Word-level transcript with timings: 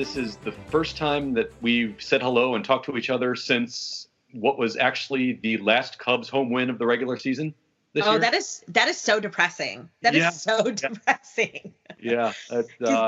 this 0.00 0.16
is 0.16 0.36
the 0.36 0.52
first 0.70 0.96
time 0.96 1.34
that 1.34 1.52
we've 1.60 1.94
said 2.00 2.22
hello 2.22 2.54
and 2.54 2.64
talked 2.64 2.86
to 2.86 2.96
each 2.96 3.10
other 3.10 3.34
since 3.36 4.08
what 4.32 4.56
was 4.56 4.78
actually 4.78 5.34
the 5.42 5.58
last 5.58 5.98
Cubs 5.98 6.26
home 6.26 6.48
win 6.48 6.70
of 6.70 6.78
the 6.78 6.86
regular 6.86 7.18
season? 7.18 7.52
oh, 8.00 8.12
year? 8.12 8.18
that 8.20 8.32
is 8.32 8.64
that 8.68 8.88
is 8.88 8.96
so 8.96 9.20
depressing. 9.20 9.90
That 10.00 10.14
is 10.14 10.20
Yeah. 10.20 10.30
so 10.30 10.70
depressing. 10.70 11.74
yeah. 12.00 12.32
Uh, 12.50 12.62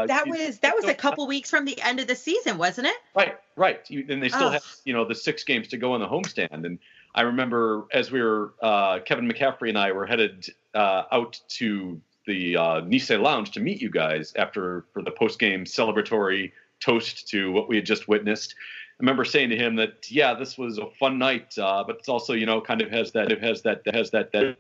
that 0.04 0.24
was 0.26 0.58
that 0.58 0.74
was 0.74 0.84
a 0.84 0.92
couple 0.92 1.26
weeks 1.26 1.48
from 1.48 1.64
the 1.64 1.80
end 1.80 1.98
of 1.98 2.08
the 2.08 2.14
season, 2.14 2.58
wasn't 2.58 2.86
it? 2.88 2.96
Right, 3.14 3.38
right. 3.56 3.80
You, 3.88 4.04
and 4.10 4.22
they 4.22 4.28
still 4.28 4.48
Ugh. 4.48 4.52
have, 4.52 4.64
you 4.84 4.92
know, 4.92 5.06
the 5.06 5.14
six 5.14 5.44
games 5.44 5.68
to 5.68 5.78
go 5.78 5.94
on 5.94 6.00
the 6.00 6.06
homestand. 6.06 6.66
And 6.66 6.78
I 7.14 7.22
remember 7.22 7.86
as 7.94 8.10
we 8.12 8.20
were, 8.20 8.52
uh, 8.60 8.98
Kevin 8.98 9.26
McCaffrey 9.26 9.70
and 9.70 9.78
I 9.78 9.92
were 9.92 10.04
headed 10.04 10.46
uh, 10.74 11.04
out 11.10 11.40
to 11.56 12.02
the 12.26 12.56
uh, 12.58 12.80
Nisei 12.82 13.18
Lounge 13.18 13.52
to 13.52 13.60
meet 13.60 13.80
you 13.80 13.88
guys 13.88 14.34
after 14.36 14.84
for 14.92 15.00
the 15.02 15.10
post 15.10 15.38
game 15.38 15.64
celebratory 15.64 16.52
toast 16.82 17.28
to 17.28 17.52
what 17.52 17.68
we 17.68 17.76
had 17.76 17.86
just 17.86 18.08
witnessed. 18.08 18.54
I 18.58 19.02
remember 19.02 19.24
saying 19.24 19.50
to 19.50 19.56
him 19.56 19.76
that, 19.76 20.10
yeah, 20.10 20.34
this 20.34 20.58
was 20.58 20.78
a 20.78 20.86
fun 20.98 21.18
night, 21.18 21.56
uh, 21.58 21.82
but 21.84 21.96
it's 21.96 22.08
also, 22.08 22.34
you 22.34 22.46
know, 22.46 22.60
kind 22.60 22.82
of 22.82 22.90
has 22.90 23.12
that, 23.12 23.32
it 23.32 23.42
has 23.42 23.62
that, 23.62 23.82
has 23.92 24.10
that, 24.10 24.30
that. 24.32 24.56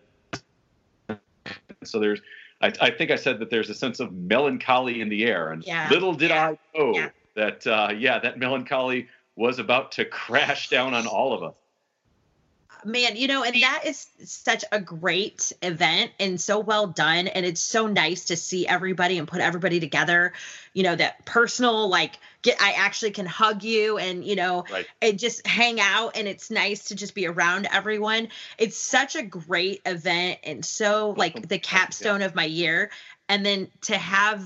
So 1.84 1.98
there's, 1.98 2.20
I, 2.60 2.72
I 2.80 2.90
think 2.90 3.10
I 3.10 3.16
said 3.16 3.38
that 3.40 3.50
there's 3.50 3.70
a 3.70 3.74
sense 3.74 4.00
of 4.00 4.12
melancholy 4.12 5.00
in 5.00 5.08
the 5.08 5.24
air, 5.24 5.50
and 5.50 5.64
Yeah. 5.64 5.88
little 5.90 6.14
did 6.14 6.30
Yeah. 6.30 6.50
I 6.50 6.78
know 6.78 6.94
Yeah. 6.94 7.10
that, 7.34 7.66
uh, 7.66 7.92
yeah, 7.96 8.18
that 8.20 8.38
melancholy 8.38 9.08
was 9.36 9.58
about 9.58 9.92
to 9.92 10.04
crash 10.04 10.68
down 10.68 10.94
on 10.94 11.06
all 11.06 11.32
of 11.32 11.42
us. 11.42 11.56
Man 12.84 13.16
you 13.16 13.28
know 13.28 13.42
and 13.44 13.62
that 13.62 13.82
is 13.86 14.06
such 14.24 14.64
a 14.72 14.80
great 14.80 15.52
event 15.62 16.10
and 16.18 16.40
so 16.40 16.58
well 16.58 16.86
done. 16.86 17.28
And 17.28 17.46
it's 17.46 17.60
so 17.60 17.86
nice 17.86 18.26
to 18.26 18.36
see 18.36 18.66
everybody 18.66 19.18
and 19.18 19.28
put 19.28 19.40
everybody 19.40 19.80
together 19.80 20.32
you 20.74 20.82
know 20.82 20.96
that 20.96 21.24
personal 21.24 21.88
like 21.88 22.18
get 22.42 22.60
i 22.60 22.72
actually 22.72 23.10
can 23.10 23.26
hug 23.26 23.62
you 23.62 23.98
and 23.98 24.24
you 24.24 24.34
know 24.36 24.64
Right. 24.70 24.86
and 25.00 25.18
just 25.18 25.46
hang 25.46 25.80
out. 25.80 26.16
And 26.16 26.26
it's 26.26 26.50
nice 26.50 26.84
to 26.84 26.94
just 26.94 27.14
be 27.14 27.26
around 27.26 27.68
everyone. 27.70 28.28
It's 28.58 28.76
such 28.76 29.16
a 29.16 29.22
great 29.22 29.82
event 29.86 30.38
and 30.44 30.64
so 30.64 31.14
like 31.16 31.48
the 31.48 31.58
capstone 31.58 32.22
of 32.22 32.34
my 32.34 32.44
year. 32.44 32.90
And 33.28 33.44
then 33.46 33.68
to 33.82 33.96
have 33.96 34.44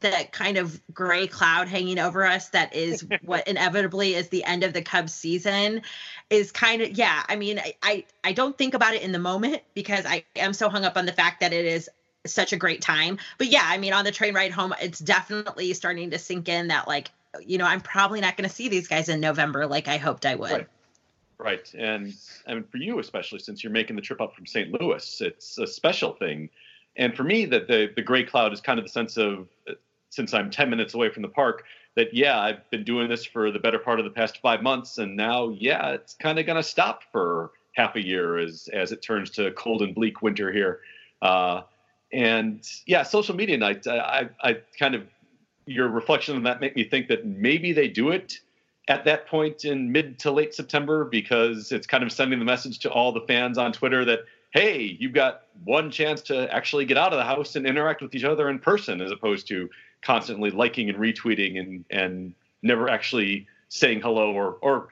that 0.00 0.32
kind 0.32 0.56
of 0.58 0.80
gray 0.92 1.26
cloud 1.26 1.68
hanging 1.68 1.98
over 1.98 2.24
us 2.24 2.50
that 2.50 2.74
is 2.74 3.06
what 3.22 3.46
inevitably 3.48 4.14
is 4.14 4.28
the 4.28 4.44
end 4.44 4.62
of 4.62 4.72
the 4.72 4.82
Cubs 4.82 5.14
season 5.14 5.82
is 6.30 6.52
kind 6.52 6.82
of 6.82 6.90
yeah 6.90 7.22
i 7.28 7.36
mean 7.36 7.58
I, 7.58 7.74
I 7.82 8.04
i 8.24 8.32
don't 8.32 8.56
think 8.56 8.74
about 8.74 8.94
it 8.94 9.02
in 9.02 9.12
the 9.12 9.18
moment 9.18 9.62
because 9.74 10.04
i 10.04 10.24
am 10.36 10.52
so 10.52 10.68
hung 10.68 10.84
up 10.84 10.96
on 10.96 11.06
the 11.06 11.12
fact 11.12 11.40
that 11.40 11.52
it 11.52 11.64
is 11.64 11.88
such 12.26 12.52
a 12.52 12.56
great 12.56 12.80
time 12.80 13.18
but 13.38 13.46
yeah 13.46 13.64
i 13.64 13.78
mean 13.78 13.92
on 13.92 14.04
the 14.04 14.12
train 14.12 14.34
ride 14.34 14.50
home 14.50 14.74
it's 14.80 14.98
definitely 14.98 15.72
starting 15.72 16.10
to 16.10 16.18
sink 16.18 16.48
in 16.48 16.68
that 16.68 16.88
like 16.88 17.10
you 17.44 17.56
know 17.56 17.64
i'm 17.64 17.80
probably 17.80 18.20
not 18.20 18.36
going 18.36 18.48
to 18.48 18.54
see 18.54 18.68
these 18.68 18.88
guys 18.88 19.08
in 19.08 19.20
november 19.20 19.66
like 19.66 19.86
i 19.86 19.96
hoped 19.96 20.26
i 20.26 20.34
would 20.34 20.50
Right. 20.50 20.66
Right. 21.38 21.74
And 21.74 22.14
and 22.46 22.68
for 22.70 22.78
you 22.78 22.98
especially 22.98 23.40
since 23.40 23.62
you're 23.62 23.72
making 23.72 23.96
the 23.96 24.02
trip 24.02 24.20
up 24.20 24.34
from 24.34 24.46
St. 24.46 24.72
Louis, 24.80 25.20
it's 25.20 25.58
a 25.58 25.66
special 25.66 26.14
thing. 26.14 26.48
And 26.96 27.14
for 27.14 27.24
me 27.24 27.44
that 27.46 27.68
the 27.68 27.90
the 27.94 28.00
gray 28.00 28.24
cloud 28.24 28.52
is 28.54 28.60
kind 28.62 28.78
of 28.78 28.86
the 28.86 28.90
sense 28.90 29.18
of 29.18 29.46
since 30.10 30.34
I'm 30.34 30.50
10 30.50 30.70
minutes 30.70 30.94
away 30.94 31.10
from 31.10 31.22
the 31.22 31.28
park 31.28 31.64
that 31.94 32.12
yeah, 32.12 32.40
I've 32.40 32.68
been 32.70 32.84
doing 32.84 33.08
this 33.08 33.24
for 33.24 33.50
the 33.50 33.58
better 33.58 33.78
part 33.78 33.98
of 33.98 34.04
the 34.04 34.10
past 34.10 34.40
5 34.40 34.62
months 34.62 34.98
and 34.98 35.16
now 35.16 35.50
yeah, 35.50 35.90
it's 35.90 36.14
kind 36.14 36.38
of 36.38 36.46
going 36.46 36.56
to 36.56 36.62
stop 36.62 37.02
for 37.12 37.52
half 37.74 37.96
a 37.96 38.04
year 38.04 38.38
as 38.38 38.68
as 38.72 38.92
it 38.92 39.02
turns 39.02 39.30
to 39.30 39.50
cold 39.52 39.82
and 39.82 39.94
bleak 39.94 40.22
winter 40.22 40.52
here. 40.52 40.80
Uh 41.22 41.62
and 42.12 42.66
yeah, 42.86 43.02
social 43.02 43.34
media 43.34 43.58
night 43.58 43.86
I 43.86 44.28
I, 44.42 44.50
I 44.50 44.56
kind 44.78 44.94
of 44.94 45.02
your 45.66 45.88
reflection 45.88 46.36
on 46.36 46.44
that 46.44 46.60
make 46.60 46.76
me 46.76 46.84
think 46.84 47.08
that 47.08 47.26
maybe 47.26 47.72
they 47.72 47.88
do 47.88 48.10
it 48.10 48.40
at 48.88 49.04
that 49.04 49.26
point 49.26 49.64
in 49.64 49.90
mid 49.90 50.18
to 50.20 50.30
late 50.30 50.54
September 50.54 51.04
because 51.04 51.72
it's 51.72 51.86
kind 51.86 52.04
of 52.04 52.12
sending 52.12 52.38
the 52.38 52.44
message 52.44 52.78
to 52.80 52.90
all 52.90 53.12
the 53.12 53.22
fans 53.22 53.58
on 53.58 53.72
Twitter 53.72 54.04
that 54.04 54.20
hey, 54.52 54.96
you've 54.98 55.12
got 55.12 55.42
one 55.64 55.90
chance 55.90 56.22
to 56.22 56.52
actually 56.54 56.86
get 56.86 56.96
out 56.96 57.12
of 57.12 57.18
the 57.18 57.24
house 57.24 57.56
and 57.56 57.66
interact 57.66 58.00
with 58.00 58.14
each 58.14 58.24
other 58.24 58.48
in 58.48 58.58
person 58.58 59.02
as 59.02 59.10
opposed 59.10 59.46
to 59.48 59.68
constantly 60.06 60.50
liking 60.50 60.88
and 60.88 60.98
retweeting 60.98 61.58
and 61.58 61.84
and 61.90 62.32
never 62.62 62.88
actually 62.88 63.48
saying 63.68 64.00
hello 64.00 64.32
or 64.32 64.56
or 64.62 64.88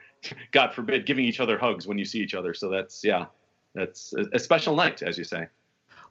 God 0.50 0.74
forbid 0.74 1.06
giving 1.06 1.24
each 1.24 1.38
other 1.38 1.56
hugs 1.56 1.86
when 1.86 1.98
you 1.98 2.04
see 2.04 2.18
each 2.18 2.34
other. 2.34 2.52
So 2.52 2.68
that's 2.68 3.04
yeah, 3.04 3.26
that's 3.74 4.12
a, 4.12 4.26
a 4.32 4.38
special 4.40 4.74
night 4.74 5.02
as 5.02 5.16
you 5.16 5.24
say. 5.24 5.46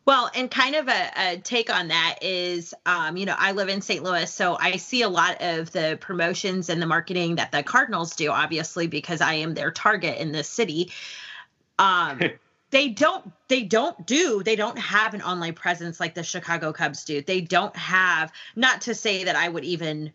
Well, 0.05 0.29
and 0.35 0.51
kind 0.51 0.75
of 0.75 0.89
a, 0.89 1.11
a 1.15 1.37
take 1.37 1.73
on 1.73 1.87
that 1.87 2.19
is, 2.21 2.73
um, 2.85 3.15
you 3.15 3.25
know, 3.25 3.35
I 3.37 3.53
live 3.53 3.69
in 3.69 3.79
St. 3.79 4.03
Louis, 4.03 4.29
so 4.29 4.57
I 4.59 4.75
see 4.75 5.01
a 5.01 5.07
lot 5.07 5.41
of 5.41 5.71
the 5.71 5.97
promotions 6.01 6.67
and 6.69 6.81
the 6.81 6.85
marketing 6.85 7.35
that 7.35 7.53
the 7.53 7.63
Cardinals 7.63 8.13
do, 8.13 8.29
obviously, 8.29 8.87
because 8.87 9.21
I 9.21 9.35
am 9.35 9.53
their 9.53 9.71
target 9.71 10.17
in 10.17 10.33
this 10.33 10.49
city. 10.49 10.91
Um, 11.79 12.19
they 12.73 12.89
don't, 12.89 13.31
they 13.49 13.61
don't 13.61 14.05
do, 14.07 14.41
they 14.43 14.55
don't 14.55 14.79
have 14.79 15.13
an 15.13 15.21
online 15.21 15.53
presence 15.53 15.99
like 15.99 16.15
the 16.15 16.23
Chicago 16.23 16.73
Cubs 16.73 17.05
do. 17.05 17.21
They 17.21 17.39
don't 17.39 17.75
have, 17.75 18.31
not 18.55 18.81
to 18.81 18.95
say 18.95 19.25
that 19.25 19.35
I 19.35 19.47
would 19.47 19.63
even, 19.63 20.11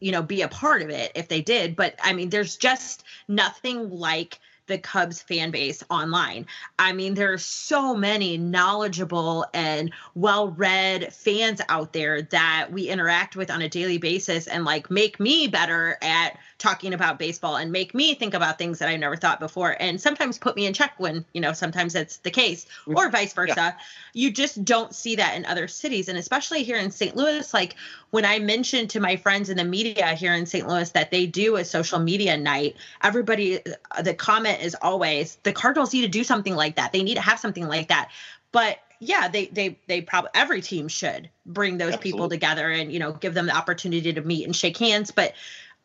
you 0.00 0.10
know, 0.10 0.22
be 0.22 0.40
a 0.40 0.48
part 0.48 0.80
of 0.80 0.88
it 0.88 1.12
if 1.14 1.28
they 1.28 1.42
did, 1.42 1.76
but 1.76 1.94
I 2.02 2.14
mean, 2.14 2.30
there's 2.30 2.56
just 2.56 3.04
nothing 3.28 3.90
like 3.90 4.40
the 4.66 4.78
Cubs 4.78 5.20
fan 5.22 5.50
base 5.50 5.82
online. 5.90 6.46
I 6.78 6.92
mean, 6.92 7.14
there 7.14 7.32
are 7.32 7.38
so 7.38 7.94
many 7.94 8.38
knowledgeable 8.38 9.46
and 9.52 9.92
well 10.14 10.48
read 10.48 11.12
fans 11.12 11.60
out 11.68 11.92
there 11.92 12.22
that 12.22 12.68
we 12.70 12.88
interact 12.88 13.36
with 13.36 13.50
on 13.50 13.62
a 13.62 13.68
daily 13.68 13.98
basis 13.98 14.46
and 14.46 14.64
like 14.64 14.90
make 14.90 15.18
me 15.18 15.48
better 15.48 15.98
at 16.02 16.38
talking 16.58 16.94
about 16.94 17.18
baseball 17.18 17.56
and 17.56 17.72
make 17.72 17.92
me 17.92 18.14
think 18.14 18.34
about 18.34 18.56
things 18.56 18.78
that 18.78 18.88
I've 18.88 19.00
never 19.00 19.16
thought 19.16 19.40
before 19.40 19.76
and 19.80 20.00
sometimes 20.00 20.38
put 20.38 20.54
me 20.54 20.66
in 20.66 20.72
check 20.72 20.94
when, 20.98 21.24
you 21.34 21.40
know, 21.40 21.52
sometimes 21.52 21.92
that's 21.92 22.18
the 22.18 22.30
case 22.30 22.66
mm-hmm. 22.82 22.96
or 22.96 23.10
vice 23.10 23.32
versa. 23.32 23.76
You 24.12 24.30
just 24.30 24.64
don't 24.64 24.94
see 24.94 25.16
that 25.16 25.34
in 25.36 25.44
other 25.44 25.66
cities. 25.66 26.08
And 26.08 26.16
especially 26.16 26.62
here 26.62 26.76
in 26.76 26.92
St. 26.92 27.16
Louis, 27.16 27.52
like 27.52 27.74
when 28.10 28.24
I 28.24 28.38
mentioned 28.38 28.90
to 28.90 29.00
my 29.00 29.16
friends 29.16 29.48
in 29.48 29.56
the 29.56 29.64
media 29.64 30.14
here 30.14 30.34
in 30.34 30.46
St. 30.46 30.68
Louis 30.68 30.90
that 30.90 31.10
they 31.10 31.26
do 31.26 31.56
a 31.56 31.64
social 31.64 31.98
media 31.98 32.36
night, 32.36 32.76
everybody, 33.02 33.58
uh, 33.90 34.02
the 34.02 34.14
comment 34.14 34.51
is 34.60 34.76
always 34.80 35.36
the 35.42 35.52
Cardinals 35.52 35.92
need 35.92 36.02
to 36.02 36.08
do 36.08 36.24
something 36.24 36.54
like 36.54 36.76
that. 36.76 36.92
They 36.92 37.02
need 37.02 37.14
to 37.14 37.20
have 37.20 37.38
something 37.38 37.66
like 37.66 37.88
that. 37.88 38.10
But 38.52 38.78
yeah, 39.00 39.28
they 39.28 39.46
they 39.46 39.78
they 39.88 40.00
probably 40.00 40.30
every 40.34 40.60
team 40.60 40.88
should 40.88 41.28
bring 41.46 41.78
those 41.78 41.96
people 41.96 42.28
together 42.28 42.70
and 42.70 42.92
you 42.92 42.98
know 42.98 43.12
give 43.12 43.34
them 43.34 43.46
the 43.46 43.56
opportunity 43.56 44.12
to 44.12 44.20
meet 44.20 44.44
and 44.44 44.54
shake 44.54 44.78
hands. 44.78 45.10
But 45.10 45.34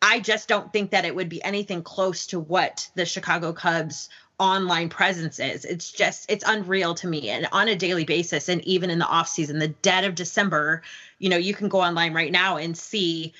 I 0.00 0.20
just 0.20 0.48
don't 0.48 0.72
think 0.72 0.92
that 0.92 1.04
it 1.04 1.14
would 1.14 1.28
be 1.28 1.42
anything 1.42 1.82
close 1.82 2.26
to 2.28 2.38
what 2.38 2.88
the 2.94 3.04
Chicago 3.04 3.52
Cubs 3.52 4.08
online 4.38 4.88
presence 4.88 5.40
is. 5.40 5.64
It's 5.64 5.90
just 5.90 6.30
it's 6.30 6.44
unreal 6.46 6.94
to 6.96 7.08
me. 7.08 7.28
And 7.30 7.48
on 7.52 7.68
a 7.68 7.74
daily 7.74 8.04
basis, 8.04 8.48
and 8.48 8.62
even 8.64 8.90
in 8.90 8.98
the 8.98 9.06
off 9.06 9.28
season, 9.28 9.58
the 9.58 9.68
dead 9.68 10.04
of 10.04 10.14
December, 10.14 10.82
you 11.18 11.28
know, 11.28 11.36
you 11.36 11.54
can 11.54 11.68
go 11.68 11.80
online 11.80 12.14
right 12.14 12.30
now 12.30 12.56
and 12.56 12.76
see 12.76 13.34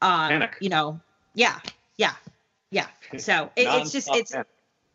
um, 0.00 0.28
Panic. 0.28 0.56
you 0.60 0.68
know, 0.68 1.00
yeah, 1.34 1.58
yeah, 1.96 2.14
yeah. 2.70 2.86
So 3.18 3.50
it, 3.56 3.66
it's 3.68 3.90
just 3.90 4.08
it's 4.12 4.30
panic. 4.30 4.46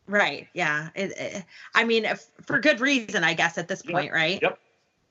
Right, 0.09 0.47
yeah. 0.53 0.89
It, 0.95 1.11
it, 1.17 1.45
I 1.75 1.83
mean, 1.83 2.05
if, 2.05 2.25
for 2.45 2.59
good 2.59 2.79
reason, 2.81 3.23
I 3.23 3.33
guess 3.33 3.57
at 3.57 3.67
this 3.67 3.83
Yeah. 3.85 3.91
point, 3.91 4.13
right? 4.13 4.39
Yep. 4.41 4.59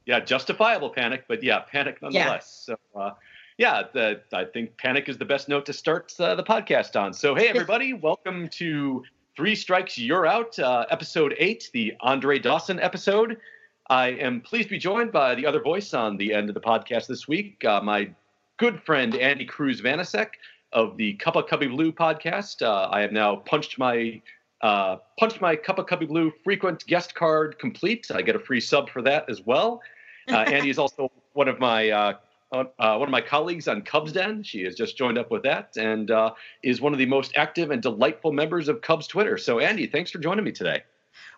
Yeah, 0.06 0.20
justifiable 0.20 0.90
panic, 0.90 1.24
but 1.28 1.42
yeah, 1.42 1.60
panic 1.60 2.00
nonetheless. 2.00 2.64
So, 2.66 2.76
uh, 2.96 3.10
yeah, 3.58 3.82
the, 3.92 4.22
I 4.32 4.44
think 4.44 4.76
panic 4.78 5.08
is 5.08 5.18
the 5.18 5.24
best 5.24 5.48
note 5.48 5.66
to 5.66 5.72
start 5.72 6.14
uh, 6.18 6.34
the 6.34 6.42
podcast 6.42 6.98
on. 6.98 7.12
So, 7.12 7.34
hey, 7.34 7.48
everybody, 7.48 7.92
welcome 8.08 8.48
to 8.48 9.04
Three 9.36 9.54
Strikes, 9.54 9.98
You're 9.98 10.26
Out, 10.26 10.58
uh, 10.58 10.86
episode 10.90 11.34
eight, 11.38 11.68
the 11.72 11.94
Andre 12.00 12.38
Dawson 12.38 12.80
episode. 12.80 13.36
I 13.90 14.08
am 14.08 14.40
pleased 14.40 14.68
to 14.68 14.70
be 14.70 14.78
joined 14.78 15.12
by 15.12 15.34
the 15.34 15.46
other 15.46 15.60
voice 15.60 15.92
on 15.94 16.16
the 16.16 16.32
end 16.32 16.48
of 16.48 16.54
the 16.54 16.60
podcast 16.60 17.06
this 17.06 17.28
week, 17.28 17.64
uh, 17.64 17.80
my 17.82 18.10
good 18.56 18.82
friend 18.82 19.14
Andy 19.14 19.44
Cruz 19.44 19.80
Vanasek 19.80 20.30
of 20.72 20.96
the 20.96 21.14
Cup 21.14 21.36
of 21.36 21.46
Cubby 21.46 21.66
Blue 21.68 21.92
podcast. 21.92 22.62
Uh, 22.62 22.88
I 22.90 23.00
have 23.00 23.12
now 23.12 23.36
punched 23.36 23.78
my 23.78 24.20
uh, 24.60 24.96
punched 25.18 25.40
my 25.40 25.56
Cup 25.56 25.78
of 25.78 25.86
Cubby 25.86 26.06
Blue 26.06 26.32
frequent 26.44 26.86
guest 26.86 27.14
card 27.14 27.58
complete. 27.58 28.10
I 28.12 28.22
get 28.22 28.36
a 28.36 28.40
free 28.40 28.60
sub 28.60 28.90
for 28.90 29.02
that 29.02 29.28
as 29.28 29.40
well. 29.44 29.80
Uh, 30.28 30.40
Andy 30.40 30.68
is 30.68 30.78
also 30.78 31.10
one 31.32 31.48
of 31.48 31.58
my 31.58 31.88
uh, 31.88 32.12
uh, 32.52 32.64
one 32.78 33.08
of 33.08 33.10
my 33.10 33.20
colleagues 33.20 33.68
on 33.68 33.82
Cubs 33.82 34.12
Den. 34.12 34.42
She 34.42 34.62
has 34.64 34.74
just 34.74 34.96
joined 34.96 35.18
up 35.18 35.30
with 35.30 35.42
that 35.44 35.76
and 35.76 36.10
uh, 36.10 36.34
is 36.62 36.80
one 36.80 36.92
of 36.92 36.98
the 36.98 37.06
most 37.06 37.32
active 37.36 37.70
and 37.70 37.82
delightful 37.82 38.32
members 38.32 38.68
of 38.68 38.80
Cubs 38.80 39.06
Twitter. 39.06 39.38
So, 39.38 39.58
Andy, 39.58 39.86
thanks 39.86 40.10
for 40.10 40.18
joining 40.18 40.44
me 40.44 40.52
today. 40.52 40.82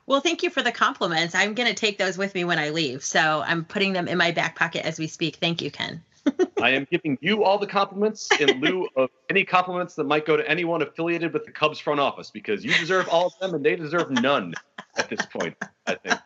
Well, 0.07 0.21
thank 0.21 0.43
you 0.43 0.51
for 0.51 0.63
the 0.63 0.73
compliments. 0.73 1.35
I'm 1.35 1.55
going 1.55 1.69
to 1.69 1.75
take 1.75 1.99
those 1.99 2.19
with 2.19 2.35
me 2.35 2.45
when 2.45 2.59
I 2.59 2.71
leave. 2.71 3.05
So 3.05 3.45
I'm 3.47 3.65
putting 3.65 3.93
them 3.93 4.09
in 4.09 4.19
my 4.19 4.33
back 4.33 4.57
pocket 4.57 4.85
as 4.85 4.99
we 4.99 5.07
speak. 5.07 5.37
Thank 5.37 5.63
you, 5.63 5.71
Ken. 5.71 6.03
I 6.63 6.71
am 6.71 6.87
giving 6.91 7.19
you 7.21 7.45
all 7.45 7.59
the 7.59 7.67
compliments 7.67 8.29
in 8.39 8.61
lieu 8.61 8.89
of 8.97 9.11
any 9.29 9.45
compliments 9.45 9.95
that 9.95 10.05
might 10.05 10.27
go 10.27 10.37
to 10.37 10.49
anyone 10.49 10.83
affiliated 10.83 11.33
with 11.33 11.45
the 11.45 11.53
Cubs 11.53 11.79
front 11.79 12.01
office 12.01 12.31
because 12.31 12.65
you 12.65 12.73
deserve 12.75 13.09
all 13.09 13.27
of 13.27 13.39
them 13.41 13.55
and 13.55 13.65
they 13.65 13.77
deserve 13.77 14.11
none 14.11 14.55
at 14.97 15.09
this 15.09 15.25
point, 15.27 15.57
I 15.87 15.95
think. 15.95 16.21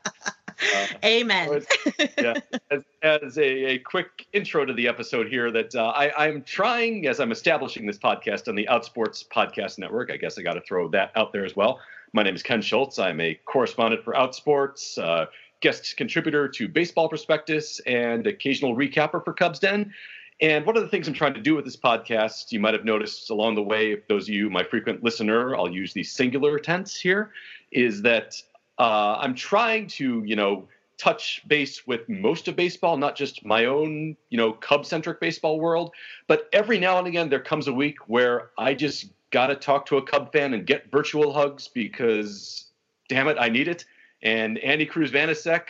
Uh, 0.75 0.87
Amen. 1.05 1.53
it's- 1.53 2.09
yeah, 2.19 2.35
as, 2.71 2.85
as 3.03 3.19
as 3.25 3.39
a, 3.39 3.43
a, 3.43 3.79
quick 3.79 4.27
intro 4.33 4.65
to 4.65 4.73
the 4.73 4.89
episode 4.89 5.29
here 5.29 5.51
that 5.51 5.75
uh, 5.75 5.87
I, 5.89 6.29
am 6.29 6.43
trying, 6.43 7.07
as 7.07 7.21
I'm 7.21 7.33
establishing 7.33 7.87
this 7.87 7.99
podcast 7.99 8.49
on 8.49 8.55
the 8.55 8.69
Outsports 8.71 9.27
Podcast 9.29 9.79
Network, 9.79 10.11
I 10.13 10.17
guess 10.17 10.39
I 10.39 10.43
got 10.43 10.55
to 10.55 10.61
throw 10.61 10.89
that 10.91 11.11
out 11.17 11.33
there 11.33 11.45
as 11.45 11.57
well. 11.57 11.81
My 12.13 12.23
name 12.23 12.35
is 12.35 12.43
Ken 12.43 12.63
Schultz. 12.63 12.99
I'm 12.99 13.21
a 13.21 13.35
correspondent 13.45 14.05
for 14.05 14.15
Outsports, 14.15 14.99
uh, 14.99 15.27
guest 15.65 15.97
contributor 15.97 16.47
to 16.47 16.69
Baseball 16.69 17.09
Prospectus, 17.09 17.81
and 17.87 18.27
occasional 18.27 18.77
recapper 18.77 19.25
for 19.25 19.33
Cubs 19.33 19.59
Den. 19.59 19.95
And 20.43 20.67
one 20.67 20.77
of 20.77 20.83
the 20.83 20.91
things 20.91 21.09
I'm 21.09 21.15
trying 21.15 21.33
to 21.33 21.41
do 21.41 21.55
with 21.55 21.65
this 21.65 21.75
podcast, 21.77 22.53
you 22.53 22.61
might 22.61 22.75
have 22.75 22.85
noticed 22.85 23.31
along 23.31 23.55
the 23.55 23.63
way, 23.63 23.93
if 23.93 24.07
those 24.07 24.25
of 24.25 24.35
you, 24.35 24.51
my 24.51 24.63
frequent 24.63 25.03
listener, 25.03 25.57
I'll 25.57 25.71
use 25.71 25.95
the 25.95 26.03
singular 26.05 26.59
tense 26.59 26.95
here, 26.95 27.31
is 27.73 28.03
that 28.03 28.43
uh, 28.79 29.17
I'm 29.19 29.35
trying 29.35 29.87
to, 29.87 30.23
you 30.27 30.37
know, 30.37 30.69
touch 30.99 31.43
base 31.49 31.87
with 31.87 32.07
most 32.11 32.47
of 32.47 32.57
baseball, 32.57 32.99
not 32.99 33.17
just 33.17 33.43
my 33.47 33.65
own, 33.65 34.19
you 34.29 34.37
know, 34.37 34.53
Cub 34.53 34.85
centric 34.85 35.19
baseball 35.19 35.59
world. 35.59 35.93
But 36.27 36.47
every 36.53 36.79
now 36.79 36.99
and 36.99 37.07
again, 37.07 37.31
there 37.31 37.41
comes 37.41 37.69
a 37.69 37.73
week 37.73 38.07
where 38.07 38.51
I 38.59 38.75
just 38.75 39.07
got 39.31 39.47
to 39.47 39.55
talk 39.55 39.87
to 39.87 39.97
a 39.97 40.03
Cub 40.03 40.31
fan 40.31 40.53
and 40.53 40.67
get 40.67 40.91
virtual 40.91 41.33
hugs 41.33 41.69
because, 41.69 42.67
damn 43.09 43.29
it, 43.29 43.39
I 43.41 43.49
need 43.49 43.69
it. 43.69 43.87
And 44.25 44.59
Andy 44.59 44.87
Cruz 44.87 45.11
Vanasek, 45.11 45.65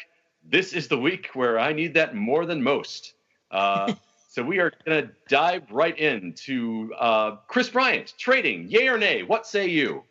this 0.48 0.72
is 0.72 0.88
the 0.88 0.98
week 0.98 1.30
where 1.34 1.58
I 1.58 1.72
need 1.72 1.94
that 1.94 2.14
more 2.14 2.46
than 2.46 2.62
most. 2.62 3.14
Uh, 3.50 3.94
so 4.28 4.42
we 4.42 4.60
are 4.60 4.72
going 4.86 5.02
to 5.02 5.10
dive 5.28 5.70
right 5.70 5.98
into 5.98 6.94
uh, 6.98 7.36
Kris 7.48 7.68
Bryant 7.68 8.14
trading, 8.16 8.68
yay 8.68 8.88
or 8.88 8.96
nay? 8.96 9.24
What 9.24 9.46
say 9.46 9.66
you? 9.66 10.04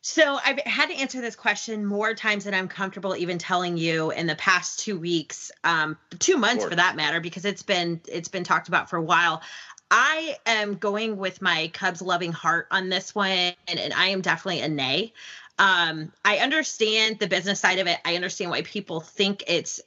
So 0.00 0.38
I've 0.44 0.60
had 0.60 0.90
to 0.90 0.94
answer 0.94 1.20
this 1.20 1.34
question 1.34 1.84
more 1.84 2.14
times 2.14 2.44
than 2.44 2.54
I'm 2.54 2.68
comfortable 2.68 3.16
even 3.16 3.36
telling 3.36 3.76
you 3.76 4.10
in 4.10 4.26
the 4.26 4.36
past 4.36 4.78
two 4.80 4.98
weeks, 4.98 5.50
um, 5.64 5.98
two 6.18 6.36
months 6.36 6.64
for 6.64 6.76
that 6.76 6.94
matter, 6.96 7.20
because 7.20 7.44
it's 7.44 7.62
been 7.62 8.00
it's 8.06 8.28
been 8.28 8.44
talked 8.44 8.68
about 8.68 8.88
for 8.88 8.96
a 8.96 9.02
while. 9.02 9.42
I 9.90 10.36
am 10.46 10.76
going 10.76 11.16
with 11.16 11.42
my 11.42 11.70
Cubs 11.74 12.00
loving 12.00 12.32
heart 12.32 12.68
on 12.70 12.90
this 12.90 13.14
one, 13.14 13.30
and, 13.66 13.78
and 13.78 13.92
I 13.92 14.08
am 14.08 14.20
definitely 14.20 14.60
a 14.60 14.68
nay. 14.68 15.12
Um, 15.58 16.12
I 16.24 16.38
understand 16.38 17.18
the 17.18 17.26
business 17.26 17.60
side 17.60 17.78
of 17.78 17.86
it. 17.86 17.98
I 18.04 18.14
understand 18.14 18.50
why 18.50 18.62
people 18.62 19.00
think 19.00 19.44
it's 19.46 19.80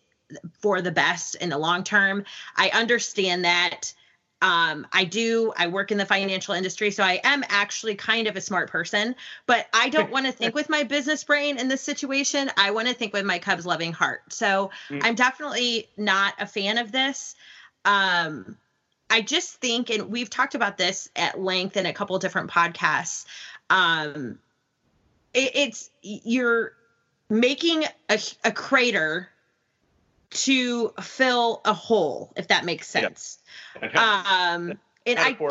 for 0.60 0.82
the 0.82 0.92
best 0.92 1.36
in 1.36 1.50
the 1.50 1.58
long 1.58 1.84
term. 1.84 2.26
I 2.56 2.70
understand 2.70 3.46
that 3.46 3.94
um, 4.42 4.88
I 4.92 5.04
do, 5.04 5.54
I 5.56 5.68
work 5.68 5.92
in 5.92 6.00
the 6.00 6.06
financial 6.06 6.56
industry, 6.56 6.90
so 6.90 7.04
I 7.04 7.22
am 7.24 7.44
actually 7.48 7.94
kind 7.96 8.28
of 8.28 8.36
a 8.36 8.42
smart 8.42 8.72
person, 8.72 9.16
but 9.46 9.68
I 9.72 9.90
don't 9.90 10.12
want 10.12 10.26
to 10.26 10.32
think 10.32 10.56
with 10.56 10.68
my 10.68 10.84
business 10.84 11.24
brain 11.24 11.60
in 11.60 11.68
this 11.68 11.82
situation. 11.82 12.50
I 12.58 12.72
want 12.72 12.88
to 12.88 12.94
think 12.94 13.14
with 13.14 13.26
my 13.26 13.38
Cubs 13.38 13.66
loving 13.66 13.94
heart. 13.94 14.22
So 14.30 14.72
mm. 14.90 15.00
I'm 15.04 15.16
definitely 15.16 15.90
not 15.96 16.34
a 16.40 16.48
fan 16.48 16.80
of 16.80 16.92
this. 16.92 17.36
Um, 17.86 18.58
I 19.12 19.22
just 19.22 19.56
think, 19.56 19.90
and 19.92 20.10
we've 20.10 20.30
talked 20.30 20.56
about 20.56 20.78
this 20.78 21.10
at 21.16 21.40
length 21.40 21.78
in 21.78 21.86
a 21.86 21.94
couple 21.94 22.16
of 22.16 22.22
different 22.22 22.50
podcasts. 22.50 23.26
Um, 23.70 24.40
it, 25.34 25.52
it's 25.56 25.90
you're 26.02 26.74
making 27.30 27.84
a, 28.10 28.20
a 28.44 28.52
crater 28.52 29.30
to 30.32 30.90
fill 31.02 31.62
a 31.66 31.74
hole, 31.74 32.34
if 32.36 32.48
that 32.48 32.66
makes 32.66 32.88
sense. 32.88 33.40
Yeah. 33.82 34.54
Um, 34.56 34.80
and 35.06 35.20
I 35.20 35.34
for 35.34 35.50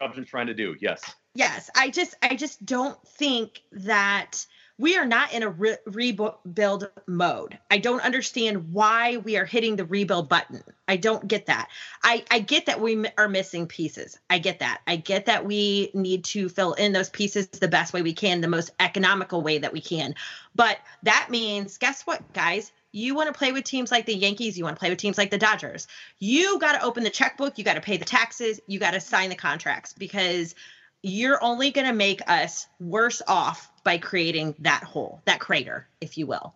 Cubs 0.00 0.18
are 0.18 0.24
trying 0.24 0.46
to 0.46 0.54
do, 0.54 0.76
yes. 0.80 1.02
Yes, 1.34 1.70
I 1.74 1.90
just 1.90 2.14
I 2.22 2.34
just 2.34 2.64
don't 2.64 3.00
think 3.06 3.60
that 3.72 4.46
we 4.78 4.96
are 4.96 5.06
not 5.06 5.32
in 5.32 5.42
a 5.42 5.48
re- 5.48 5.78
rebuild 5.86 6.90
mode. 7.06 7.58
I 7.70 7.78
don't 7.78 8.02
understand 8.02 8.72
why 8.72 9.16
we 9.16 9.36
are 9.36 9.44
hitting 9.44 9.76
the 9.76 9.86
rebuild 9.86 10.28
button. 10.28 10.62
I 10.86 10.96
don't 10.96 11.26
get 11.26 11.46
that. 11.46 11.68
I, 12.02 12.24
I 12.30 12.40
get 12.40 12.66
that 12.66 12.80
we 12.80 13.06
are 13.16 13.28
missing 13.28 13.66
pieces. 13.66 14.18
I 14.28 14.38
get 14.38 14.58
that. 14.58 14.82
I 14.86 14.96
get 14.96 15.26
that 15.26 15.46
we 15.46 15.90
need 15.94 16.24
to 16.24 16.48
fill 16.48 16.74
in 16.74 16.92
those 16.92 17.08
pieces 17.08 17.46
the 17.48 17.68
best 17.68 17.92
way 17.92 18.02
we 18.02 18.12
can, 18.12 18.40
the 18.40 18.48
most 18.48 18.70
economical 18.78 19.40
way 19.42 19.58
that 19.58 19.72
we 19.72 19.80
can. 19.80 20.14
But 20.54 20.78
that 21.04 21.28
means, 21.30 21.78
guess 21.78 22.02
what, 22.02 22.32
guys? 22.34 22.70
You 22.92 23.14
want 23.14 23.32
to 23.32 23.38
play 23.38 23.52
with 23.52 23.64
teams 23.64 23.90
like 23.90 24.06
the 24.06 24.14
Yankees, 24.14 24.56
you 24.56 24.64
want 24.64 24.76
to 24.76 24.80
play 24.80 24.88
with 24.88 24.98
teams 24.98 25.18
like 25.18 25.30
the 25.30 25.36
Dodgers. 25.36 25.86
You 26.18 26.58
got 26.58 26.72
to 26.72 26.84
open 26.84 27.04
the 27.04 27.10
checkbook, 27.10 27.58
you 27.58 27.64
got 27.64 27.74
to 27.74 27.80
pay 27.82 27.98
the 27.98 28.06
taxes, 28.06 28.60
you 28.66 28.78
got 28.78 28.92
to 28.92 29.00
sign 29.00 29.28
the 29.28 29.36
contracts 29.36 29.92
because 29.92 30.54
you're 31.02 31.42
only 31.42 31.70
going 31.70 31.86
to 31.86 31.92
make 31.92 32.20
us 32.28 32.66
worse 32.80 33.22
off 33.26 33.70
by 33.84 33.98
creating 33.98 34.54
that 34.60 34.82
hole, 34.82 35.22
that 35.24 35.40
crater, 35.40 35.86
if 36.00 36.18
you 36.18 36.26
will. 36.26 36.54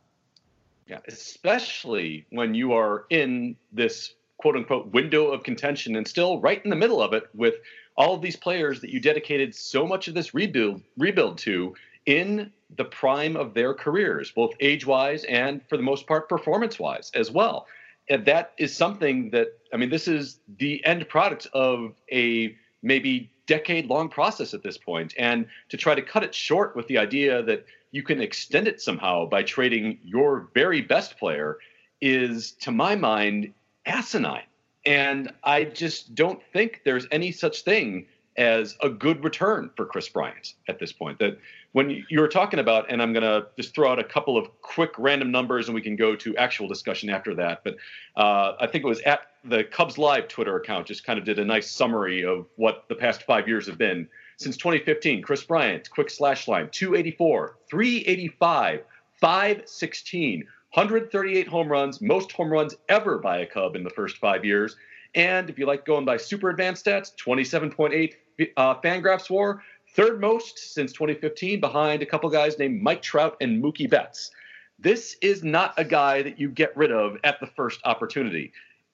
Yeah, 0.87 0.99
especially 1.07 2.27
when 2.31 2.55
you 2.55 2.73
are 2.73 3.05
in 3.11 3.57
this 3.73 4.15
quote 4.39 4.57
unquote 4.57 4.87
window 4.89 5.29
of 5.29 5.45
contention 5.45 5.95
and 5.97 6.09
still 6.09 6.41
right 6.41 6.63
in 6.65 6.71
the 6.71 6.77
middle 6.77 7.01
of 7.01 7.13
it 7.13 7.29
with 7.35 7.55
all 7.97 8.15
of 8.15 8.23
these 8.23 8.37
players 8.37 8.81
that 8.81 8.91
you 8.91 8.99
dedicated 8.99 9.55
so 9.55 9.87
much 9.87 10.09
of 10.09 10.15
this 10.15 10.35
rebuild 10.35 10.83
rebuild 10.97 11.39
to 11.39 11.75
in 12.07 12.51
the 12.77 12.85
prime 12.85 13.37
of 13.37 13.55
their 13.55 13.75
careers, 13.75 14.31
both 14.31 14.53
age 14.61 14.87
wise 14.87 15.25
and 15.25 15.61
for 15.69 15.77
the 15.77 15.83
most 15.83 16.07
part 16.07 16.29
performance 16.29 16.79
wise 16.79 17.11
as 17.15 17.31
well. 17.31 17.67
And 18.09 18.25
that 18.27 18.53
is 18.59 18.75
something 18.75 19.31
that, 19.31 19.49
I 19.73 19.77
mean, 19.77 19.91
this 19.91 20.09
is 20.09 20.41
the 20.59 20.85
end 20.85 21.09
product 21.09 21.47
of 21.53 21.95
a 22.11 22.57
maybe 22.83 23.31
decade 23.47 23.87
long 23.87 24.09
process 24.09 24.55
at 24.55 24.63
this 24.63 24.79
point. 24.79 25.15
And 25.19 25.47
to 25.71 25.77
try 25.77 25.95
to 25.95 26.03
cut 26.03 26.23
it 26.23 26.35
short 26.35 26.77
with 26.77 26.87
the 26.87 26.99
idea 26.99 27.43
that 27.43 27.67
you 27.91 28.03
can 28.03 28.21
extend 28.21 28.69
it 28.69 28.81
somehow 28.81 29.27
by 29.27 29.43
trading 29.43 29.99
your 30.05 30.49
very 30.55 30.81
best 30.81 31.19
player 31.19 31.59
is, 32.01 32.53
to 32.53 32.71
my 32.71 32.95
mind, 32.95 33.53
asinine. 33.87 34.45
And 34.87 35.33
I 35.43 35.65
just 35.65 36.15
don't 36.15 36.41
think 36.53 36.83
there's 36.85 37.07
any 37.11 37.33
such 37.33 37.63
thing 37.63 38.07
as 38.41 38.75
a 38.83 38.89
good 38.89 39.23
return 39.23 39.71
for 39.77 39.85
Kris 39.85 40.09
Bryant 40.09 40.55
at 40.67 40.79
this 40.79 40.93
point. 40.93 41.19
That 41.19 41.39
when 41.73 42.05
you 42.09 42.21
were 42.21 42.27
talking 42.27 42.59
about, 42.59 42.91
and 42.91 43.03
I'm 43.03 43.13
going 43.13 43.23
to 43.23 43.47
just 43.55 43.75
throw 43.75 43.93
out 43.93 43.99
a 43.99 44.05
couple 44.05 44.39
of 44.39 44.49
quick 44.63 44.93
random 44.97 45.31
numbers 45.31 45.69
and 45.69 45.75
we 45.75 45.83
can 45.83 45.95
go 45.95 46.17
to 46.17 46.35
actual 46.39 46.67
discussion 46.67 47.11
after 47.11 47.35
that. 47.35 47.63
But 47.63 47.77
uh, 48.17 48.55
I 48.59 48.67
think 48.67 48.83
it 48.83 48.89
was 48.89 49.01
at 49.03 49.21
the 49.45 49.65
Cubs 49.65 49.99
Live 49.99 50.27
Twitter 50.27 50.57
account 50.57 50.87
just 50.87 51.05
kind 51.05 51.19
of 51.19 51.27
did 51.27 51.39
a 51.39 51.45
nice 51.45 51.71
summary 51.71 52.25
of 52.25 52.47
what 52.57 52.87
the 52.89 52.95
past 52.95 53.25
five 53.25 53.47
years 53.47 53.67
have 53.67 53.77
been. 53.77 54.09
Since 54.39 54.57
2015, 54.57 55.21
Kris 55.21 55.45
Bryant, 55.45 55.91
quick 55.91 56.09
slash 56.09 56.49
line 56.49 56.71
284, 56.73 57.59
385, 57.71 58.81
516, 59.21 60.39
138 60.73 61.47
home 61.47 61.69
runs, 61.69 62.01
most 62.01 62.33
home 62.33 62.51
runs 62.51 62.75
ever 62.89 63.19
by 63.19 63.41
a 63.41 63.47
Cub 63.47 63.77
in 63.77 63.85
the 63.85 63.91
first 63.91 64.17
five 64.17 64.47
years. 64.47 64.77
And 65.15 65.51
if 65.51 65.59
you 65.59 65.67
like 65.67 65.85
going 65.85 66.05
by 66.05 66.17
super 66.17 66.51
advanced 66.51 66.87
stats, 66.87 67.13
27.8 67.17 68.15
uh, 68.57 68.75
Fangraphs 68.81 69.31
WAR, 69.31 69.63
third 69.95 70.21
most 70.21 70.75
since 70.75 70.93
2015, 70.93 71.61
behind 71.61 72.03
a 72.03 72.07
couple 72.07 72.29
guys 72.31 72.59
named 72.59 72.83
Mike 72.83 73.03
Trout 73.03 73.37
and 73.41 73.63
Mookie 73.63 73.89
Betts. 73.89 74.31
This 74.79 75.17
is 75.21 75.43
not 75.45 75.75
a 75.77 75.85
guy 75.85 76.23
that 76.23 76.39
you 76.39 76.49
get 76.49 76.77
rid 76.77 76.91
of 76.91 77.19
at 77.25 77.39
the 77.41 77.47
first 77.47 77.81
opportunity, 77.85 78.53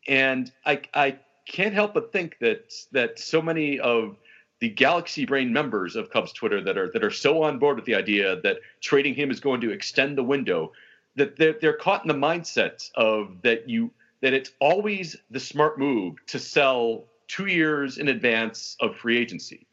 and 0.08 0.52
I, 0.64 0.80
I 0.94 1.18
can't 1.46 1.72
help 1.72 1.94
but 1.94 2.12
think 2.12 2.38
that 2.40 2.74
that 2.92 3.18
so 3.18 3.40
many 3.40 3.78
of 3.78 4.16
the 4.58 4.70
Galaxy 4.70 5.24
Brain 5.26 5.52
members 5.52 5.96
of 5.96 6.10
Cubs 6.10 6.32
Twitter 6.32 6.60
that 6.62 6.76
are 6.76 6.90
that 6.92 7.04
are 7.04 7.10
so 7.10 7.42
on 7.42 7.58
board 7.58 7.76
with 7.76 7.84
the 7.84 7.94
idea 7.94 8.40
that 8.40 8.58
trading 8.80 9.14
him 9.14 9.30
is 9.30 9.40
going 9.40 9.60
to 9.60 9.70
extend 9.70 10.16
the 10.16 10.24
window, 10.24 10.72
that 11.14 11.36
they're, 11.36 11.54
they're 11.60 11.76
caught 11.76 12.02
in 12.02 12.08
the 12.08 12.14
mindset 12.14 12.90
of 12.94 13.42
that 13.42 13.68
you 13.68 13.90
that 14.22 14.32
it's 14.32 14.50
always 14.60 15.16
the 15.30 15.40
smart 15.40 15.78
move 15.78 16.16
to 16.26 16.38
sell 16.38 17.04
two 17.28 17.46
years 17.46 17.98
in 17.98 18.08
advance 18.08 18.76
of 18.80 18.96
free 18.96 19.18
agency. 19.18 19.66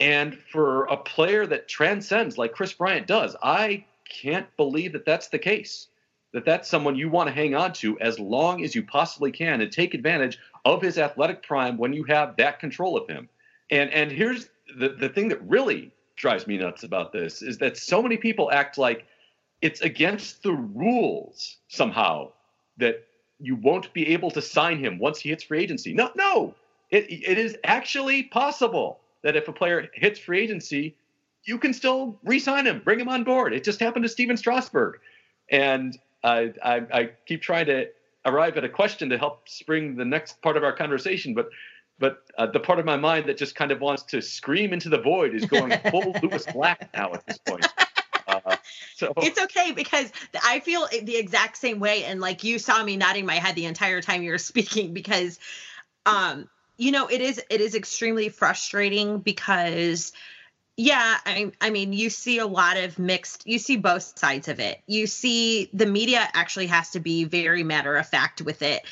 And 0.00 0.36
for 0.36 0.84
a 0.84 0.96
player 0.96 1.46
that 1.46 1.68
transcends 1.68 2.36
like 2.36 2.52
Kris 2.52 2.72
Bryant 2.72 3.06
does, 3.06 3.34
I 3.42 3.84
can't 4.08 4.46
believe 4.56 4.92
that 4.92 5.04
that's 5.04 5.28
the 5.28 5.38
case. 5.38 5.88
That 6.32 6.44
that's 6.44 6.68
someone 6.68 6.96
you 6.96 7.08
want 7.08 7.28
to 7.28 7.34
hang 7.34 7.54
on 7.54 7.72
to 7.74 7.98
as 8.00 8.18
long 8.18 8.62
as 8.62 8.74
you 8.74 8.82
possibly 8.82 9.32
can 9.32 9.62
and 9.62 9.72
take 9.72 9.94
advantage 9.94 10.38
of 10.64 10.82
his 10.82 10.98
athletic 10.98 11.42
prime 11.42 11.78
when 11.78 11.94
you 11.94 12.04
have 12.04 12.36
that 12.36 12.60
control 12.60 12.96
of 12.96 13.08
him. 13.08 13.28
And 13.70 13.90
and 13.90 14.12
here's 14.12 14.50
the, 14.76 14.90
the 14.90 15.08
thing 15.08 15.28
that 15.28 15.40
really 15.48 15.92
drives 16.16 16.46
me 16.46 16.58
nuts 16.58 16.82
about 16.82 17.12
this 17.12 17.40
is 17.42 17.58
that 17.58 17.76
so 17.76 18.02
many 18.02 18.16
people 18.16 18.50
act 18.50 18.76
like 18.76 19.06
it's 19.62 19.80
against 19.80 20.42
the 20.42 20.52
rules 20.52 21.56
somehow 21.68 22.32
that 22.76 23.06
you 23.38 23.56
won't 23.56 23.92
be 23.92 24.08
able 24.08 24.30
to 24.30 24.42
sign 24.42 24.78
him 24.78 24.98
once 24.98 25.20
he 25.20 25.30
hits 25.30 25.44
free 25.44 25.62
agency. 25.62 25.94
No, 25.94 26.10
no, 26.14 26.54
it, 26.90 27.06
it 27.10 27.38
is 27.38 27.56
actually 27.64 28.24
possible 28.24 29.00
that 29.22 29.36
if 29.36 29.48
a 29.48 29.52
player 29.52 29.88
hits 29.94 30.18
free 30.18 30.40
agency, 30.40 30.94
you 31.44 31.58
can 31.58 31.72
still 31.72 32.18
re-sign 32.24 32.66
him, 32.66 32.80
bring 32.84 33.00
him 33.00 33.08
on 33.08 33.24
board. 33.24 33.52
It 33.52 33.64
just 33.64 33.80
happened 33.80 34.04
to 34.04 34.08
Stephen 34.08 34.36
Strasburg, 34.36 34.98
and 35.50 35.96
I, 36.22 36.52
I, 36.62 36.82
I 36.92 37.10
keep 37.26 37.42
trying 37.42 37.66
to 37.66 37.88
arrive 38.24 38.56
at 38.56 38.64
a 38.64 38.68
question 38.68 39.08
to 39.10 39.18
help 39.18 39.48
spring 39.48 39.96
the 39.96 40.04
next 40.04 40.42
part 40.42 40.56
of 40.56 40.64
our 40.64 40.72
conversation, 40.72 41.34
but 41.34 41.50
but 41.98 42.24
uh, 42.36 42.46
the 42.46 42.60
part 42.60 42.78
of 42.78 42.84
my 42.84 42.96
mind 42.96 43.26
that 43.26 43.38
just 43.38 43.54
kind 43.54 43.70
of 43.70 43.80
wants 43.80 44.02
to 44.02 44.20
scream 44.20 44.74
into 44.74 44.90
the 44.90 44.98
void 44.98 45.34
is 45.34 45.46
going 45.46 45.72
full 45.90 46.14
Lewis 46.22 46.44
Black 46.52 46.90
now 46.94 47.14
at 47.14 47.26
this 47.26 47.38
point. 47.38 47.66
Uh, 48.26 48.56
so 48.96 49.14
it's 49.16 49.40
okay 49.40 49.72
because 49.72 50.12
I 50.44 50.60
feel 50.60 50.86
the 51.02 51.16
exact 51.16 51.56
same 51.56 51.80
way. 51.80 52.04
And 52.04 52.20
like 52.20 52.44
you 52.44 52.58
saw 52.58 52.82
me 52.82 52.98
nodding 52.98 53.24
my 53.24 53.36
head 53.36 53.54
the 53.54 53.64
entire 53.64 54.02
time 54.02 54.22
you 54.22 54.30
were 54.30 54.38
speaking 54.38 54.92
because, 54.92 55.38
um, 56.04 56.50
you 56.76 56.92
know, 56.92 57.08
it 57.08 57.20
is 57.20 57.42
it 57.50 57.60
is 57.60 57.74
extremely 57.74 58.28
frustrating 58.28 59.18
because 59.20 60.12
yeah, 60.76 61.16
I, 61.24 61.52
I 61.60 61.70
mean, 61.70 61.94
you 61.94 62.10
see 62.10 62.38
a 62.38 62.46
lot 62.46 62.76
of 62.76 62.98
mixed, 62.98 63.46
you 63.46 63.58
see 63.58 63.76
both 63.76 64.18
sides 64.18 64.48
of 64.48 64.60
it. 64.60 64.82
You 64.86 65.06
see 65.06 65.70
the 65.72 65.86
media 65.86 66.28
actually 66.34 66.66
has 66.66 66.90
to 66.90 67.00
be 67.00 67.24
very 67.24 67.62
matter 67.62 67.96
of 67.96 68.06
fact 68.06 68.42
with 68.42 68.60
it. 68.60 68.84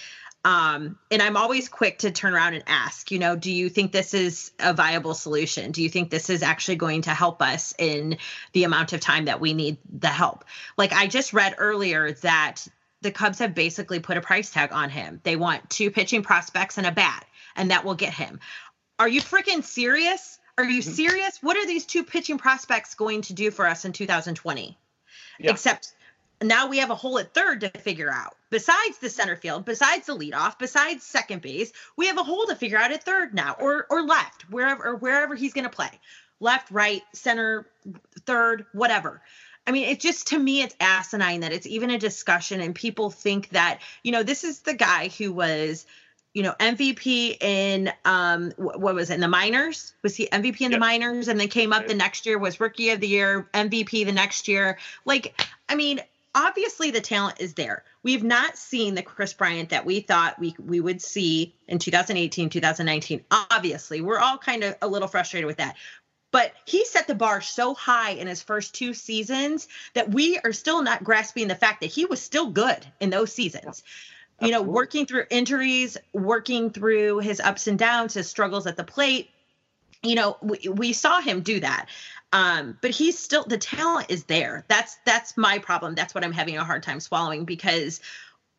Um, 0.46 0.98
and 1.10 1.22
I'm 1.22 1.36
always 1.36 1.68
quick 1.68 1.98
to 2.00 2.10
turn 2.10 2.34
around 2.34 2.54
and 2.54 2.64
ask, 2.66 3.10
you 3.10 3.18
know, 3.18 3.34
do 3.34 3.50
you 3.50 3.68
think 3.68 3.92
this 3.92 4.12
is 4.12 4.50
a 4.60 4.74
viable 4.74 5.14
solution? 5.14 5.72
Do 5.72 5.82
you 5.82 5.88
think 5.88 6.10
this 6.10 6.28
is 6.28 6.42
actually 6.42 6.76
going 6.76 7.02
to 7.02 7.10
help 7.10 7.40
us 7.40 7.74
in 7.78 8.18
the 8.52 8.64
amount 8.64 8.92
of 8.92 9.00
time 9.00 9.26
that 9.26 9.40
we 9.40 9.54
need 9.54 9.78
the 9.90 10.08
help? 10.08 10.44
Like 10.76 10.92
I 10.92 11.06
just 11.06 11.32
read 11.32 11.54
earlier 11.58 12.12
that 12.12 12.66
the 13.00 13.10
Cubs 13.10 13.38
have 13.38 13.54
basically 13.54 14.00
put 14.00 14.16
a 14.16 14.20
price 14.20 14.50
tag 14.50 14.72
on 14.72 14.90
him. 14.90 15.20
They 15.22 15.36
want 15.36 15.70
two 15.70 15.90
pitching 15.90 16.22
prospects 16.22 16.78
and 16.78 16.86
a 16.86 16.92
bat, 16.92 17.24
and 17.56 17.70
that 17.70 17.84
will 17.84 17.94
get 17.94 18.12
him. 18.12 18.40
Are 18.98 19.08
you 19.08 19.20
freaking 19.20 19.62
serious? 19.62 20.38
Are 20.56 20.64
you 20.64 20.80
mm-hmm. 20.80 20.92
serious? 20.92 21.38
What 21.42 21.56
are 21.56 21.66
these 21.66 21.84
two 21.84 22.04
pitching 22.04 22.38
prospects 22.38 22.94
going 22.94 23.22
to 23.22 23.32
do 23.32 23.50
for 23.50 23.66
us 23.66 23.84
in 23.84 23.92
2020? 23.92 24.78
Yeah. 25.40 25.50
Except 25.50 25.92
now 26.42 26.68
we 26.68 26.78
have 26.78 26.90
a 26.90 26.94
hole 26.94 27.18
at 27.18 27.34
third 27.34 27.60
to 27.60 27.70
figure 27.70 28.10
out. 28.10 28.36
Besides 28.50 28.98
the 28.98 29.10
center 29.10 29.36
field, 29.36 29.64
besides 29.64 30.06
the 30.06 30.16
leadoff, 30.16 30.58
besides 30.58 31.04
second 31.04 31.42
base, 31.42 31.72
we 31.96 32.06
have 32.06 32.18
a 32.18 32.22
hole 32.22 32.46
to 32.46 32.54
figure 32.54 32.78
out 32.78 32.92
at 32.92 33.04
third 33.04 33.34
now, 33.34 33.56
or 33.58 33.86
or 33.90 34.02
left, 34.02 34.48
wherever 34.50 34.84
or 34.84 34.96
wherever 34.96 35.34
he's 35.34 35.52
going 35.52 35.64
to 35.64 35.70
play, 35.70 35.90
left, 36.40 36.70
right, 36.70 37.02
center, 37.12 37.66
third, 38.26 38.66
whatever. 38.72 39.22
I 39.66 39.72
mean, 39.72 39.88
it 39.88 39.98
just 39.98 40.28
to 40.28 40.38
me, 40.38 40.62
it's 40.62 40.76
asinine 40.78 41.40
that 41.40 41.52
it's 41.52 41.66
even 41.66 41.90
a 41.90 41.98
discussion, 41.98 42.60
and 42.60 42.74
people 42.74 43.10
think 43.10 43.48
that 43.50 43.80
you 44.02 44.12
know 44.12 44.22
this 44.22 44.44
is 44.44 44.60
the 44.60 44.74
guy 44.74 45.08
who 45.08 45.32
was 45.32 45.86
you 46.34 46.42
know 46.42 46.54
MVP 46.60 47.42
in 47.42 47.90
um 48.04 48.52
what 48.56 48.94
was 48.94 49.10
it 49.10 49.14
in 49.14 49.20
the 49.20 49.28
minors 49.28 49.94
was 50.02 50.14
he 50.14 50.26
MVP 50.26 50.60
in 50.60 50.72
yep. 50.72 50.72
the 50.72 50.78
minors 50.78 51.28
and 51.28 51.40
then 51.40 51.48
came 51.48 51.72
up 51.72 51.86
the 51.86 51.94
next 51.94 52.26
year 52.26 52.38
was 52.38 52.60
rookie 52.60 52.90
of 52.90 53.00
the 53.00 53.08
year 53.08 53.48
MVP 53.54 54.04
the 54.04 54.12
next 54.12 54.48
year 54.48 54.78
like 55.06 55.40
I 55.68 55.74
mean 55.76 56.00
obviously 56.34 56.90
the 56.90 57.00
talent 57.00 57.40
is 57.40 57.54
there. 57.54 57.84
We've 58.02 58.24
not 58.24 58.58
seen 58.58 58.94
the 58.94 59.02
Kris 59.02 59.32
Bryant 59.32 59.70
that 59.70 59.86
we 59.86 60.00
thought 60.00 60.38
we 60.38 60.54
we 60.58 60.80
would 60.80 61.00
see 61.00 61.54
in 61.68 61.78
2018, 61.78 62.50
2019. 62.50 63.24
Obviously, 63.30 64.00
we're 64.00 64.18
all 64.18 64.38
kind 64.38 64.64
of 64.64 64.74
a 64.82 64.88
little 64.88 65.08
frustrated 65.08 65.46
with 65.46 65.58
that. 65.58 65.76
But 66.30 66.52
he 66.64 66.84
set 66.84 67.06
the 67.06 67.14
bar 67.14 67.40
so 67.40 67.74
high 67.74 68.10
in 68.10 68.26
his 68.26 68.42
first 68.42 68.74
two 68.74 68.92
seasons 68.92 69.68
that 69.94 70.10
we 70.10 70.38
are 70.40 70.52
still 70.52 70.82
not 70.82 71.04
grasping 71.04 71.46
the 71.46 71.54
fact 71.54 71.80
that 71.80 71.92
he 71.92 72.06
was 72.06 72.20
still 72.20 72.50
good 72.50 72.84
in 72.98 73.10
those 73.10 73.32
seasons. 73.32 73.84
You 74.40 74.50
know, 74.50 74.62
working 74.62 75.06
through 75.06 75.24
injuries, 75.30 75.96
working 76.12 76.70
through 76.70 77.20
his 77.20 77.40
ups 77.40 77.66
and 77.66 77.78
downs, 77.78 78.14
his 78.14 78.28
struggles 78.28 78.66
at 78.66 78.76
the 78.76 78.84
plate. 78.84 79.30
You 80.02 80.16
know, 80.16 80.36
we, 80.42 80.68
we 80.68 80.92
saw 80.92 81.20
him 81.20 81.40
do 81.40 81.60
that. 81.60 81.86
Um, 82.32 82.76
but 82.82 82.90
he's 82.90 83.18
still 83.18 83.44
the 83.44 83.58
talent 83.58 84.06
is 84.10 84.24
there. 84.24 84.64
That's 84.68 84.98
that's 85.06 85.36
my 85.36 85.58
problem. 85.58 85.94
That's 85.94 86.14
what 86.14 86.24
I'm 86.24 86.32
having 86.32 86.58
a 86.58 86.64
hard 86.64 86.82
time 86.82 86.98
swallowing 86.98 87.44
because 87.44 88.00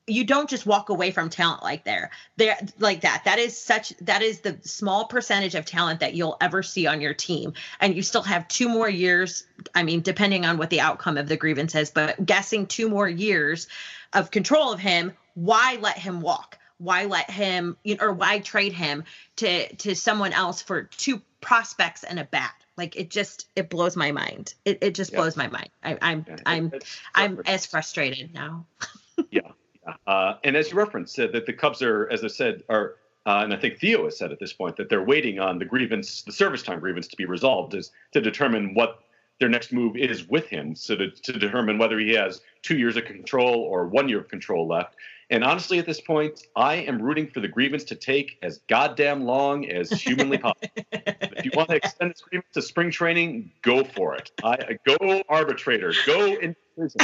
you 0.08 0.24
don't 0.24 0.50
just 0.50 0.66
walk 0.66 0.90
away 0.90 1.10
from 1.10 1.30
talent 1.30 1.64
like 1.64 1.84
there 1.84 2.12
there 2.38 2.56
like 2.80 3.02
that 3.02 3.24
that 3.26 3.40
is 3.40 3.60
such 3.60 3.90
that 4.02 4.22
is 4.22 4.42
the 4.42 4.58
small 4.62 5.06
percentage 5.06 5.56
of 5.56 5.66
talent 5.66 6.00
that 6.00 6.14
you'll 6.14 6.38
ever 6.42 6.62
see 6.62 6.86
on 6.86 7.02
your 7.02 7.14
team 7.14 7.54
and 7.80 7.96
you 7.96 8.04
still 8.04 8.22
have 8.22 8.48
two 8.48 8.70
more 8.70 8.90
years 8.90 9.46
i 9.74 9.82
mean 9.82 10.02
depending 10.02 10.46
on 10.46 10.58
what 10.58 10.70
the 10.70 10.80
outcome 10.80 11.18
of 11.18 11.28
the 11.28 11.36
grievance 11.36 11.74
is 11.74 11.90
but 11.90 12.24
guessing 12.24 12.68
two 12.68 12.88
more 12.88 13.10
years 13.10 13.68
of 14.14 14.30
control 14.30 14.72
of 14.72 14.80
him 14.80 15.12
why 15.36 15.78
let 15.80 15.98
him 15.98 16.22
walk 16.22 16.58
why 16.78 17.06
let 17.06 17.30
him 17.30 17.78
you 17.86 17.96
know, 17.96 18.06
or 18.06 18.12
why 18.12 18.40
trade 18.40 18.74
him 18.74 19.04
to 19.38 19.74
to 19.76 19.96
someone 19.96 20.34
else 20.34 20.62
for 20.62 20.84
two 20.84 21.22
prospects 21.40 22.04
and 22.04 22.20
a 22.20 22.26
bat 22.26 22.54
like 22.78 22.96
it 22.96 23.10
just 23.10 23.48
it 23.56 23.70
blows 23.70 23.96
my 23.96 24.12
mind. 24.12 24.54
It 24.66 24.80
it 24.82 24.96
just 24.96 25.14
blows 25.14 25.38
my 25.38 25.48
mind. 25.48 25.70
I, 25.84 25.98
I'm 26.02 26.26
yeah, 26.28 26.36
I'm 26.46 26.72
I'm 27.14 27.42
as 27.46 27.66
frustrated 27.66 28.34
now. 28.34 28.66
yeah, 29.32 29.42
yeah. 29.86 29.94
Uh, 30.06 30.36
and 30.44 30.56
as 30.56 30.72
you 30.72 30.78
referenced, 30.78 31.18
uh, 31.20 31.28
that 31.28 31.46
the 31.46 31.54
Cubs 31.54 31.82
are, 31.82 32.10
as 32.12 32.24
I 32.24 32.28
said, 32.28 32.64
are 32.70 32.96
uh, 33.26 33.42
and 33.44 33.54
I 33.54 33.58
think 33.58 33.80
Theo 33.80 34.04
has 34.06 34.18
said 34.18 34.32
at 34.32 34.40
this 34.40 34.54
point 34.54 34.76
that 34.78 34.90
they're 34.90 35.04
waiting 35.04 35.40
on 35.40 35.58
the 35.58 35.66
grievance, 35.66 36.22
the 36.22 36.32
service 36.32 36.64
time 36.64 36.80
grievance, 36.80 37.08
to 37.08 37.18
be 37.18 37.26
resolved, 37.26 37.74
is 37.74 37.92
to 38.12 38.22
determine 38.22 38.74
what 38.74 39.00
their 39.40 39.50
next 39.50 39.74
move 39.74 39.98
is 39.98 40.28
with 40.28 40.48
him, 40.48 40.76
so 40.76 40.96
to, 40.96 41.10
to 41.10 41.34
determine 41.34 41.78
whether 41.78 42.00
he 42.00 42.14
has 42.14 42.42
two 42.62 42.78
years 42.78 42.96
of 42.98 43.06
control 43.06 43.56
or 43.56 43.88
one 43.88 44.08
year 44.08 44.20
of 44.20 44.28
control 44.28 44.68
left. 44.68 44.96
And 45.30 45.44
honestly, 45.44 45.80
at 45.80 45.86
this 45.86 46.02
point, 46.02 46.44
I 46.56 46.76
am 46.76 47.02
rooting 47.02 47.28
for 47.28 47.40
the 47.40 47.48
grievance 47.48 47.84
to 47.86 47.96
take 47.96 48.38
as 48.44 48.60
goddamn 48.70 49.26
long 49.26 49.66
as 49.70 49.90
humanly 49.90 50.38
possible. 50.38 50.70
if 50.92 51.46
you 51.46 51.52
want 51.56 51.70
to 51.70 51.76
extend 51.76 52.12
this 52.12 52.22
grievance 52.22 52.54
to 52.54 52.62
spring 52.62 52.92
training, 52.92 53.52
go 53.64 53.84
for 53.84 54.16
it. 54.16 54.32
I 54.44 54.78
go 54.86 55.24
arbitrator, 55.28 55.94
go 56.06 56.36
in 56.36 56.56
prison. 56.76 57.00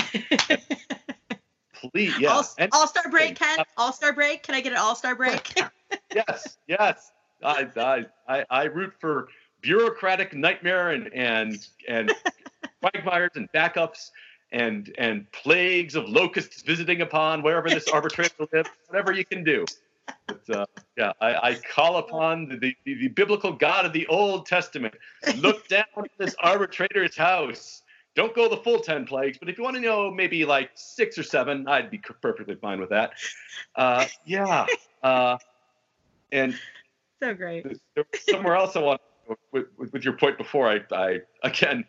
Please, 1.73 2.17
yeah. 2.19 2.29
All, 2.29 2.43
star 2.87 3.09
break, 3.09 3.35
Ken. 3.35 3.57
All 3.75 3.91
star 3.91 4.13
break. 4.13 4.43
Can 4.43 4.53
I 4.53 4.61
get 4.61 4.71
an 4.71 4.77
all 4.77 4.95
star 4.95 5.15
break? 5.15 5.59
yes, 6.13 6.57
yes. 6.67 7.11
I, 7.43 7.67
I, 7.75 8.05
I, 8.27 8.45
I 8.51 8.63
root 8.65 8.93
for 8.99 9.29
bureaucratic 9.61 10.35
nightmare 10.35 10.91
and 10.91 11.11
and 11.13 11.67
and 11.87 12.13
quagmires 12.81 13.31
and 13.35 13.51
backups 13.51 14.11
and 14.51 14.93
and 14.97 15.31
plagues 15.31 15.95
of 15.95 16.07
locusts 16.09 16.61
visiting 16.61 17.01
upon 17.01 17.41
wherever 17.41 17.69
this 17.69 17.87
arbitrator 17.93 18.47
lives, 18.51 18.69
whatever 18.87 19.11
you 19.11 19.25
can 19.25 19.43
do. 19.43 19.65
But, 20.27 20.49
uh, 20.49 20.65
yeah, 20.97 21.13
I, 21.21 21.35
I, 21.35 21.55
call 21.55 21.97
upon 21.97 22.47
the, 22.47 22.57
the, 22.57 22.75
the, 22.95 23.07
biblical 23.09 23.53
God 23.53 23.85
of 23.85 23.93
the 23.93 24.07
Old 24.07 24.45
Testament. 24.45 24.95
Look 25.37 25.67
down 25.69 25.85
at 25.97 26.09
this 26.17 26.35
arbitrator's 26.39 27.15
house. 27.15 27.83
Don't 28.15 28.35
go 28.35 28.49
the 28.49 28.57
full 28.57 28.79
10 28.79 29.05
plagues, 29.05 29.37
but 29.37 29.47
if 29.47 29.57
you 29.57 29.63
want 29.63 29.75
to 29.75 29.81
know 29.81 30.11
maybe 30.11 30.43
like 30.43 30.71
six 30.75 31.17
or 31.17 31.23
seven, 31.23 31.67
I'd 31.67 31.89
be 31.89 31.97
perfectly 31.99 32.55
fine 32.55 32.79
with 32.79 32.89
that. 32.89 33.13
Uh, 33.75 34.05
yeah. 34.25 34.65
Uh, 35.01 35.37
and 36.31 36.55
so 37.21 37.33
great. 37.33 37.65
Somewhere 38.29 38.55
else 38.55 38.75
I 38.75 38.79
want, 38.79 39.01
with, 39.51 39.67
with 39.77 40.03
your 40.03 40.13
point 40.13 40.37
before, 40.37 40.67
I, 40.67 40.81
I 40.91 41.21
again, 41.43 41.85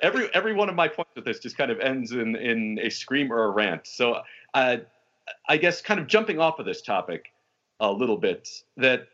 every 0.00 0.28
every 0.34 0.52
one 0.52 0.68
of 0.68 0.74
my 0.74 0.88
points 0.88 1.12
with 1.14 1.24
this 1.24 1.38
just 1.38 1.56
kind 1.56 1.70
of 1.70 1.80
ends 1.80 2.12
in 2.12 2.36
in 2.36 2.78
a 2.80 2.90
scream 2.90 3.32
or 3.32 3.44
a 3.44 3.50
rant. 3.50 3.86
So 3.86 4.22
uh, 4.54 4.76
I 5.48 5.56
guess 5.56 5.80
kind 5.80 6.00
of 6.00 6.06
jumping 6.06 6.38
off 6.38 6.58
of 6.58 6.66
this 6.66 6.82
topic 6.82 7.26
a 7.80 7.90
little 7.90 8.16
bit 8.16 8.48
that 8.76 9.08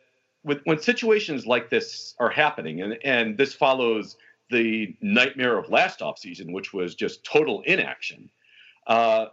with, 0.45 0.61
when 0.65 0.81
situations 0.81 1.47
like 1.47 1.71
this 1.71 2.15
are 2.19 2.31
happening 2.31 2.83
and 2.83 2.99
and 3.05 3.37
this 3.37 3.55
follows 3.55 4.17
the 4.51 4.97
nightmare 5.03 5.59
of 5.59 5.69
last 5.69 6.01
offseason, 6.01 6.53
which 6.53 6.73
was 6.73 6.95
just 6.95 7.23
total 7.25 7.63
inaction. 7.67 8.31
Uh, 8.87 9.27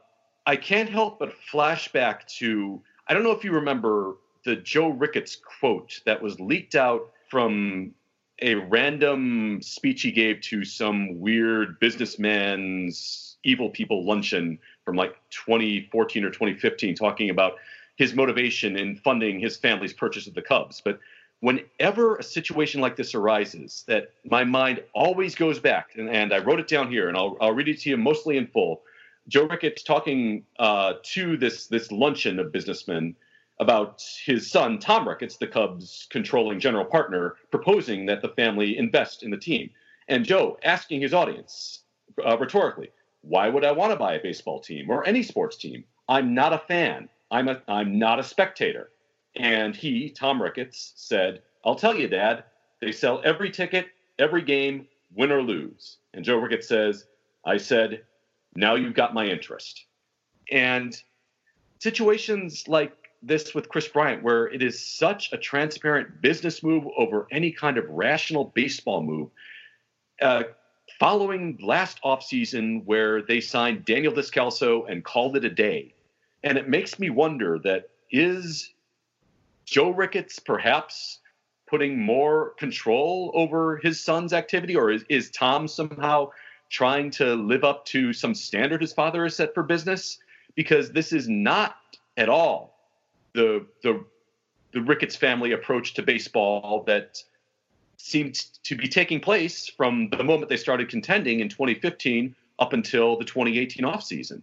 I 0.46 0.58
can't 0.58 0.90
help 0.90 1.20
but 1.20 1.34
flashback 1.52 2.26
to 2.40 2.82
I 3.08 3.14
don't 3.14 3.24
know 3.24 3.32
if 3.32 3.44
you 3.44 3.52
remember 3.52 4.18
the 4.46 4.56
Joe 4.56 4.90
Ricketts 4.90 5.38
quote 5.60 6.02
that 6.06 6.22
was 6.22 6.40
leaked 6.40 6.76
out 6.76 7.12
from 7.30 7.94
a 8.42 8.56
random 8.56 9.62
speech 9.62 10.02
he 10.02 10.12
gave 10.12 10.42
to 10.42 10.66
some 10.66 11.20
weird 11.20 11.80
businessman's 11.80 13.38
evil 13.44 13.70
people 13.70 14.06
luncheon 14.06 14.60
from 14.84 14.96
like 14.96 15.16
2014 15.30 16.24
or 16.24 16.30
2015 16.30 16.96
talking 16.96 17.30
about 17.30 17.54
his 17.96 18.14
motivation 18.14 18.78
in 18.78 18.98
funding 18.98 19.40
his 19.40 19.56
family's 19.56 19.94
purchase 19.94 20.28
of 20.28 20.34
the 20.34 20.42
Cubs. 20.42 20.82
But 20.84 21.00
whenever 21.40 22.18
a 22.18 22.24
situation 22.24 22.82
like 22.82 22.96
this 22.96 23.16
arises, 23.16 23.84
that 23.88 24.12
my 24.26 24.44
mind 24.44 24.84
always 24.94 25.36
goes 25.36 25.60
back, 25.60 25.92
and, 25.96 26.10
and 26.10 26.34
I 26.34 26.40
wrote 26.40 26.60
it 26.60 26.68
down 26.68 26.90
here, 26.90 27.08
and 27.08 27.16
I'll, 27.16 27.38
I'll 27.40 27.54
read 27.54 27.70
it 27.70 27.80
to 27.82 27.90
you 27.90 27.98
mostly 27.98 28.38
in 28.38 28.48
full. 28.48 28.82
Joe 29.28 29.48
Ricketts 29.48 29.84
talking 29.84 30.44
uh, 30.60 30.94
to 31.04 31.38
this 31.38 31.68
this 31.68 31.92
luncheon 31.92 32.38
of 32.38 32.52
businessmen 32.52 33.16
about 33.60 34.04
his 34.26 34.50
son, 34.50 34.80
Tom 34.80 35.08
Ricketts, 35.08 35.38
the 35.38 35.48
Cubs' 35.48 36.08
controlling 36.10 36.60
general 36.60 36.86
partner, 36.86 37.36
proposing 37.52 38.06
that 38.08 38.22
the 38.22 38.30
family 38.30 38.78
invest 38.78 39.24
in 39.24 39.32
the 39.32 39.38
team. 39.38 39.70
And 40.08 40.26
Joe 40.26 40.58
asking 40.64 41.02
his 41.02 41.14
audience 41.14 41.84
uh, 42.26 42.38
rhetorically, 42.38 42.90
why 43.22 43.50
would 43.50 43.66
I 43.66 43.72
want 43.72 43.92
to 43.92 43.98
buy 43.98 44.16
a 44.16 44.22
baseball 44.22 44.60
team 44.60 44.90
or 44.90 45.08
any 45.08 45.24
sports 45.24 45.58
team? 45.58 45.84
I'm 46.08 46.34
not 46.34 46.54
a 46.54 46.60
fan. 46.60 47.10
I'm, 47.32 47.48
a, 47.48 47.62
I'm 47.68 47.98
not 47.98 48.20
a 48.20 48.24
spectator. 48.24 48.92
And 49.36 49.76
he, 49.76 50.10
Tom 50.10 50.42
Ricketts, 50.42 50.94
said, 50.96 51.42
I'll 51.64 51.76
tell 51.76 51.96
you, 51.98 52.08
Dad, 52.08 52.44
they 52.82 52.92
sell 52.92 53.22
every 53.26 53.50
ticket, 53.50 53.88
every 54.20 54.44
game, 54.44 54.88
win 55.16 55.32
or 55.32 55.42
lose. 55.42 55.98
And 56.14 56.24
Joe 56.24 56.38
Ricketts 56.38 56.68
says, 56.68 57.06
I 57.46 57.58
said, 57.58 58.04
now 58.56 58.76
you've 58.76 58.94
got 58.94 59.14
my 59.14 59.26
interest. 59.26 59.86
And 60.52 60.96
situations 61.80 62.68
like 62.68 62.94
this 63.26 63.54
with 63.54 63.70
Kris 63.70 63.88
Bryant, 63.88 64.24
where 64.24 64.48
it 64.48 64.62
is 64.62 64.84
such 64.84 65.34
a 65.34 65.38
transparent 65.38 66.22
business 66.22 66.64
move 66.64 66.86
over 66.98 67.28
any 67.32 67.52
kind 67.52 67.78
of 67.78 67.90
rational 67.90 68.52
baseball 68.56 69.02
move. 69.02 69.30
Uh, 70.22 70.44
following 71.00 71.58
last 71.62 72.02
offseason 72.04 72.86
where 72.86 73.22
they 73.22 73.42
signed 73.42 73.86
Daniel 73.86 74.14
Descalso 74.14 74.90
and 74.90 75.04
called 75.04 75.36
it 75.36 75.44
a 75.44 75.50
day. 75.50 75.94
And 76.44 76.58
it 76.58 76.70
makes 76.70 77.00
me 77.00 77.10
wonder 77.10 77.60
that 77.60 77.90
is 78.12 78.72
Joe 79.66 79.90
Ricketts 79.90 80.40
perhaps 80.40 81.20
putting 81.68 82.00
more 82.00 82.52
control 82.52 83.32
over 83.34 83.78
his 83.78 84.00
son's 84.00 84.32
activity, 84.32 84.76
or 84.76 84.92
is, 84.92 85.04
is 85.10 85.32
Tom 85.32 85.68
somehow 85.68 86.30
trying 86.70 87.10
to 87.10 87.34
live 87.34 87.64
up 87.64 87.86
to 87.86 88.14
some 88.14 88.36
standard 88.36 88.82
his 88.82 88.94
father 88.94 89.24
has 89.24 89.36
set 89.36 89.54
for 89.56 89.64
business? 89.64 90.20
Because 90.54 90.92
this 90.92 91.12
is 91.12 91.28
not 91.28 91.76
at 92.16 92.30
all 92.30 92.75
the 93.36 93.66
the 93.84 94.04
the 94.72 94.82
Ricketts 94.82 95.16
family 95.16 95.52
approach 95.52 95.94
to 95.94 96.02
baseball 96.02 96.84
that 96.88 97.24
seemed 97.98 98.36
to 98.64 98.76
be 98.76 98.88
taking 98.88 99.20
place 99.20 99.68
from 99.70 100.10
the 100.10 100.24
moment 100.24 100.50
they 100.50 100.58
started 100.58 100.90
contending 100.90 101.40
in 101.40 101.48
2015 101.50 102.36
up 102.60 102.74
until 102.74 103.18
the 103.18 103.24
2018 103.24 103.86
offseason. 103.86 104.42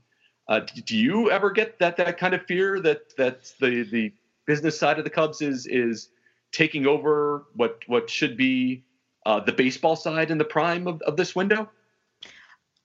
Uh, 0.48 0.60
do 0.86 0.96
you 0.96 1.30
ever 1.30 1.50
get 1.50 1.78
that 1.78 1.96
that 1.96 2.18
kind 2.18 2.34
of 2.34 2.42
fear 2.46 2.80
that 2.80 3.16
that 3.16 3.52
the 3.60 3.82
the 3.82 4.12
business 4.46 4.78
side 4.78 4.98
of 4.98 5.04
the 5.04 5.10
Cubs 5.10 5.40
is 5.40 5.66
is 5.66 6.08
taking 6.50 6.86
over 6.86 7.44
what 7.54 7.80
what 7.86 8.10
should 8.10 8.36
be 8.36 8.82
uh, 9.24 9.40
the 9.40 9.52
baseball 9.52 9.96
side 9.96 10.30
in 10.30 10.38
the 10.38 10.44
prime 10.44 10.86
of, 10.86 11.00
of 11.02 11.16
this 11.16 11.34
window? 11.34 11.70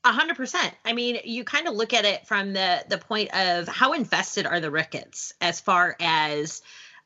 A 0.07 0.11
hundred 0.13 0.37
percent. 0.37 0.73
I 0.85 0.93
mean, 0.93 1.19
you 1.25 1.43
kind 1.43 1.67
of 1.67 1.75
look 1.75 1.93
at 1.93 2.05
it 2.05 2.25
from 2.25 2.53
the 2.53 2.81
the 2.87 2.97
point 2.97 3.35
of 3.35 3.67
how 3.67 3.91
invested 3.91 4.45
are 4.45 4.61
the 4.61 4.71
Ricketts 4.71 5.33
as 5.41 5.59
far 5.59 5.97
as 5.99 6.61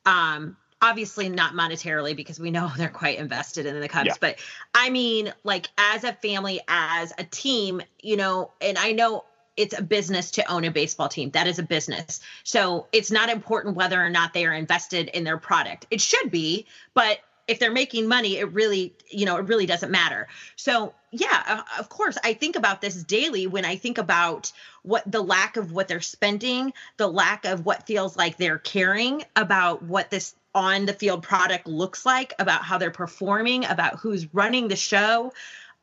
um 0.06 0.56
obviously 0.80 1.28
not 1.28 1.52
monetarily 1.52 2.14
because 2.14 2.38
we 2.38 2.52
know 2.52 2.70
they're 2.76 2.88
quite 2.88 3.18
invested 3.18 3.66
in 3.66 3.80
the 3.80 3.88
Cubs, 3.88 4.06
yeah. 4.06 4.14
but 4.20 4.36
I 4.72 4.90
mean 4.90 5.34
like 5.42 5.66
as 5.76 6.04
a 6.04 6.12
family, 6.12 6.60
as 6.68 7.12
a 7.18 7.24
team, 7.24 7.82
you 8.00 8.16
know, 8.16 8.52
and 8.60 8.78
I 8.78 8.92
know 8.92 9.24
it's 9.56 9.76
a 9.76 9.82
business 9.82 10.30
to 10.32 10.50
own 10.50 10.62
a 10.62 10.70
baseball 10.70 11.08
team. 11.08 11.30
That 11.30 11.48
is 11.48 11.58
a 11.58 11.64
business. 11.64 12.20
So 12.44 12.86
it's 12.92 13.10
not 13.10 13.30
important 13.30 13.74
whether 13.74 14.00
or 14.00 14.10
not 14.10 14.32
they 14.32 14.46
are 14.46 14.54
invested 14.54 15.08
in 15.08 15.24
their 15.24 15.38
product. 15.38 15.86
It 15.90 16.00
should 16.00 16.30
be, 16.30 16.66
but 16.94 17.18
if 17.48 17.58
they're 17.58 17.72
making 17.72 18.08
money, 18.08 18.38
it 18.38 18.52
really, 18.52 18.94
you 19.10 19.26
know, 19.26 19.36
it 19.36 19.46
really 19.46 19.66
doesn't 19.66 19.90
matter. 19.90 20.28
So, 20.56 20.94
yeah, 21.10 21.62
of 21.78 21.88
course, 21.88 22.16
I 22.24 22.34
think 22.34 22.56
about 22.56 22.80
this 22.80 23.02
daily 23.02 23.46
when 23.46 23.64
I 23.64 23.76
think 23.76 23.98
about 23.98 24.52
what 24.82 25.02
the 25.10 25.22
lack 25.22 25.56
of 25.56 25.72
what 25.72 25.88
they're 25.88 26.00
spending, 26.00 26.72
the 26.96 27.08
lack 27.08 27.44
of 27.44 27.66
what 27.66 27.86
feels 27.86 28.16
like 28.16 28.36
they're 28.36 28.58
caring 28.58 29.24
about 29.36 29.82
what 29.82 30.10
this 30.10 30.34
on 30.54 30.84
the 30.86 30.92
field 30.92 31.22
product 31.22 31.66
looks 31.66 32.04
like, 32.04 32.34
about 32.38 32.62
how 32.62 32.78
they're 32.78 32.90
performing, 32.90 33.64
about 33.64 33.98
who's 33.98 34.32
running 34.34 34.68
the 34.68 34.76
show 34.76 35.32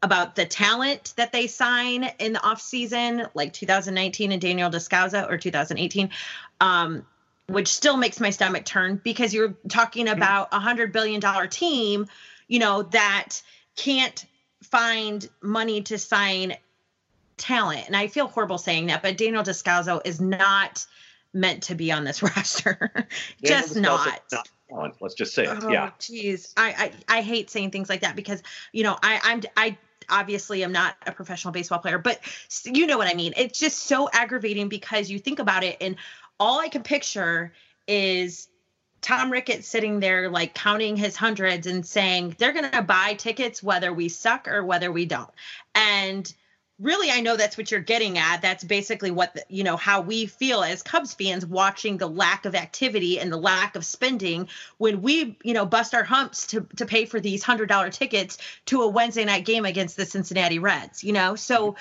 about 0.01 0.36
the 0.36 0.46
talent 0.46 1.13
that 1.18 1.32
they 1.32 1.48
sign 1.48 2.10
in 2.20 2.34
the 2.34 2.42
off 2.42 2.62
season, 2.62 3.28
like 3.34 3.51
2019 3.51 4.32
and 4.32 4.42
Daniel 4.42 4.70
Descalso 4.70 5.30
or 5.30 5.38
2018, 5.38 6.10
um, 6.62 7.06
which 7.50 7.68
still 7.68 7.98
makes 7.98 8.20
my 8.20 8.29
stomach 8.29 8.65
turn 8.65 9.01
because 9.03 9.34
you're 9.34 9.56
talking 9.68 10.06
mm-hmm. 10.06 10.18
about 10.18 10.50
a 10.51 10.60
hundred 10.60 10.91
billion 10.94 11.20
dollar 11.20 11.48
team, 11.48 12.08
you 12.48 12.60
know, 12.60 12.84
that 12.84 13.41
can't 13.75 14.25
find 14.63 15.27
money 15.41 15.82
to 15.82 15.98
sign 15.98 16.56
talent. 17.38 17.88
And 17.88 17.96
I 17.96 18.08
feel 18.08 18.27
horrible 18.27 18.58
saying 18.58 18.88
that, 18.88 19.01
but 19.01 19.18
Daniel 19.18 19.44
Descalso 19.44 20.01
is 20.06 20.22
not 20.22 20.86
meant 21.34 21.63
to 21.63 21.75
be 21.75 21.91
on 21.91 22.03
this 22.03 22.22
roster. 22.36 22.91
just 23.44 23.75
not. 23.75 24.22
not 24.32 25.01
let's 25.01 25.15
just 25.15 25.34
say 25.34 25.44
it. 25.44 25.58
Oh, 25.62 25.70
yeah. 25.70 25.91
Jeez, 26.00 26.53
I, 26.56 26.91
I 27.10 27.18
I 27.18 27.22
hate 27.22 27.50
saying 27.50 27.72
things 27.72 27.89
like 27.89 28.01
that 28.01 28.16
because 28.16 28.44
you 28.72 28.83
know 28.83 28.98
I 29.01 29.20
I'm 29.24 29.42
I 29.57 29.77
obviously 30.09 30.64
am 30.64 30.72
not 30.72 30.96
a 31.07 31.12
professional 31.12 31.51
baseball 31.51 31.79
player, 31.79 31.98
but 31.98 32.20
you 32.66 32.85
know 32.85 32.98
what 32.98 33.07
I 33.07 33.14
mean. 33.14 33.33
It's 33.38 33.59
just 33.59 33.79
so 33.79 34.09
aggravating 34.12 34.70
because 34.70 35.09
you 35.09 35.20
think 35.20 35.40
about 35.40 35.64
it, 35.64 35.77
and 35.81 35.96
all 36.40 36.60
I 36.60 36.70
can 36.70 36.84
picture 36.84 37.54
is 37.88 38.48
Tom 39.02 39.32
Ricketts 39.32 39.68
sitting 39.68 40.00
there 40.00 40.30
like 40.30 40.54
counting 40.54 40.96
his 40.96 41.16
hundreds 41.16 41.68
and 41.68 41.86
saying 41.86 42.36
they're 42.38 42.54
going 42.54 42.70
to 42.72 42.82
buy 42.82 43.14
tickets 43.14 43.64
whether 43.64 43.94
we 43.94 44.10
suck 44.10 44.48
or 44.48 44.64
whether 44.64 44.92
we 44.92 45.06
don't. 45.06 45.32
And 45.74 46.32
really 46.80 47.12
i 47.12 47.20
know 47.20 47.36
that's 47.36 47.58
what 47.58 47.70
you're 47.70 47.82
getting 47.82 48.18
at 48.18 48.42
that's 48.42 48.64
basically 48.64 49.12
what 49.12 49.34
the, 49.34 49.44
you 49.50 49.64
know 49.64 49.75
how 49.75 50.02
we 50.02 50.25
feel 50.25 50.64
as 50.64 50.82
cubs 50.82 51.14
fans 51.14 51.46
watching 51.46 51.98
the 51.98 52.08
lack 52.08 52.46
of 52.46 52.56
activity 52.56 53.20
and 53.20 53.32
the 53.32 53.38
lack 53.38 53.75
of 53.75 53.86
spending 53.86 54.48
when 54.78 55.02
we 55.02 55.38
you 55.44 55.54
know 55.54 55.66
bust 55.66 55.94
our 55.94 56.04
humps 56.04 56.48
to 56.48 56.62
to 56.78 56.86
pay 56.86 57.06
for 57.06 57.20
these 57.20 57.44
hundred 57.44 57.68
dollar 57.68 57.90
tickets 57.90 58.38
to 58.66 58.82
a 58.82 58.88
wednesday 58.88 59.25
night 59.25 59.46
game 59.46 59.66
against 59.66 59.98
the 59.98 60.06
cincinnati 60.06 60.60
reds 60.60 61.04
you 61.04 61.12
know 61.12 61.36
so 61.36 61.75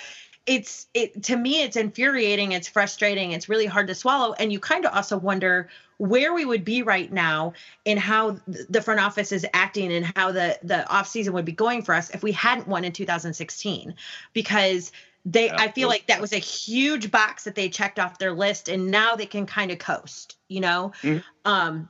it's 0.49 0.87
it 0.95 1.23
to 1.23 1.37
me 1.37 1.63
it's 1.63 1.77
infuriating 1.77 2.53
it's 2.53 2.67
frustrating 2.67 3.33
it's 3.33 3.51
really 3.51 3.67
hard 3.67 3.87
to 3.87 3.95
swallow 3.95 4.33
and 4.33 4.51
you 4.51 4.59
kind 4.59 4.87
of 4.87 4.95
also 4.95 5.19
wonder 5.19 5.69
where 5.99 6.33
we 6.33 6.45
would 6.45 6.65
be 6.65 6.83
right 6.83 7.13
now 7.13 7.53
and 7.85 7.99
how 7.99 8.39
the 8.47 8.81
front 8.81 8.99
office 8.99 9.31
is 9.31 9.47
acting 9.53 9.93
and 9.93 10.07
how 10.17 10.33
the 10.33 10.59
the 10.63 10.89
off 10.89 11.07
season 11.07 11.35
would 11.35 11.45
be 11.45 11.53
going 11.53 11.83
for 11.83 11.95
us 11.95 12.09
if 12.11 12.23
we 12.23 12.33
hadn't 12.33 12.67
won 12.67 12.83
in 12.83 12.93
2016 12.93 13.95
because 14.33 14.91
they 15.27 15.51
i 15.51 15.71
feel 15.71 15.89
like 15.89 16.07
that 16.07 16.21
was 16.21 16.33
a 16.33 16.39
huge 16.39 17.11
box 17.11 17.45
that 17.45 17.55
they 17.55 17.69
checked 17.69 17.99
off 17.99 18.19
their 18.19 18.33
list 18.33 18.71
and 18.71 18.91
now 18.91 19.15
they 19.15 19.27
can 19.27 19.45
kind 19.45 19.71
of 19.71 19.79
coast 19.79 20.37
you 20.49 20.61
know 20.61 20.93
mm-hmm. 21.03 21.19
um 21.45 21.89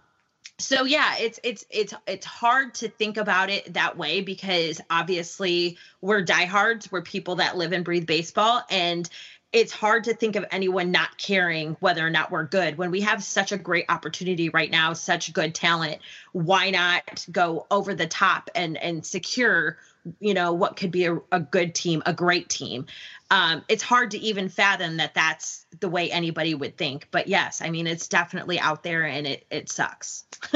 so 0.58 0.84
yeah 0.84 1.14
it's 1.18 1.38
it's 1.44 1.64
it's 1.70 1.94
it's 2.06 2.26
hard 2.26 2.74
to 2.74 2.88
think 2.88 3.16
about 3.16 3.48
it 3.48 3.72
that 3.74 3.96
way 3.96 4.20
because 4.20 4.80
obviously 4.90 5.78
we're 6.00 6.22
diehards 6.22 6.90
we're 6.90 7.02
people 7.02 7.36
that 7.36 7.56
live 7.56 7.72
and 7.72 7.84
breathe 7.84 8.06
baseball 8.06 8.62
and 8.70 9.08
it's 9.52 9.72
hard 9.72 10.04
to 10.04 10.14
think 10.14 10.36
of 10.36 10.44
anyone 10.50 10.90
not 10.90 11.16
caring 11.16 11.74
whether 11.80 12.06
or 12.06 12.10
not 12.10 12.30
we're 12.30 12.44
good. 12.44 12.76
When 12.76 12.90
we 12.90 13.00
have 13.00 13.24
such 13.24 13.50
a 13.50 13.56
great 13.56 13.86
opportunity 13.88 14.50
right 14.50 14.70
now 14.70 14.92
such 14.92 15.32
good 15.32 15.54
talent 15.54 15.98
why 16.32 16.70
not 16.70 17.26
go 17.30 17.66
over 17.70 17.94
the 17.94 18.06
top 18.06 18.50
and 18.54 18.76
and 18.76 19.04
secure 19.04 19.78
you 20.20 20.34
know 20.34 20.52
what 20.52 20.76
could 20.76 20.90
be 20.90 21.06
a, 21.06 21.18
a 21.32 21.40
good 21.40 21.74
team 21.74 22.02
a 22.06 22.12
great 22.12 22.48
team. 22.48 22.86
Um, 23.30 23.62
it's 23.68 23.82
hard 23.82 24.12
to 24.12 24.18
even 24.18 24.48
fathom 24.48 24.96
that 24.96 25.14
that's 25.14 25.66
the 25.80 25.88
way 25.88 26.10
anybody 26.10 26.54
would 26.54 26.76
think 26.76 27.08
but 27.10 27.28
yes 27.28 27.60
i 27.60 27.68
mean 27.68 27.86
it's 27.86 28.08
definitely 28.08 28.58
out 28.58 28.82
there 28.82 29.04
and 29.04 29.26
it 29.26 29.46
it 29.50 29.70
sucks. 29.70 30.24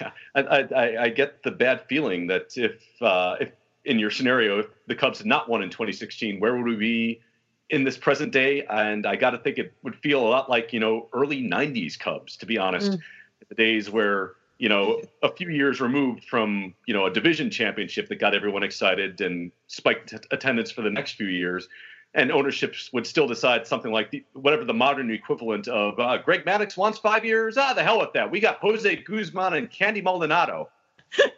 Yeah 0.00 0.10
I, 0.34 0.40
I, 0.40 1.02
I 1.04 1.08
get 1.10 1.42
the 1.42 1.50
bad 1.50 1.82
feeling 1.86 2.26
that 2.28 2.56
if 2.56 2.80
uh, 3.02 3.36
if 3.40 3.50
in 3.84 3.98
your 3.98 4.10
scenario 4.10 4.60
if 4.60 4.66
the 4.86 4.94
cubs 4.94 5.18
had 5.18 5.26
not 5.26 5.48
won 5.48 5.62
in 5.62 5.68
2016 5.68 6.40
where 6.40 6.56
would 6.56 6.64
we 6.64 6.76
be 6.76 7.20
in 7.68 7.84
this 7.84 7.98
present 7.98 8.32
day? 8.32 8.64
And 8.68 9.06
i 9.06 9.16
got 9.16 9.30
to 9.30 9.38
think 9.38 9.58
it 9.58 9.74
would 9.82 9.96
feel 9.96 10.26
a 10.26 10.28
lot 10.28 10.48
like 10.48 10.72
you 10.72 10.80
know 10.80 11.08
early 11.12 11.42
90s 11.42 11.98
cubs 11.98 12.36
to 12.38 12.46
be 12.46 12.58
honest. 12.58 12.92
Mm. 12.92 13.00
the 13.48 13.54
days 13.54 13.90
where 13.90 14.32
you 14.62 14.68
know, 14.68 15.00
a 15.24 15.32
few 15.32 15.48
years 15.48 15.80
removed 15.80 16.22
from, 16.22 16.72
you 16.86 16.94
know, 16.94 17.06
a 17.06 17.10
division 17.12 17.50
championship 17.50 18.08
that 18.08 18.20
got 18.20 18.32
everyone 18.32 18.62
excited 18.62 19.20
and 19.20 19.50
spiked 19.66 20.14
attendance 20.30 20.70
for 20.70 20.82
the 20.82 20.90
next 20.90 21.16
few 21.16 21.26
years. 21.26 21.66
And 22.14 22.30
ownerships 22.30 22.92
would 22.92 23.04
still 23.04 23.26
decide 23.26 23.66
something 23.66 23.90
like 23.90 24.12
the, 24.12 24.24
whatever 24.34 24.64
the 24.64 24.72
modern 24.72 25.10
equivalent 25.10 25.66
of 25.66 25.98
uh, 25.98 26.18
Greg 26.18 26.44
Maddux 26.44 26.76
wants 26.76 27.00
five 27.00 27.24
years. 27.24 27.56
Ah, 27.56 27.72
the 27.72 27.82
hell 27.82 27.98
with 27.98 28.12
that. 28.12 28.30
We 28.30 28.38
got 28.38 28.58
Jose 28.58 28.94
Guzman 29.02 29.54
and 29.54 29.68
Candy 29.68 30.00
Maldonado. 30.00 30.68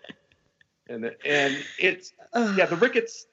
and 0.90 1.10
and 1.24 1.56
it's 1.78 2.12
yeah, 2.34 2.66
the 2.66 2.76
Ricketts, 2.76 3.26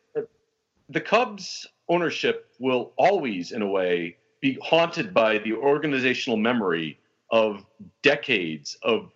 the 0.88 1.02
Cubs 1.02 1.68
ownership 1.90 2.50
will 2.60 2.94
always, 2.96 3.52
in 3.52 3.62
a 3.62 3.68
way, 3.68 4.16
be 4.40 4.58
haunted 4.64 5.14
by 5.14 5.40
the 5.40 5.52
organizational 5.52 6.38
memory 6.38 6.98
of 7.30 7.66
decades 8.04 8.78
of 8.84 9.12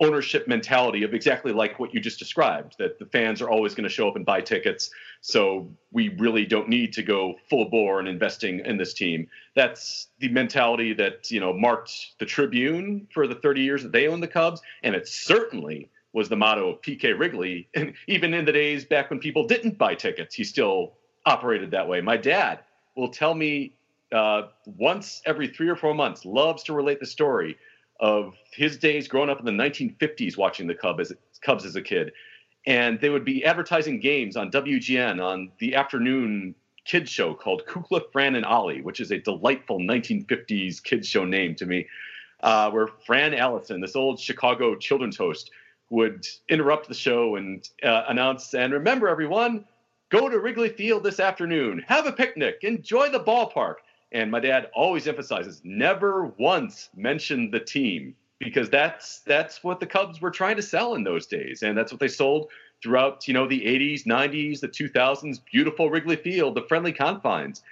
ownership 0.00 0.46
mentality 0.46 1.02
of 1.02 1.14
exactly 1.14 1.52
like 1.52 1.80
what 1.80 1.92
you 1.92 2.00
just 2.00 2.18
described 2.18 2.76
that 2.78 2.98
the 2.98 3.06
fans 3.06 3.42
are 3.42 3.50
always 3.50 3.74
going 3.74 3.84
to 3.84 3.90
show 3.90 4.08
up 4.08 4.14
and 4.14 4.24
buy 4.24 4.40
tickets 4.40 4.90
so 5.20 5.68
we 5.90 6.10
really 6.18 6.44
don't 6.44 6.68
need 6.68 6.92
to 6.92 7.02
go 7.02 7.34
full 7.50 7.68
bore 7.68 7.98
in 7.98 8.06
investing 8.06 8.60
in 8.60 8.76
this 8.76 8.94
team. 8.94 9.26
That's 9.54 10.08
the 10.20 10.28
mentality 10.28 10.92
that 10.94 11.30
you 11.30 11.40
know 11.40 11.52
marked 11.52 12.18
the 12.18 12.26
tribune 12.26 13.08
for 13.12 13.26
the 13.26 13.34
30 13.34 13.62
years 13.62 13.82
that 13.82 13.92
they 13.92 14.06
owned 14.06 14.22
the 14.22 14.28
cubs 14.28 14.60
and 14.82 14.94
it 14.94 15.08
certainly 15.08 15.90
was 16.12 16.28
the 16.28 16.36
motto 16.36 16.70
of 16.70 16.80
pk 16.80 17.18
wrigley. 17.18 17.68
And 17.74 17.94
even 18.06 18.32
in 18.32 18.44
the 18.44 18.52
days 18.52 18.84
back 18.84 19.10
when 19.10 19.18
people 19.18 19.46
didn't 19.46 19.76
buy 19.76 19.94
tickets 19.94 20.34
he 20.34 20.44
still 20.44 20.94
operated 21.26 21.70
that 21.72 21.88
way. 21.88 22.00
My 22.00 22.16
dad 22.16 22.60
will 22.96 23.08
tell 23.08 23.34
me 23.34 23.74
uh, 24.12 24.42
once 24.66 25.20
every 25.26 25.48
three 25.48 25.68
or 25.68 25.74
four 25.74 25.94
months 25.94 26.24
loves 26.24 26.62
to 26.64 26.72
relate 26.72 27.00
the 27.00 27.06
story 27.06 27.56
of 28.00 28.34
his 28.52 28.76
days 28.78 29.08
growing 29.08 29.30
up 29.30 29.38
in 29.38 29.44
the 29.44 29.52
1950s 29.52 30.36
watching 30.36 30.66
the 30.66 30.74
Cubs 30.74 31.10
as, 31.10 31.16
Cubs 31.42 31.64
as 31.64 31.76
a 31.76 31.82
kid. 31.82 32.12
And 32.66 33.00
they 33.00 33.10
would 33.10 33.24
be 33.24 33.44
advertising 33.44 34.00
games 34.00 34.36
on 34.36 34.50
WGN 34.50 35.22
on 35.22 35.52
the 35.58 35.74
afternoon 35.74 36.54
kids 36.84 37.10
show 37.10 37.34
called 37.34 37.64
Kukla, 37.66 38.02
Fran, 38.12 38.34
and 38.34 38.44
Ollie, 38.44 38.82
which 38.82 39.00
is 39.00 39.10
a 39.10 39.18
delightful 39.18 39.78
1950s 39.78 40.82
kids 40.82 41.08
show 41.08 41.24
name 41.24 41.54
to 41.56 41.66
me, 41.66 41.86
uh, 42.42 42.70
where 42.70 42.88
Fran 43.06 43.34
Allison, 43.34 43.80
this 43.80 43.96
old 43.96 44.20
Chicago 44.20 44.76
children's 44.76 45.16
host, 45.16 45.50
would 45.90 46.26
interrupt 46.48 46.88
the 46.88 46.94
show 46.94 47.36
and 47.36 47.68
uh, 47.82 48.04
announce, 48.08 48.54
and 48.54 48.72
remember 48.72 49.08
everyone, 49.08 49.64
go 50.10 50.28
to 50.28 50.38
Wrigley 50.38 50.70
Field 50.70 51.04
this 51.04 51.20
afternoon, 51.20 51.84
have 51.86 52.06
a 52.06 52.12
picnic, 52.12 52.58
enjoy 52.62 53.10
the 53.10 53.20
ballpark. 53.20 53.76
And 54.14 54.30
my 54.30 54.38
dad 54.38 54.70
always 54.72 55.08
emphasizes 55.08 55.60
never 55.64 56.26
once 56.38 56.88
mention 56.94 57.50
the 57.50 57.58
team 57.58 58.14
because 58.38 58.70
that's 58.70 59.20
that's 59.20 59.64
what 59.64 59.80
the 59.80 59.86
Cubs 59.86 60.20
were 60.20 60.30
trying 60.30 60.54
to 60.56 60.62
sell 60.62 60.94
in 60.94 61.02
those 61.02 61.26
days, 61.26 61.62
and 61.62 61.76
that's 61.76 61.92
what 61.92 62.00
they 62.00 62.08
sold 62.08 62.48
throughout 62.82 63.26
you 63.26 63.34
know 63.34 63.48
the 63.48 63.60
80s, 63.60 64.06
90s, 64.06 64.60
the 64.60 64.68
2000s. 64.68 65.40
Beautiful 65.50 65.90
Wrigley 65.90 66.16
Field, 66.16 66.54
the 66.54 66.62
friendly 66.62 66.92
confines, 66.92 67.62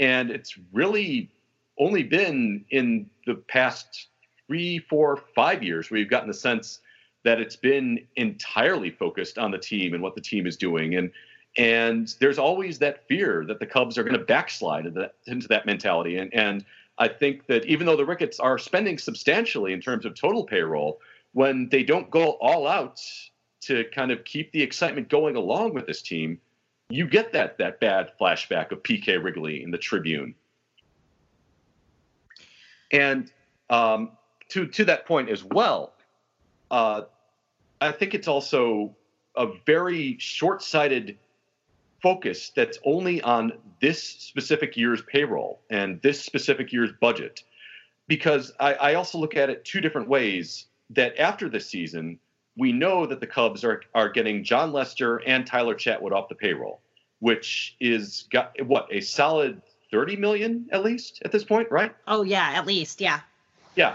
and 0.00 0.30
it's 0.30 0.58
really 0.72 1.30
only 1.78 2.02
been 2.02 2.64
in 2.70 3.08
the 3.26 3.36
past 3.36 4.08
three, 4.48 4.78
four, 4.78 5.22
five 5.34 5.62
years 5.62 5.90
where 5.90 6.00
you've 6.00 6.10
gotten 6.10 6.28
the 6.28 6.34
sense 6.34 6.80
that 7.24 7.40
it's 7.40 7.56
been 7.56 8.04
entirely 8.16 8.90
focused 8.90 9.38
on 9.38 9.52
the 9.52 9.58
team 9.58 9.94
and 9.94 10.02
what 10.02 10.16
the 10.16 10.20
team 10.20 10.48
is 10.48 10.56
doing, 10.56 10.96
and 10.96 11.12
and 11.56 12.14
there's 12.18 12.38
always 12.38 12.78
that 12.78 13.06
fear 13.06 13.44
that 13.46 13.60
the 13.60 13.66
Cubs 13.66 13.98
are 13.98 14.04
going 14.04 14.18
to 14.18 14.24
backslide 14.24 14.86
into 14.86 15.00
that, 15.00 15.14
into 15.26 15.48
that 15.48 15.66
mentality, 15.66 16.16
and 16.16 16.32
and 16.32 16.64
I 16.98 17.08
think 17.08 17.46
that 17.46 17.64
even 17.66 17.86
though 17.86 17.96
the 17.96 18.06
Ricketts 18.06 18.38
are 18.40 18.58
spending 18.58 18.98
substantially 18.98 19.72
in 19.72 19.80
terms 19.80 20.04
of 20.04 20.14
total 20.14 20.44
payroll, 20.44 21.00
when 21.32 21.68
they 21.68 21.82
don't 21.82 22.10
go 22.10 22.32
all 22.40 22.66
out 22.66 23.00
to 23.62 23.84
kind 23.94 24.10
of 24.10 24.24
keep 24.24 24.52
the 24.52 24.62
excitement 24.62 25.08
going 25.08 25.36
along 25.36 25.74
with 25.74 25.86
this 25.86 26.02
team, 26.02 26.38
you 26.90 27.06
get 27.06 27.32
that 27.32 27.58
that 27.58 27.80
bad 27.80 28.12
flashback 28.20 28.72
of 28.72 28.82
PK 28.82 29.22
Wrigley 29.22 29.62
in 29.62 29.70
the 29.70 29.78
Tribune. 29.78 30.34
And 32.90 33.32
um, 33.70 34.12
to 34.50 34.66
to 34.66 34.84
that 34.84 35.06
point 35.06 35.30
as 35.30 35.42
well, 35.42 35.94
uh, 36.70 37.02
I 37.80 37.92
think 37.92 38.14
it's 38.14 38.28
also 38.28 38.94
a 39.34 39.48
very 39.64 40.16
short-sighted 40.18 41.18
focus 42.02 42.50
that's 42.54 42.78
only 42.84 43.22
on 43.22 43.52
this 43.80 44.02
specific 44.02 44.76
year's 44.76 45.02
payroll 45.02 45.60
and 45.70 46.00
this 46.02 46.22
specific 46.22 46.72
year's 46.72 46.90
budget. 47.00 47.42
Because 48.08 48.52
I, 48.58 48.74
I 48.74 48.94
also 48.94 49.18
look 49.18 49.36
at 49.36 49.48
it 49.48 49.64
two 49.64 49.80
different 49.80 50.08
ways 50.08 50.66
that 50.90 51.16
after 51.18 51.48
this 51.48 51.66
season, 51.66 52.18
we 52.56 52.72
know 52.72 53.06
that 53.06 53.20
the 53.20 53.26
Cubs 53.26 53.64
are, 53.64 53.82
are 53.94 54.10
getting 54.10 54.44
Jon 54.44 54.72
Lester 54.72 55.18
and 55.18 55.46
Tyler 55.46 55.74
Chatwood 55.74 56.12
off 56.12 56.28
the 56.28 56.34
payroll, 56.34 56.80
which 57.20 57.76
is 57.80 58.26
got 58.30 58.52
what 58.66 58.88
a 58.90 59.00
solid 59.00 59.62
30 59.90 60.16
million 60.16 60.68
at 60.72 60.82
least 60.82 61.22
at 61.24 61.32
this 61.32 61.44
point, 61.44 61.70
right? 61.70 61.94
Oh 62.06 62.22
yeah, 62.22 62.52
at 62.54 62.66
least, 62.66 63.00
yeah. 63.00 63.20
Yeah. 63.76 63.94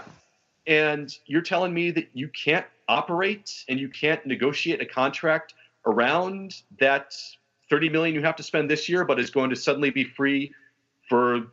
And 0.66 1.16
you're 1.26 1.42
telling 1.42 1.72
me 1.72 1.90
that 1.92 2.08
you 2.14 2.28
can't 2.28 2.66
operate 2.88 3.64
and 3.68 3.78
you 3.78 3.88
can't 3.88 4.24
negotiate 4.26 4.80
a 4.80 4.86
contract 4.86 5.54
around 5.86 6.54
that 6.80 7.14
30 7.70 7.88
million 7.90 8.14
you 8.14 8.22
have 8.22 8.36
to 8.36 8.42
spend 8.42 8.70
this 8.70 8.88
year, 8.88 9.04
but 9.04 9.18
is 9.18 9.30
going 9.30 9.50
to 9.50 9.56
suddenly 9.56 9.90
be 9.90 10.04
free 10.04 10.52
for 11.08 11.48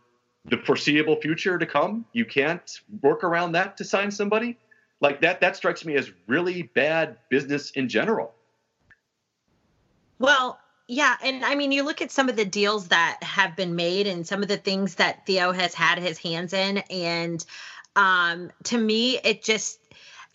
the 0.46 0.58
foreseeable 0.58 1.20
future 1.22 1.58
to 1.58 1.66
come. 1.66 2.06
You 2.14 2.26
can't 2.26 2.80
work 3.02 3.24
around 3.24 3.54
that 3.54 3.78
to 3.78 3.84
sign 3.84 4.12
somebody 4.12 4.58
like 5.02 5.22
that. 5.22 5.42
That 5.42 5.56
strikes 5.56 5.86
me 5.86 5.96
as 5.96 6.12
really 6.28 6.64
bad 6.64 7.18
business 7.30 7.72
in 7.72 7.90
general. 7.90 8.34
Well, 10.20 10.60
yeah, 10.88 11.16
and 11.24 11.44
I 11.44 11.56
mean, 11.56 11.72
you 11.72 11.84
look 11.84 12.02
at 12.02 12.12
some 12.12 12.30
of 12.30 12.36
the 12.36 12.46
deals 12.46 12.90
that 12.90 13.18
have 13.22 13.56
been 13.56 13.76
made 13.76 14.08
and 14.08 14.26
some 14.26 14.42
of 14.42 14.48
the 14.48 14.58
things 14.58 14.96
that 14.96 15.26
Theo 15.26 15.52
has 15.52 15.74
had 15.74 15.98
his 15.98 16.20
hands 16.20 16.54
in, 16.54 16.78
and 16.90 17.44
um, 17.96 18.52
to 18.64 18.78
me, 18.78 19.20
it 19.24 19.44
just 19.44 19.80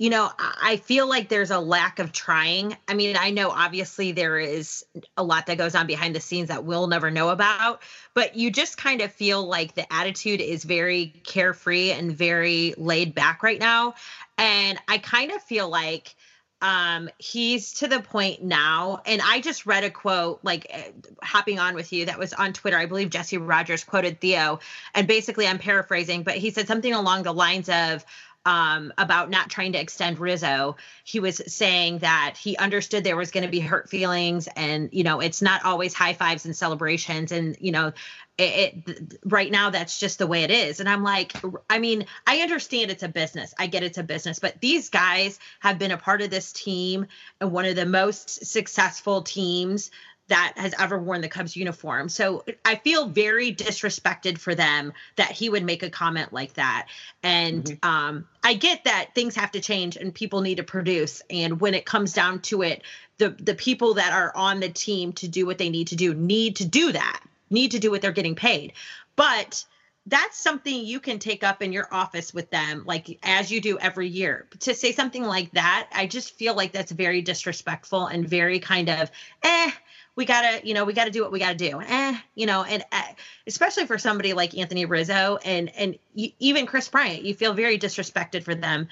you 0.01 0.09
know, 0.09 0.31
I 0.39 0.79
feel 0.79 1.07
like 1.07 1.29
there's 1.29 1.51
a 1.51 1.59
lack 1.59 1.99
of 1.99 2.11
trying. 2.11 2.75
I 2.89 2.95
mean, 2.95 3.19
I 3.21 3.33
know 3.33 3.51
obviously 3.51 4.13
there 4.13 4.39
is 4.39 4.83
a 5.19 5.23
lot 5.23 5.45
that 5.45 5.59
goes 5.59 5.75
on 5.75 5.87
behind 5.87 6.17
the 6.17 6.21
scenes 6.21 6.49
that 6.49 6.65
we'll 6.65 6.87
never 6.87 7.11
know 7.11 7.29
about, 7.29 7.83
but 8.15 8.35
you 8.35 8.51
just 8.51 8.79
kind 8.79 9.03
of 9.03 9.13
feel 9.13 9.47
like 9.47 9.75
the 9.75 9.93
attitude 9.93 10.41
is 10.41 10.65
very 10.65 11.21
carefree 11.25 11.91
and 11.91 12.17
very 12.17 12.73
laid 12.79 13.15
back 13.15 13.43
right 13.43 13.61
now. 13.61 13.93
And 14.39 14.79
I 14.89 14.97
kind 14.97 15.33
of 15.33 15.43
feel 15.43 15.69
like 15.69 16.15
um 16.63 17.09
he's 17.17 17.73
to 17.73 17.89
the 17.89 18.01
point 18.01 18.43
now 18.43 19.01
and 19.07 19.23
i 19.25 19.41
just 19.41 19.65
read 19.65 19.83
a 19.83 19.89
quote 19.89 20.41
like 20.43 20.67
eh, 20.69 20.91
hopping 21.23 21.59
on 21.59 21.75
with 21.75 21.91
you 21.91 22.05
that 22.05 22.19
was 22.19 22.35
on 22.35 22.53
twitter 22.53 22.77
i 22.77 22.85
believe 22.85 23.09
jesse 23.09 23.39
rogers 23.39 23.83
quoted 23.83 24.21
theo 24.21 24.61
and 24.95 25.09
basically 25.09 25.47
i'm 25.47 25.59
paraphrasing 25.59 26.23
but 26.23 26.35
he 26.35 26.51
said 26.51 26.67
something 26.67 26.93
along 26.93 27.23
the 27.23 27.33
lines 27.33 27.71
of 27.71 28.05
um, 28.47 28.93
about 28.97 29.31
not 29.31 29.51
trying 29.51 29.73
to 29.73 29.81
extend 29.81 30.19
Rizzo. 30.19 30.77
He 31.05 31.21
was 31.21 31.41
saying 31.47 31.99
that 31.99 32.37
he 32.41 32.57
understood 32.57 33.05
there 33.05 33.17
was 33.17 33.31
going 33.31 33.45
to 33.45 33.51
be 33.51 33.61
hurt 33.61 33.89
feelings, 33.91 34.49
and 34.57 34.89
you 34.93 35.05
know, 35.05 35.21
it's 35.21 35.43
not 35.43 35.65
always 35.65 35.95
high 35.95 36.15
fives 36.15 36.45
and 36.45 36.57
celebrations, 36.57 37.33
and 37.33 37.57
you 37.61 37.73
know, 37.73 37.93
it, 38.39 38.75
it, 38.87 39.19
right 39.25 39.51
now 39.51 39.71
that's 39.71 40.01
just 40.01 40.19
the 40.19 40.27
way 40.27 40.45
it 40.45 40.51
is 40.51 40.81
and 40.81 40.89
i'm 40.89 41.03
like 41.03 41.35
i 41.69 41.79
mean 41.79 42.07
i 42.27 42.39
understand 42.39 42.91
it's 42.91 43.03
a 43.03 43.09
business 43.09 43.53
i 43.59 43.67
get 43.67 43.83
it's 43.83 43.99
a 43.99 44.03
business 44.03 44.39
but 44.39 44.59
these 44.61 44.89
guys 44.89 45.39
have 45.59 45.79
been 45.79 45.91
a 45.91 45.99
part 45.99 46.23
of 46.23 46.31
this 46.31 46.53
team 46.53 47.07
and 47.41 47.53
one 47.53 47.67
of 47.67 47.77
the 47.77 47.85
most 47.85 48.47
successful 48.47 49.21
teams 49.21 49.91
that 50.31 50.55
has 50.57 50.75
ever 50.79 50.99
worn 50.99 51.21
the 51.21 51.29
Cubs 51.29 51.57
uniform. 51.57 52.09
So 52.09 52.45
I 52.65 52.77
feel 52.77 53.07
very 53.07 53.53
disrespected 53.55 54.39
for 54.39 54.55
them 54.55 54.93
that 55.17 55.33
he 55.33 55.51
would 55.51 55.65
make 55.65 55.83
a 55.83 55.91
comment 55.91 56.33
like 56.33 56.55
that. 56.55 56.87
And 57.23 57.65
mm-hmm. 57.65 57.89
um, 57.89 58.29
I 58.43 58.55
get 58.55 58.85
that 58.85 59.11
things 59.15 59.35
have 59.35 59.51
to 59.53 59.61
change 59.61 59.97
and 59.97 60.15
people 60.15 60.41
need 60.41 60.57
to 60.57 60.63
produce. 60.63 61.21
And 61.29 61.61
when 61.61 61.75
it 61.75 61.85
comes 61.85 62.13
down 62.13 62.41
to 62.43 62.63
it, 62.63 62.83
the 63.19 63.31
the 63.31 63.55
people 63.55 63.95
that 63.95 64.13
are 64.13 64.33
on 64.35 64.61
the 64.61 64.71
team 64.71 65.13
to 65.15 65.29
do 65.29 65.47
what 65.47 65.59
they 65.59 65.69
need 65.69 65.89
to 65.89 65.97
do 65.97 66.15
need 66.15 66.57
to 66.57 66.65
do 66.65 66.93
that, 66.93 67.21
need 67.51 67.73
to 67.73 67.79
do 67.79 67.91
what 67.91 68.01
they're 68.01 68.13
getting 68.13 68.37
paid. 68.37 68.73
But 69.17 69.65
that's 70.07 70.39
something 70.39 70.85
you 70.85 70.99
can 71.01 71.19
take 71.19 71.45
up 71.45 71.61
in 71.61 71.73
your 71.73 71.87
office 71.93 72.33
with 72.33 72.49
them 72.51 72.85
like 72.87 73.19
as 73.23 73.51
you 73.51 73.61
do 73.61 73.79
every 73.79 74.09
year 74.09 74.47
to 74.59 74.75
say 74.75 74.93
something 74.93 75.25
like 75.25 75.51
that 75.53 75.89
i 75.93 76.07
just 76.07 76.35
feel 76.37 76.55
like 76.55 76.73
that's 76.73 76.91
very 76.91 77.21
disrespectful 77.21 78.07
and 78.07 78.27
very 78.27 78.59
kind 78.59 78.89
of 78.89 79.11
eh 79.43 79.71
we 80.17 80.25
gotta, 80.25 80.67
you 80.67 80.75
know, 80.75 80.85
we 80.85 80.93
gotta 80.93 81.11
do 81.11 81.23
what 81.23 81.33
we 81.33 81.39
gotta 81.39 81.57
do. 81.57 81.81
Eh, 81.81 82.19
you 82.35 82.47
know, 82.47 82.65
and 82.65 82.85
uh, 82.93 83.03
especially 83.47 83.87
for 83.87 83.99
somebody 83.99 84.33
like 84.33 84.57
Anthony 84.57 84.85
Rizzo 84.85 85.39
and 85.45 85.71
and 85.77 85.99
even 86.15 86.67
Kris 86.67 86.89
Bryant, 86.89 87.23
you 87.23 87.35
feel 87.35 87.55
very 87.55 87.79
disrespected 87.79 88.43
for 88.43 88.55
them. 88.55 88.89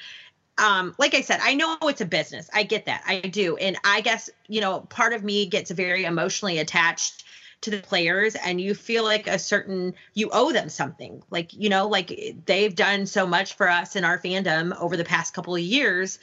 Um, 0.59 0.95
like 0.99 1.15
I 1.15 1.21
said, 1.21 1.41
I 1.43 1.55
know 1.55 1.77
it's 1.83 2.01
a 2.01 2.07
business. 2.07 2.51
I 2.53 2.65
get 2.65 2.87
that. 2.87 3.05
I 3.07 3.21
do. 3.21 3.57
And 3.57 3.77
I 3.85 4.01
guess, 4.01 4.29
you 4.49 4.61
know, 4.61 4.81
part 4.81 5.13
of 5.13 5.23
me 5.23 5.47
gets 5.47 5.71
very 5.71 6.05
emotionally 6.05 6.59
attached 6.59 7.25
to 7.61 7.71
the 7.71 7.79
players 7.79 8.35
and 8.37 8.61
you 8.61 8.75
feel 8.75 9.05
like 9.05 9.27
a 9.27 9.39
certain 9.39 9.95
you 10.15 10.31
owe 10.33 10.53
them 10.53 10.69
something 10.69 11.23
like 11.31 11.53
you 11.53 11.69
know 11.69 11.89
like 11.89 12.37
they've 12.47 12.77
done 12.77 13.05
so 13.05 13.27
much 13.27 13.55
for 13.55 13.69
us 13.69 13.97
in 13.97 14.05
our 14.05 14.19
fandom 14.19 14.79
over 14.81 14.97
the 14.97 15.05
past 15.05 15.35
couple 15.35 15.57
of 15.57 15.61
years 15.61 16.21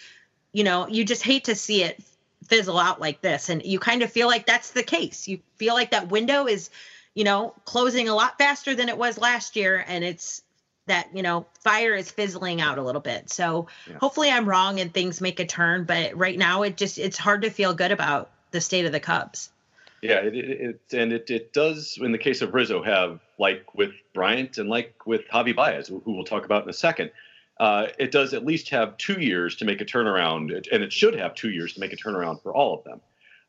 you 0.53 0.63
know 0.63 0.87
you 0.87 1.03
just 1.03 1.23
hate 1.23 1.43
to 1.45 1.53
see 1.55 1.83
it 1.83 2.01
fizzle 2.47 2.79
out 2.79 2.99
like 2.99 3.21
this. 3.21 3.49
And 3.49 3.63
you 3.63 3.79
kind 3.79 4.01
of 4.01 4.11
feel 4.11 4.27
like 4.27 4.45
that's 4.45 4.71
the 4.71 4.83
case. 4.83 5.27
You 5.27 5.39
feel 5.57 5.73
like 5.73 5.91
that 5.91 6.09
window 6.09 6.47
is 6.47 6.69
you 7.13 7.23
know 7.23 7.53
closing 7.65 8.09
a 8.09 8.15
lot 8.15 8.37
faster 8.37 8.75
than 8.75 8.89
it 8.89 8.97
was 8.97 9.17
last 9.17 9.55
year. 9.55 9.83
And 9.87 10.03
it's 10.03 10.41
that 10.87 11.07
you 11.13 11.23
know 11.23 11.45
fire 11.61 11.95
is 11.95 12.11
fizzling 12.11 12.61
out 12.61 12.77
a 12.77 12.83
little 12.83 13.01
bit. 13.01 13.29
So 13.29 13.67
yeah. 13.89 13.97
hopefully 13.99 14.29
i'm 14.29 14.47
wrong 14.47 14.79
and 14.79 14.93
things 14.93 15.21
make 15.21 15.39
a 15.39 15.45
turn 15.45 15.83
but 15.83 16.15
right 16.15 16.37
now 16.37 16.63
it 16.63 16.77
just 16.77 16.97
it's 16.97 17.17
hard 17.17 17.41
to 17.41 17.49
feel 17.49 17.73
good 17.73 17.91
about 17.91 18.29
the 18.51 18.61
state 18.61 18.85
of 18.85 18.91
the 18.91 18.99
cubs. 18.99 19.49
Yeah 20.01 20.19
it, 20.19 20.35
it, 20.35 20.61
it 20.61 20.93
and 20.93 21.11
it, 21.11 21.29
it 21.29 21.53
does 21.53 21.97
in 21.99 22.11
the 22.11 22.17
case 22.17 22.41
of 22.41 22.53
rizzo 22.53 22.83
have 22.83 23.19
like 23.39 23.73
with 23.73 23.91
bryant 24.13 24.57
and 24.57 24.69
like 24.69 25.05
with 25.05 25.27
javi 25.29 25.55
baez 25.55 25.87
who 25.87 26.01
we'll 26.05 26.23
talk 26.23 26.45
about 26.45 26.63
in 26.63 26.69
a 26.69 26.73
second 26.73 27.11
uh, 27.59 27.87
it 27.97 28.11
does 28.11 28.33
at 28.33 28.45
least 28.45 28.69
have 28.69 28.97
two 28.97 29.19
years 29.21 29.55
to 29.57 29.65
make 29.65 29.81
a 29.81 29.85
turnaround, 29.85 30.67
and 30.71 30.83
it 30.83 30.91
should 30.91 31.15
have 31.15 31.35
two 31.35 31.51
years 31.51 31.73
to 31.73 31.79
make 31.79 31.93
a 31.93 31.95
turnaround 31.95 32.41
for 32.41 32.53
all 32.53 32.77
of 32.77 32.83
them. 32.83 33.01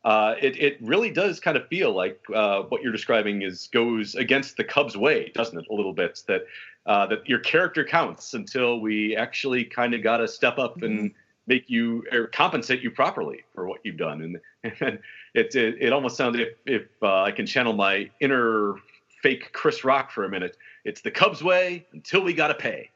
Uh, 0.04 0.36
it, 0.40 0.56
it 0.56 0.78
really 0.80 1.10
does 1.10 1.40
kind 1.40 1.56
of 1.56 1.66
feel 1.66 1.92
like 1.92 2.20
uh, 2.32 2.62
what 2.62 2.80
you're 2.80 2.92
describing 2.92 3.42
is 3.42 3.68
goes 3.72 4.14
against 4.14 4.56
the 4.56 4.62
Cubs' 4.62 4.96
way, 4.96 5.32
doesn't 5.34 5.58
it? 5.58 5.66
A 5.68 5.74
little 5.74 5.92
bit 5.92 6.22
that 6.28 6.42
uh, 6.86 7.06
that 7.06 7.28
your 7.28 7.40
character 7.40 7.84
counts 7.84 8.32
until 8.32 8.80
we 8.80 9.16
actually 9.16 9.64
kind 9.64 9.94
of 9.94 10.04
got 10.04 10.18
to 10.18 10.28
step 10.28 10.58
up 10.58 10.82
and 10.82 10.98
mm-hmm. 10.98 11.16
make 11.48 11.68
you 11.68 12.04
or 12.12 12.28
compensate 12.28 12.82
you 12.82 12.92
properly 12.92 13.42
for 13.52 13.66
what 13.66 13.80
you've 13.82 13.96
done. 13.96 14.22
And, 14.22 14.40
and 14.80 15.00
it, 15.34 15.56
it, 15.56 15.76
it 15.80 15.92
almost 15.92 16.16
sounds 16.16 16.38
if 16.38 16.50
if 16.66 16.84
uh, 17.02 17.22
I 17.22 17.32
can 17.32 17.44
channel 17.44 17.72
my 17.72 18.08
inner 18.20 18.76
fake 19.24 19.52
Chris 19.52 19.82
Rock 19.82 20.12
for 20.12 20.24
a 20.24 20.28
minute, 20.28 20.56
it's 20.84 21.00
the 21.00 21.10
Cubs' 21.10 21.42
way 21.42 21.84
until 21.92 22.22
we 22.22 22.32
got 22.32 22.48
to 22.48 22.54
pay. 22.54 22.90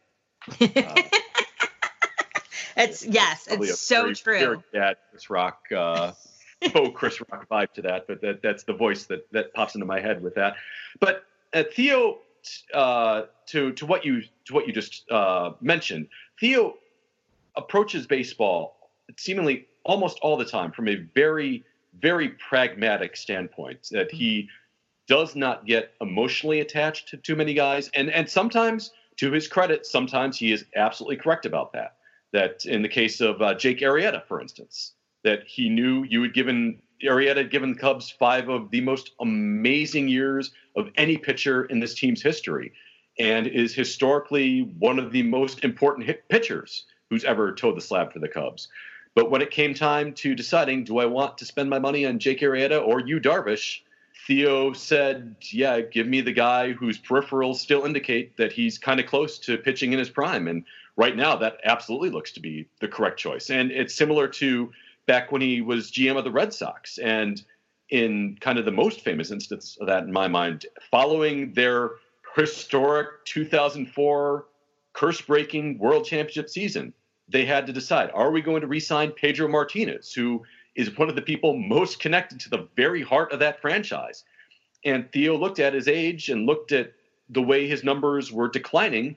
Uh, 2.76 2.84
it's 2.84 3.04
yes, 3.04 3.48
it's 3.50 3.80
so 3.80 4.12
true. 4.14 4.62
Very 4.72 4.94
Chris 5.10 5.28
Rock, 5.28 5.66
uh, 5.76 6.12
oh 6.74 6.90
Chris 6.90 7.20
Rock 7.20 7.48
vibe 7.48 7.72
to 7.74 7.82
that, 7.82 8.06
but 8.06 8.20
that 8.22 8.42
that's 8.42 8.62
the 8.62 8.72
voice 8.72 9.04
that 9.06 9.30
that 9.32 9.52
pops 9.52 9.74
into 9.74 9.86
my 9.86 10.00
head 10.00 10.22
with 10.22 10.36
that. 10.36 10.54
But 11.00 11.24
uh, 11.52 11.64
Theo, 11.74 12.18
uh, 12.72 13.22
to 13.46 13.72
to 13.72 13.86
what 13.86 14.04
you 14.04 14.22
to 14.46 14.54
what 14.54 14.66
you 14.66 14.72
just 14.72 15.10
uh, 15.10 15.52
mentioned, 15.60 16.08
Theo 16.38 16.74
approaches 17.56 18.06
baseball 18.06 18.76
seemingly 19.16 19.66
almost 19.84 20.18
all 20.22 20.36
the 20.36 20.44
time 20.44 20.70
from 20.70 20.88
a 20.88 20.94
very 20.94 21.64
very 22.00 22.30
pragmatic 22.30 23.16
standpoint 23.16 23.88
that 23.90 24.10
he 24.12 24.48
does 25.08 25.34
not 25.34 25.66
get 25.66 25.92
emotionally 26.00 26.60
attached 26.60 27.08
to 27.08 27.16
too 27.16 27.34
many 27.34 27.52
guys. 27.54 27.90
And 27.94 28.10
and 28.10 28.28
sometimes, 28.28 28.92
to 29.20 29.30
his 29.30 29.46
credit, 29.46 29.84
sometimes 29.84 30.38
he 30.38 30.50
is 30.50 30.64
absolutely 30.74 31.16
correct 31.16 31.44
about 31.44 31.74
that. 31.74 31.96
That 32.32 32.64
in 32.64 32.80
the 32.80 32.88
case 32.88 33.20
of 33.20 33.42
uh, 33.42 33.54
Jake 33.54 33.80
Arrieta, 33.80 34.24
for 34.26 34.40
instance, 34.40 34.92
that 35.24 35.46
he 35.46 35.68
knew 35.68 36.04
you 36.04 36.22
had 36.22 36.32
given 36.32 36.80
Arrieta 37.02 37.36
had 37.36 37.50
given 37.50 37.74
the 37.74 37.78
Cubs 37.78 38.10
five 38.10 38.48
of 38.48 38.70
the 38.70 38.80
most 38.80 39.12
amazing 39.20 40.08
years 40.08 40.52
of 40.74 40.88
any 40.96 41.18
pitcher 41.18 41.64
in 41.64 41.80
this 41.80 41.94
team's 41.94 42.22
history, 42.22 42.72
and 43.18 43.46
is 43.46 43.74
historically 43.74 44.62
one 44.78 44.98
of 44.98 45.12
the 45.12 45.22
most 45.22 45.64
important 45.64 46.06
hit 46.06 46.26
pitchers 46.30 46.86
who's 47.10 47.24
ever 47.24 47.54
toed 47.54 47.76
the 47.76 47.80
slab 47.80 48.12
for 48.12 48.20
the 48.20 48.28
Cubs. 48.28 48.68
But 49.14 49.30
when 49.30 49.42
it 49.42 49.50
came 49.50 49.74
time 49.74 50.14
to 50.14 50.34
deciding, 50.34 50.84
do 50.84 50.98
I 50.98 51.04
want 51.04 51.36
to 51.38 51.44
spend 51.44 51.68
my 51.68 51.78
money 51.78 52.06
on 52.06 52.18
Jake 52.18 52.40
Arrieta 52.40 52.86
or 52.86 53.00
Yu 53.00 53.20
Darvish, 53.20 53.80
Theo 54.26 54.72
said, 54.72 55.36
"Yeah, 55.50 55.80
give 55.80 56.06
me 56.06 56.20
the 56.20 56.32
guy 56.32 56.72
whose 56.72 56.98
peripherals 56.98 57.56
still 57.56 57.84
indicate 57.84 58.36
that 58.36 58.52
he's 58.52 58.78
kind 58.78 59.00
of 59.00 59.06
close 59.06 59.38
to 59.40 59.56
pitching 59.58 59.92
in 59.92 59.98
his 59.98 60.10
prime." 60.10 60.46
And 60.46 60.64
right 60.96 61.16
now, 61.16 61.36
that 61.36 61.58
absolutely 61.64 62.10
looks 62.10 62.32
to 62.32 62.40
be 62.40 62.66
the 62.80 62.88
correct 62.88 63.18
choice. 63.18 63.50
And 63.50 63.70
it's 63.70 63.94
similar 63.94 64.28
to 64.28 64.72
back 65.06 65.32
when 65.32 65.40
he 65.40 65.60
was 65.60 65.90
GM 65.90 66.16
of 66.16 66.24
the 66.24 66.30
Red 66.30 66.52
Sox, 66.52 66.98
and 66.98 67.42
in 67.88 68.36
kind 68.40 68.58
of 68.58 68.64
the 68.64 68.70
most 68.70 69.00
famous 69.00 69.30
instance 69.30 69.76
of 69.80 69.86
that 69.88 70.04
in 70.04 70.12
my 70.12 70.28
mind, 70.28 70.66
following 70.90 71.52
their 71.54 71.92
historic 72.36 73.24
2004 73.24 74.46
curse-breaking 74.92 75.78
World 75.78 76.04
Championship 76.04 76.48
season, 76.48 76.92
they 77.28 77.44
had 77.44 77.66
to 77.66 77.72
decide: 77.72 78.10
Are 78.12 78.30
we 78.30 78.42
going 78.42 78.60
to 78.60 78.66
re-sign 78.66 79.12
Pedro 79.12 79.48
Martinez, 79.48 80.12
who 80.12 80.42
is 80.74 80.96
one 80.96 81.08
of 81.08 81.16
the 81.16 81.22
people 81.22 81.54
most 81.56 82.00
connected 82.00 82.40
to 82.40 82.50
the 82.50 82.68
very 82.76 83.02
heart 83.02 83.32
of 83.32 83.40
that 83.40 83.60
franchise. 83.60 84.24
And 84.84 85.10
Theo 85.12 85.36
looked 85.36 85.58
at 85.58 85.74
his 85.74 85.88
age 85.88 86.28
and 86.28 86.46
looked 86.46 86.72
at 86.72 86.92
the 87.28 87.42
way 87.42 87.66
his 87.66 87.84
numbers 87.84 88.32
were 88.32 88.48
declining 88.48 89.16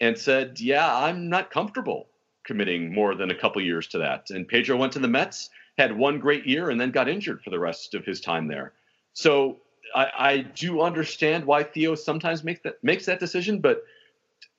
and 0.00 0.18
said, 0.18 0.60
Yeah, 0.60 0.94
I'm 0.96 1.28
not 1.28 1.50
comfortable 1.50 2.08
committing 2.44 2.92
more 2.92 3.14
than 3.14 3.30
a 3.30 3.34
couple 3.34 3.62
years 3.62 3.86
to 3.88 3.98
that. 3.98 4.30
And 4.30 4.46
Pedro 4.46 4.76
went 4.76 4.92
to 4.92 4.98
the 4.98 5.08
Mets, 5.08 5.50
had 5.78 5.96
one 5.96 6.18
great 6.18 6.46
year, 6.46 6.70
and 6.70 6.80
then 6.80 6.90
got 6.90 7.08
injured 7.08 7.42
for 7.42 7.50
the 7.50 7.58
rest 7.58 7.94
of 7.94 8.04
his 8.04 8.20
time 8.20 8.48
there. 8.48 8.72
So 9.14 9.60
I, 9.94 10.10
I 10.18 10.38
do 10.38 10.82
understand 10.82 11.44
why 11.44 11.62
Theo 11.62 11.94
sometimes 11.94 12.44
makes 12.44 12.60
that 12.60 12.82
makes 12.82 13.06
that 13.06 13.20
decision, 13.20 13.60
but 13.60 13.84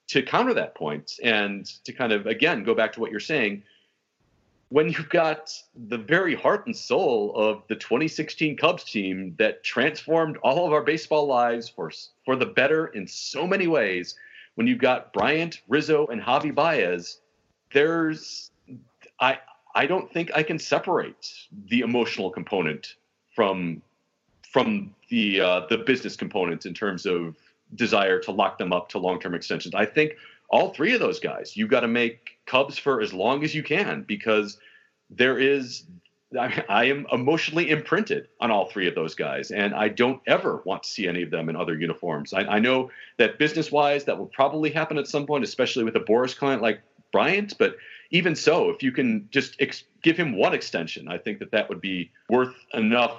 to 0.07 0.21
counter 0.21 0.53
that 0.53 0.75
point 0.75 1.13
and 1.23 1.65
to 1.83 1.91
kind 1.91 2.11
of 2.11 2.25
again 2.27 2.63
go 2.63 2.75
back 2.75 2.93
to 2.93 2.99
what 2.99 3.11
you're 3.11 3.19
saying, 3.19 3.63
when 4.69 4.89
you've 4.89 5.09
got 5.09 5.51
the 5.87 5.97
very 5.97 6.35
heart 6.35 6.65
and 6.65 6.75
soul 6.75 7.33
of 7.35 7.63
the 7.67 7.75
2016 7.75 8.57
Cubs 8.57 8.83
team 8.83 9.35
that 9.37 9.63
transformed 9.63 10.37
all 10.37 10.65
of 10.65 10.73
our 10.73 10.83
baseball 10.83 11.27
lives 11.27 11.69
for 11.69 11.91
for 12.25 12.35
the 12.35 12.45
better 12.45 12.87
in 12.87 13.07
so 13.07 13.45
many 13.45 13.67
ways, 13.67 14.15
when 14.55 14.67
you've 14.67 14.79
got 14.79 15.13
Bryant, 15.13 15.61
Rizzo, 15.67 16.07
and 16.07 16.21
Javi 16.21 16.53
Baez, 16.53 17.19
there's 17.73 18.51
I 19.19 19.39
I 19.75 19.85
don't 19.85 20.11
think 20.11 20.31
I 20.33 20.41
can 20.41 20.57
separate 20.57 21.31
the 21.69 21.81
emotional 21.81 22.31
component 22.31 22.95
from 23.35 23.81
from 24.51 24.95
the 25.09 25.41
uh, 25.41 25.61
the 25.69 25.77
business 25.77 26.15
component 26.15 26.65
in 26.65 26.73
terms 26.73 27.05
of 27.05 27.35
desire 27.75 28.19
to 28.21 28.31
lock 28.31 28.57
them 28.57 28.71
up 28.73 28.89
to 28.89 28.99
long 28.99 29.19
term 29.19 29.35
extensions. 29.35 29.75
I 29.75 29.85
think 29.85 30.13
all 30.49 30.73
three 30.73 30.93
of 30.93 30.99
those 30.99 31.19
guys, 31.19 31.55
you 31.55 31.67
got 31.67 31.81
to 31.81 31.87
make 31.87 32.37
Cubs 32.45 32.77
for 32.77 33.01
as 33.01 33.13
long 33.13 33.43
as 33.43 33.55
you 33.55 33.63
can 33.63 34.03
because 34.03 34.57
there 35.09 35.37
is 35.37 35.85
I, 36.37 36.63
I, 36.67 36.83
am 36.85 37.05
emotionally 37.11 37.69
imprinted 37.69 38.27
on 38.39 38.51
all 38.51 38.69
three 38.69 38.87
of 38.87 38.95
those 38.95 39.15
guys, 39.15 39.51
and 39.51 39.73
I 39.73 39.89
don't 39.89 40.21
ever 40.27 40.61
want 40.65 40.83
to 40.83 40.89
see 40.89 41.07
any 41.07 41.21
of 41.21 41.31
them 41.31 41.49
in 41.49 41.55
other 41.55 41.77
uniforms. 41.77 42.33
I, 42.33 42.41
I 42.41 42.59
know 42.59 42.91
that 43.17 43.37
business 43.37 43.71
wise, 43.71 44.05
that 44.05 44.17
will 44.17 44.27
probably 44.27 44.71
happen 44.71 44.97
at 44.97 45.07
some 45.07 45.25
point, 45.25 45.43
especially 45.43 45.83
with 45.83 45.95
a 45.95 45.99
Boras 45.99 46.35
client 46.35 46.61
like 46.61 46.81
Bryant. 47.11 47.57
But 47.57 47.77
even 48.11 48.35
so, 48.35 48.69
if 48.69 48.83
you 48.83 48.91
can 48.91 49.27
just 49.31 49.55
ex- 49.59 49.83
give 50.01 50.17
him 50.17 50.35
one 50.35 50.53
extension, 50.53 51.07
I 51.07 51.17
think 51.17 51.39
that 51.39 51.51
that 51.51 51.69
would 51.69 51.81
be 51.81 52.11
worth 52.29 52.55
enough 52.73 53.17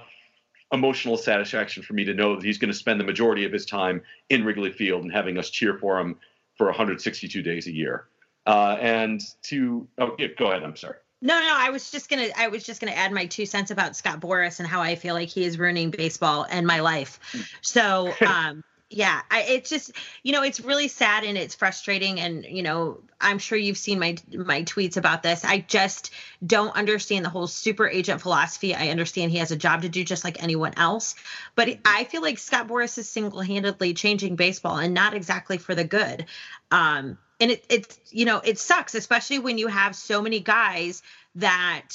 emotional 0.73 1.17
satisfaction 1.17 1.83
for 1.83 1.93
me 1.95 2.05
to 2.05 2.15
know 2.15 2.35
that 2.35 2.45
he's 2.45 2.59
going 2.59 2.73
to 2.73 2.79
spend 2.79 2.99
the 2.99 3.05
majority 3.05 3.45
of 3.45 3.53
his 3.53 3.65
time 3.65 4.03
in 4.29 4.45
Wrigley 4.45 4.73
Field 4.73 5.05
and 5.05 5.13
having 5.13 5.39
us 5.39 5.49
cheer 5.49 5.79
for 5.79 6.01
him 6.01 6.19
for 6.57 6.67
162 6.67 7.43
days 7.43 7.67
a 7.67 7.73
year. 7.73 8.07
Uh, 8.47 8.77
and 8.81 9.21
to 9.43 9.89
oh, 9.99 10.15
yeah, 10.19 10.29
go 10.39 10.51
ahead. 10.51 10.63
I'm 10.63 10.77
sorry. 10.77 10.97
No, 11.23 11.39
no, 11.41 11.49
I 11.51 11.71
was 11.71 11.91
just 11.91 12.09
gonna 12.09 12.29
I 12.37 12.49
was 12.49 12.63
just 12.63 12.81
gonna 12.81 12.93
add 12.93 13.11
my 13.11 13.27
two 13.27 13.47
cents 13.47 13.71
about 13.71 13.97
Scott 13.97 14.21
Boras 14.21 14.61
and 14.61 14.69
how 14.69 14.81
I 14.81 14.95
feel 14.95 15.15
like 15.15 15.29
he 15.29 15.45
is 15.45 15.59
ruining 15.59 15.91
baseball 15.91 16.47
and 16.49 16.67
my 16.67 16.81
life. 16.81 17.19
So 17.63 18.13
um 18.27 18.63
yeah, 18.89 19.21
I, 19.31 19.43
it's 19.43 19.69
just 19.69 19.93
you 20.23 20.33
know 20.33 20.43
it's 20.43 20.61
really 20.61 20.87
sad 20.87 21.25
and 21.25 21.37
it's 21.37 21.57
frustrating 21.57 22.21
and 22.21 22.45
you 22.45 22.63
know 22.63 23.01
I'm 23.21 23.39
sure 23.39 23.59
you've 23.59 23.79
seen 23.79 23.99
my 23.99 24.17
my 24.33 24.63
tweets 24.63 24.97
about 24.97 25.25
this. 25.25 25.45
I 25.45 25.59
just 25.59 26.13
don't 26.47 26.75
understand 26.77 27.25
the 27.25 27.29
whole 27.29 27.49
super 27.49 27.89
agent 27.89 28.21
philosophy. 28.21 28.75
I 28.77 28.89
understand 28.89 29.33
he 29.33 29.39
has 29.39 29.51
a 29.51 29.57
job 29.57 29.83
to 29.83 29.89
do 29.89 30.05
just 30.05 30.23
like 30.23 30.41
anyone 30.41 30.75
else, 30.77 31.17
but 31.57 31.69
I 31.85 32.05
feel 32.05 32.23
like 32.23 32.39
Scott 32.39 32.69
Boras 32.69 32.97
is 32.97 33.09
single 33.09 33.41
handedly 33.41 33.93
changing 33.93 34.37
baseball 34.37 34.79
and 34.79 34.95
not 34.95 35.15
exactly 35.15 35.59
for 35.59 35.75
the 35.75 35.85
good. 35.85 36.27
Um, 36.71 37.19
and 37.41 37.51
it 37.51 37.67
it's 37.69 37.99
you 38.13 38.25
know 38.25 38.41
it 38.45 38.59
sucks 38.59 38.95
especially 38.95 39.41
when 39.41 39.59
you 39.59 39.67
have 39.67 39.97
so 39.97 40.23
many 40.23 40.39
guys 40.39 41.03
that 41.35 41.89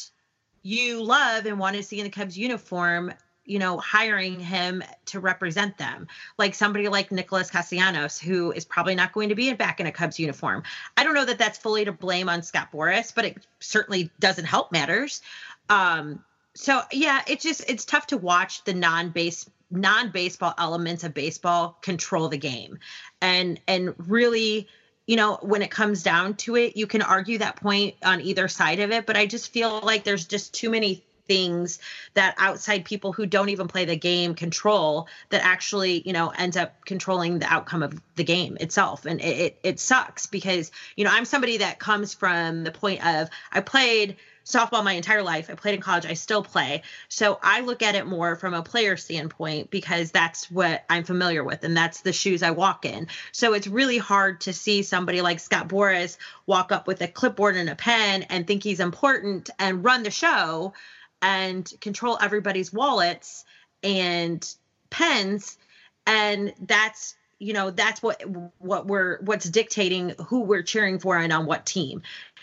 you 0.62 1.02
love 1.02 1.46
and 1.46 1.58
want 1.58 1.78
to 1.78 1.84
see 1.84 2.00
in 2.00 2.04
the 2.04 2.12
Cubs 2.12 2.38
uniform 2.38 3.14
you 3.46 3.60
know 3.60 3.78
hiring 3.78 4.40
him 4.40 4.84
to 5.06 5.20
represent 5.20 5.78
them. 5.78 6.08
Like 6.38 6.54
somebody 6.54 6.88
like 6.88 7.12
Nicholas 7.12 7.50
Castellanos 7.50 8.20
who 8.20 8.52
is 8.52 8.66
probably 8.66 8.96
not 8.96 9.14
going 9.14 9.30
to 9.30 9.36
be 9.36 9.54
back 9.54 9.80
in 9.80 9.88
a 9.88 9.92
Cubs 9.92 10.20
uniform. 10.20 10.64
I 10.98 11.04
don't 11.04 11.14
know 11.14 11.26
that 11.26 11.38
that's 11.38 11.58
fully 11.58 11.86
to 11.86 11.92
blame 11.92 12.30
on 12.30 12.44
Scott 12.44 12.72
Boras 12.72 13.14
but 13.14 13.26
it 13.26 13.46
certainly 13.60 14.10
doesn't 14.20 14.46
help 14.46 14.72
matters. 14.72 15.22
Um 15.70 16.24
so 16.54 16.82
yeah 16.92 17.22
it's 17.28 17.44
just 17.44 17.70
it's 17.70 17.86
tough 17.86 18.08
to 18.08 18.18
watch 18.18 18.64
the 18.64 18.74
non-base 18.74 19.50
non-baseball 19.72 20.54
elements 20.58 21.04
of 21.04 21.14
baseball 21.14 21.78
control 21.82 22.30
the 22.30 22.38
game. 22.38 22.80
And 23.22 23.60
and 23.68 23.96
really 23.98 24.68
you 25.08 25.18
know, 25.18 25.40
when 25.42 25.62
it 25.62 25.72
comes 25.72 26.04
down 26.04 26.36
to 26.36 26.56
it, 26.56 26.78
you 26.78 26.88
can 26.88 27.02
argue 27.02 27.40
that 27.40 27.58
point 27.58 27.96
on 28.06 28.22
either 28.22 28.48
side 28.48 28.80
of 28.80 28.92
it, 28.92 29.06
but 29.06 29.18
I 29.18 29.26
just 29.26 29.52
feel 29.52 29.82
like 29.82 30.04
there's 30.04 30.26
just 30.26 30.54
too 30.54 30.70
many 30.70 31.04
things 31.32 31.80
that 32.14 32.36
outside 32.38 32.84
people 32.84 33.14
who 33.14 33.26
don't 33.26 33.48
even 33.48 33.66
play 33.66 33.86
the 33.86 33.96
game 33.96 34.36
control 34.36 35.08
that 35.30 35.42
actually 35.46 36.02
you 36.06 36.12
know 36.12 36.28
ends 36.38 36.58
up 36.58 36.84
controlling 36.84 37.40
the 37.40 37.46
outcome 37.46 37.82
of 37.82 38.02
the 38.16 38.24
game 38.26 38.58
itself 38.60 39.06
and 39.06 39.22
it, 39.22 39.38
it, 39.38 39.60
it 39.64 39.80
sucks 39.80 40.26
because 40.26 40.74
you 40.98 41.06
know 41.06 41.12
i'm 41.14 41.24
somebody 41.24 41.56
that 41.60 41.80
comes 41.80 42.14
from 42.14 42.66
the 42.66 42.72
point 42.72 43.06
of 43.06 43.30
i 43.54 43.62
played 43.62 44.18
softball 44.46 44.84
my 44.84 44.94
entire 44.94 45.24
life. 45.24 45.50
I 45.50 45.54
played 45.54 45.76
in 45.76 45.82
college. 45.82 46.06
I 46.06 46.14
still 46.14 46.44
play. 46.44 46.84
So 47.10 47.40
I 47.42 47.62
look 47.62 47.82
at 47.82 47.96
it 47.96 48.06
more 48.06 48.36
from 48.36 48.54
a 48.54 48.64
player 48.64 48.98
standpoint 48.98 49.70
because 49.70 50.12
that's 50.12 50.50
what 50.50 50.84
I'm 50.90 51.04
familiar 51.04 51.44
with 51.44 51.64
and 51.64 51.76
that's 51.76 52.02
the 52.02 52.14
shoes 52.14 52.44
I 52.44 52.52
walk 52.52 52.86
in. 52.86 53.08
So 53.32 53.54
it's 53.54 53.68
really 53.68 53.98
hard 53.98 54.42
to 54.42 54.54
see 54.54 54.84
somebody 54.84 55.22
like 55.22 55.40
Scott 55.40 55.68
Boras 55.68 56.18
walk 56.46 56.72
up 56.72 56.88
with 56.88 57.02
a 57.02 57.08
clipboard 57.08 57.56
and 57.56 57.70
a 57.70 57.76
pen 57.76 58.24
and 58.24 58.46
think 58.46 58.64
he's 58.64 58.80
important 58.80 59.50
and 59.60 59.86
run 59.86 60.04
the 60.04 60.12
show 60.12 60.74
and 61.22 61.72
control 61.82 62.18
everybody's 62.22 62.74
wallets 62.74 63.46
and 63.84 64.56
pens 64.90 65.58
and 66.06 66.54
that's 66.62 67.16
you 67.40 67.54
know 67.54 67.72
that's 67.72 68.04
what 68.04 68.22
what 68.60 68.86
we're 68.86 69.20
what's 69.22 69.50
dictating 69.50 70.14
who 70.28 70.42
we're 70.42 70.62
cheering 70.62 71.00
for 71.00 71.18
and 71.18 71.34
on 71.34 71.46
what 71.46 71.66
team 71.66 72.02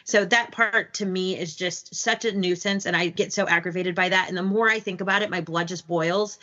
so 0.09 0.25
that 0.25 0.53
part 0.53 0.95
to 0.95 1.05
me 1.05 1.39
is 1.39 1.55
just 1.55 1.95
such 1.95 2.25
a 2.25 2.33
nuisance, 2.33 2.87
and 2.87 2.97
I 2.97 3.09
get 3.09 3.31
so 3.31 3.47
aggravated 3.47 3.95
by 3.95 4.09
that. 4.09 4.31
And 4.31 4.39
the 4.39 4.43
more 4.43 4.67
I 4.67 4.81
think 4.81 5.03
about 5.03 5.21
it, 5.21 5.29
my 5.29 5.43
blood 5.43 5.69
just 5.69 5.87
boils. 5.87 6.39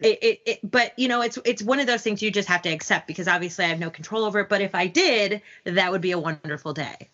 It, 0.00 0.18
it, 0.20 0.40
it, 0.44 0.58
but 0.68 0.98
you 0.98 1.06
know 1.06 1.20
it's 1.20 1.38
it's 1.44 1.62
one 1.62 1.78
of 1.78 1.86
those 1.86 2.02
things 2.02 2.20
you 2.20 2.32
just 2.32 2.48
have 2.48 2.62
to 2.62 2.70
accept 2.70 3.06
because 3.06 3.28
obviously 3.28 3.66
I 3.66 3.68
have 3.68 3.78
no 3.78 3.88
control 3.88 4.24
over 4.24 4.40
it. 4.40 4.48
But 4.48 4.62
if 4.62 4.74
I 4.74 4.88
did, 4.88 5.42
that 5.62 5.92
would 5.92 6.00
be 6.00 6.10
a 6.10 6.18
wonderful 6.18 6.72
day. 6.72 7.08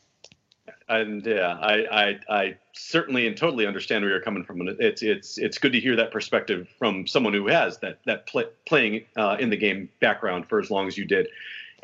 And 0.90 1.24
yeah, 1.24 1.56
I, 1.60 1.86
I, 1.90 2.18
I 2.28 2.56
certainly 2.72 3.28
and 3.28 3.36
totally 3.36 3.64
understand 3.64 4.02
where 4.02 4.10
you're 4.10 4.20
coming 4.20 4.42
from. 4.42 4.60
And 4.60 4.70
it's 4.80 5.02
it's 5.02 5.38
it's 5.38 5.56
good 5.56 5.72
to 5.72 5.80
hear 5.80 5.94
that 5.94 6.10
perspective 6.10 6.68
from 6.78 7.06
someone 7.06 7.32
who 7.32 7.46
has 7.46 7.78
that 7.78 8.00
that 8.06 8.26
play, 8.26 8.46
playing 8.66 9.04
uh, 9.16 9.36
in 9.38 9.50
the 9.50 9.56
game 9.56 9.88
background 10.00 10.48
for 10.48 10.58
as 10.58 10.68
long 10.68 10.88
as 10.88 10.98
you 10.98 11.04
did. 11.04 11.28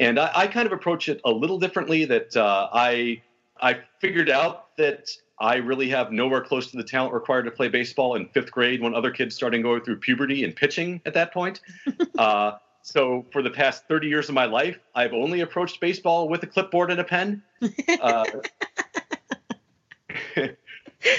And 0.00 0.18
I, 0.18 0.32
I 0.34 0.46
kind 0.48 0.66
of 0.66 0.72
approach 0.72 1.08
it 1.08 1.20
a 1.24 1.30
little 1.30 1.58
differently. 1.58 2.04
That 2.04 2.36
uh, 2.36 2.68
I 2.72 3.22
I 3.60 3.78
figured 4.00 4.28
out 4.28 4.76
that 4.76 5.08
I 5.38 5.56
really 5.56 5.88
have 5.90 6.10
nowhere 6.10 6.40
close 6.40 6.70
to 6.72 6.76
the 6.76 6.84
talent 6.84 7.14
required 7.14 7.44
to 7.44 7.52
play 7.52 7.68
baseball 7.68 8.16
in 8.16 8.26
fifth 8.30 8.50
grade 8.50 8.82
when 8.82 8.92
other 8.92 9.12
kids 9.12 9.36
starting 9.36 9.62
going 9.62 9.82
through 9.82 9.98
puberty 9.98 10.42
and 10.42 10.54
pitching 10.56 11.00
at 11.06 11.14
that 11.14 11.32
point. 11.32 11.60
uh, 12.18 12.52
so 12.82 13.26
for 13.32 13.42
the 13.42 13.50
past 13.50 13.84
30 13.88 14.06
years 14.06 14.28
of 14.28 14.34
my 14.36 14.44
life, 14.44 14.78
I've 14.94 15.12
only 15.12 15.40
approached 15.40 15.80
baseball 15.80 16.28
with 16.28 16.42
a 16.44 16.46
clipboard 16.46 16.90
and 16.90 17.00
a 17.00 17.04
pen. 17.04 17.42
Uh, 18.00 18.24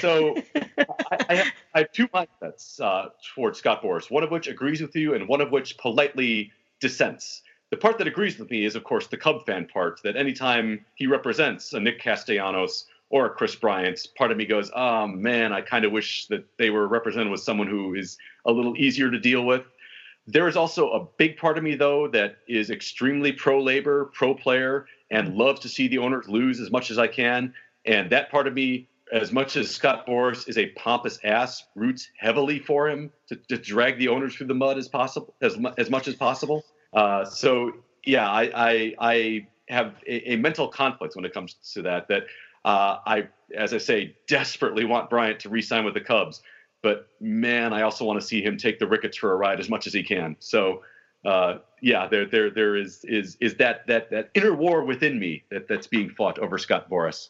so 0.00 0.36
I, 0.56 1.24
I, 1.28 1.34
have, 1.34 1.46
I, 1.74 1.78
have, 1.80 1.92
two 1.92 2.08
mindsets 2.08 2.80
uh, 2.80 3.08
towards 3.34 3.58
Scott 3.58 3.82
Boras, 3.82 4.10
one 4.10 4.22
of 4.22 4.30
which 4.30 4.46
agrees 4.46 4.80
with 4.80 4.94
you 4.96 5.14
and 5.14 5.28
one 5.28 5.40
of 5.40 5.50
which 5.50 5.76
politely 5.78 6.52
dissents. 6.80 7.42
The 7.70 7.76
part 7.76 7.98
that 7.98 8.06
agrees 8.06 8.38
with 8.38 8.50
me 8.50 8.64
is, 8.64 8.76
of 8.76 8.84
course, 8.84 9.08
the 9.08 9.16
Cub 9.16 9.44
fan 9.44 9.66
part, 9.66 10.00
that 10.02 10.16
anytime 10.16 10.84
he 10.94 11.06
represents 11.06 11.72
a 11.74 11.80
Nick 11.80 12.00
Castellanos 12.00 12.86
or 13.10 13.26
a 13.26 13.30
Kris 13.30 13.54
Bryant, 13.54 14.06
part 14.16 14.30
of 14.30 14.36
me 14.36 14.46
goes, 14.46 14.70
oh 14.74 15.06
man, 15.06 15.52
I 15.52 15.60
kind 15.60 15.84
of 15.84 15.92
wish 15.92 16.26
that 16.28 16.46
they 16.56 16.70
were 16.70 16.88
represented 16.88 17.30
with 17.30 17.40
someone 17.40 17.66
who 17.66 17.94
is 17.94 18.16
a 18.46 18.52
little 18.52 18.76
easier 18.76 19.10
to 19.10 19.18
deal 19.18 19.44
with. 19.44 19.64
There 20.26 20.46
is 20.46 20.56
also 20.56 20.90
a 20.90 21.06
big 21.16 21.38
part 21.38 21.56
of 21.56 21.64
me, 21.64 21.74
though, 21.74 22.08
that 22.08 22.36
is 22.48 22.70
extremely 22.70 23.32
pro 23.32 23.62
labor, 23.62 24.10
pro 24.12 24.34
player, 24.34 24.86
and 25.10 25.34
loves 25.34 25.60
to 25.60 25.68
see 25.68 25.88
the 25.88 25.98
owners 25.98 26.28
lose 26.28 26.60
as 26.60 26.70
much 26.70 26.90
as 26.90 26.98
I 26.98 27.06
can. 27.06 27.54
And 27.86 28.10
that 28.10 28.30
part 28.30 28.46
of 28.46 28.52
me, 28.52 28.88
as 29.12 29.32
much 29.32 29.56
as 29.56 29.70
Scott 29.70 30.06
Boras 30.06 30.48
is 30.48 30.58
a 30.58 30.66
pompous 30.70 31.18
ass, 31.24 31.64
roots 31.74 32.10
heavily 32.16 32.58
for 32.58 32.88
him 32.88 33.10
to, 33.28 33.36
to 33.36 33.56
drag 33.56 33.98
the 33.98 34.08
owners 34.08 34.34
through 34.34 34.46
the 34.46 34.54
mud 34.54 34.78
as 34.78 34.88
possible, 34.88 35.34
as, 35.40 35.56
as 35.76 35.90
much 35.90 36.08
as 36.08 36.14
possible. 36.14 36.64
Uh, 36.92 37.24
so 37.24 37.72
yeah, 38.04 38.28
I, 38.28 38.50
I, 38.54 38.94
I 38.98 39.46
have 39.68 39.94
a, 40.06 40.32
a, 40.32 40.36
mental 40.36 40.68
conflict 40.68 41.16
when 41.16 41.24
it 41.24 41.34
comes 41.34 41.56
to 41.74 41.82
that. 41.82 42.08
That 42.08 42.24
uh, 42.64 42.98
I, 43.06 43.28
as 43.54 43.74
I 43.74 43.78
say, 43.78 44.16
desperately 44.26 44.84
want 44.84 45.10
Bryant 45.10 45.40
to 45.40 45.48
re-sign 45.48 45.84
with 45.84 45.94
the 45.94 46.00
Cubs, 46.00 46.42
but 46.82 47.08
man, 47.20 47.72
I 47.72 47.82
also 47.82 48.04
want 48.04 48.20
to 48.20 48.26
see 48.26 48.42
him 48.42 48.56
take 48.56 48.78
the 48.78 48.86
Ricketts 48.86 49.16
for 49.16 49.32
a 49.32 49.36
ride 49.36 49.60
as 49.60 49.68
much 49.68 49.86
as 49.86 49.92
he 49.92 50.02
can. 50.02 50.36
So 50.38 50.82
uh, 51.24 51.58
yeah, 51.82 52.06
there, 52.08 52.26
there, 52.26 52.50
there 52.50 52.76
is 52.76 53.04
is 53.04 53.36
is 53.40 53.56
that 53.56 53.86
that 53.86 54.10
that 54.10 54.30
inner 54.34 54.54
war 54.54 54.84
within 54.84 55.18
me 55.18 55.44
that 55.50 55.68
that's 55.68 55.86
being 55.86 56.10
fought 56.10 56.38
over 56.38 56.58
Scott 56.58 56.88
Boras. 56.88 57.28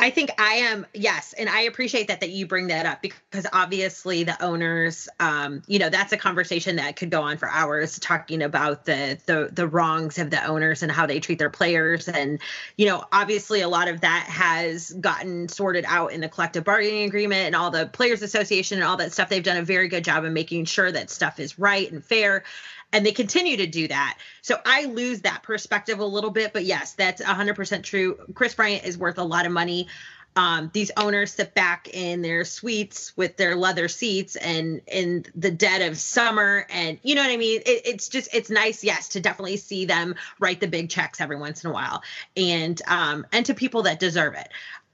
I 0.00 0.08
think 0.08 0.30
I 0.38 0.54
am 0.54 0.86
yes, 0.94 1.34
and 1.34 1.48
I 1.48 1.62
appreciate 1.62 2.08
that 2.08 2.20
that 2.20 2.30
you 2.30 2.46
bring 2.46 2.68
that 2.68 2.86
up 2.86 3.02
because 3.02 3.46
obviously 3.52 4.24
the 4.24 4.42
owners, 4.42 5.10
um, 5.20 5.62
you 5.66 5.78
know, 5.78 5.90
that's 5.90 6.12
a 6.12 6.16
conversation 6.16 6.76
that 6.76 6.96
could 6.96 7.10
go 7.10 7.20
on 7.20 7.36
for 7.36 7.48
hours 7.48 7.98
talking 7.98 8.42
about 8.42 8.86
the 8.86 9.18
the 9.26 9.50
the 9.52 9.68
wrongs 9.68 10.18
of 10.18 10.30
the 10.30 10.42
owners 10.42 10.82
and 10.82 10.90
how 10.90 11.04
they 11.04 11.20
treat 11.20 11.38
their 11.38 11.50
players, 11.50 12.08
and 12.08 12.40
you 12.78 12.86
know, 12.86 13.04
obviously 13.12 13.60
a 13.60 13.68
lot 13.68 13.88
of 13.88 14.00
that 14.00 14.26
has 14.28 14.90
gotten 14.92 15.48
sorted 15.48 15.84
out 15.86 16.12
in 16.12 16.22
the 16.22 16.28
collective 16.28 16.64
bargaining 16.64 17.04
agreement 17.04 17.46
and 17.46 17.54
all 17.54 17.70
the 17.70 17.86
players 17.86 18.22
association 18.22 18.78
and 18.78 18.86
all 18.86 18.96
that 18.96 19.12
stuff. 19.12 19.28
They've 19.28 19.42
done 19.42 19.58
a 19.58 19.62
very 19.62 19.88
good 19.88 20.04
job 20.04 20.24
of 20.24 20.32
making 20.32 20.64
sure 20.64 20.90
that 20.90 21.10
stuff 21.10 21.38
is 21.38 21.58
right 21.58 21.92
and 21.92 22.02
fair 22.02 22.42
and 22.92 23.04
they 23.04 23.12
continue 23.12 23.56
to 23.58 23.66
do 23.66 23.88
that. 23.88 24.18
So 24.42 24.56
I 24.64 24.86
lose 24.86 25.22
that 25.22 25.42
perspective 25.42 26.00
a 26.00 26.04
little 26.04 26.30
bit, 26.30 26.52
but 26.52 26.64
yes, 26.64 26.92
that's 26.92 27.22
100% 27.22 27.82
true. 27.82 28.18
Kris 28.34 28.54
Bryant 28.54 28.84
is 28.84 28.98
worth 28.98 29.18
a 29.18 29.24
lot 29.24 29.46
of 29.46 29.52
money. 29.52 29.88
Um, 30.36 30.70
these 30.72 30.92
owners 30.96 31.32
sit 31.32 31.54
back 31.54 31.88
in 31.92 32.22
their 32.22 32.44
suites 32.44 33.16
with 33.16 33.36
their 33.36 33.56
leather 33.56 33.88
seats 33.88 34.36
and 34.36 34.80
in 34.86 35.24
the 35.34 35.50
dead 35.50 35.82
of 35.82 35.98
summer 35.98 36.66
and 36.70 37.00
you 37.02 37.16
know 37.16 37.22
what 37.22 37.32
i 37.32 37.36
mean 37.36 37.60
it, 37.66 37.82
it's 37.84 38.08
just 38.08 38.32
it's 38.32 38.48
nice 38.48 38.84
yes 38.84 39.08
to 39.08 39.20
definitely 39.20 39.56
see 39.56 39.86
them 39.86 40.14
write 40.38 40.60
the 40.60 40.68
big 40.68 40.88
checks 40.88 41.20
every 41.20 41.36
once 41.36 41.64
in 41.64 41.70
a 41.70 41.72
while 41.72 42.00
and 42.36 42.80
um 42.86 43.26
and 43.32 43.44
to 43.46 43.54
people 43.54 43.82
that 43.82 43.98
deserve 43.98 44.34
it 44.34 44.48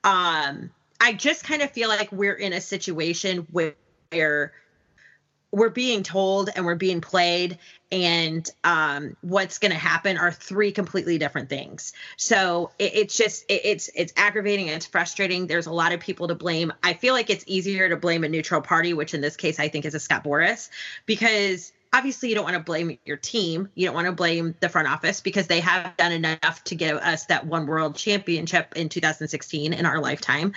um 0.04 0.70
i 1.02 1.12
just 1.12 1.44
kind 1.44 1.61
of 1.61 1.70
feel 1.70 1.90
like 1.90 2.11
we're 2.12 2.32
in 2.32 2.54
a 2.54 2.61
situation 2.61 3.46
where 3.52 4.52
we're 5.57 5.71
being 5.71 6.03
told 6.03 6.51
and 6.55 6.66
we're 6.66 6.75
being 6.75 7.01
played 7.01 7.57
and 7.90 8.47
um, 8.62 9.16
what's 9.23 9.57
going 9.57 9.73
to 9.73 9.79
happen 9.79 10.19
are 10.19 10.31
three 10.31 10.71
completely 10.71 11.16
different 11.16 11.49
things. 11.49 11.95
So 12.19 12.73
it, 12.79 12.95
it's 12.95 13.16
just 13.16 13.47
it, 13.49 13.62
it's 13.64 13.90
it's 13.95 14.12
aggravating 14.19 14.69
and 14.69 14.77
it's 14.77 14.85
frustrating. 14.85 15.47
There's 15.47 15.64
a 15.64 15.73
lot 15.73 15.92
of 15.92 16.01
people 16.01 16.29
to 16.29 16.35
blame. 16.35 16.75
I 16.83 16.92
feel 16.92 17.14
like 17.14 17.31
it's 17.31 17.42
easier 17.47 17.88
to 17.88 17.97
blame 17.97 18.23
a 18.23 18.29
neutral 18.29 18.61
party 18.61 18.92
which 18.92 19.14
in 19.14 19.23
this 19.23 19.35
case 19.35 19.59
i 19.59 19.69
think 19.69 19.87
is 19.87 19.95
a 19.95 20.01
Scott 20.01 20.25
Boras 20.25 20.69
because 21.07 21.73
obviously 21.95 22.29
you 22.29 22.35
don't 22.35 22.45
want 22.45 22.57
to 22.57 22.62
blame 22.62 22.99
your 23.07 23.16
team. 23.16 23.71
You 23.75 23.87
don't 23.87 23.95
want 23.95 24.09
to 24.09 24.12
blame 24.12 24.55
the 24.61 24.69
front 24.69 24.88
office 24.88 25.23
because 25.23 25.47
they 25.47 25.61
have 25.61 25.97
done 25.97 26.12
enough 26.12 26.64
to 26.64 26.75
give 26.75 26.99
us 26.99 27.25
that 27.27 27.47
one 27.47 27.66
world 27.66 27.97
championship 27.97 28.75
in 28.77 28.90
2016 28.90 29.73
in 29.73 29.87
our 29.87 30.01
lifetime. 30.01 30.53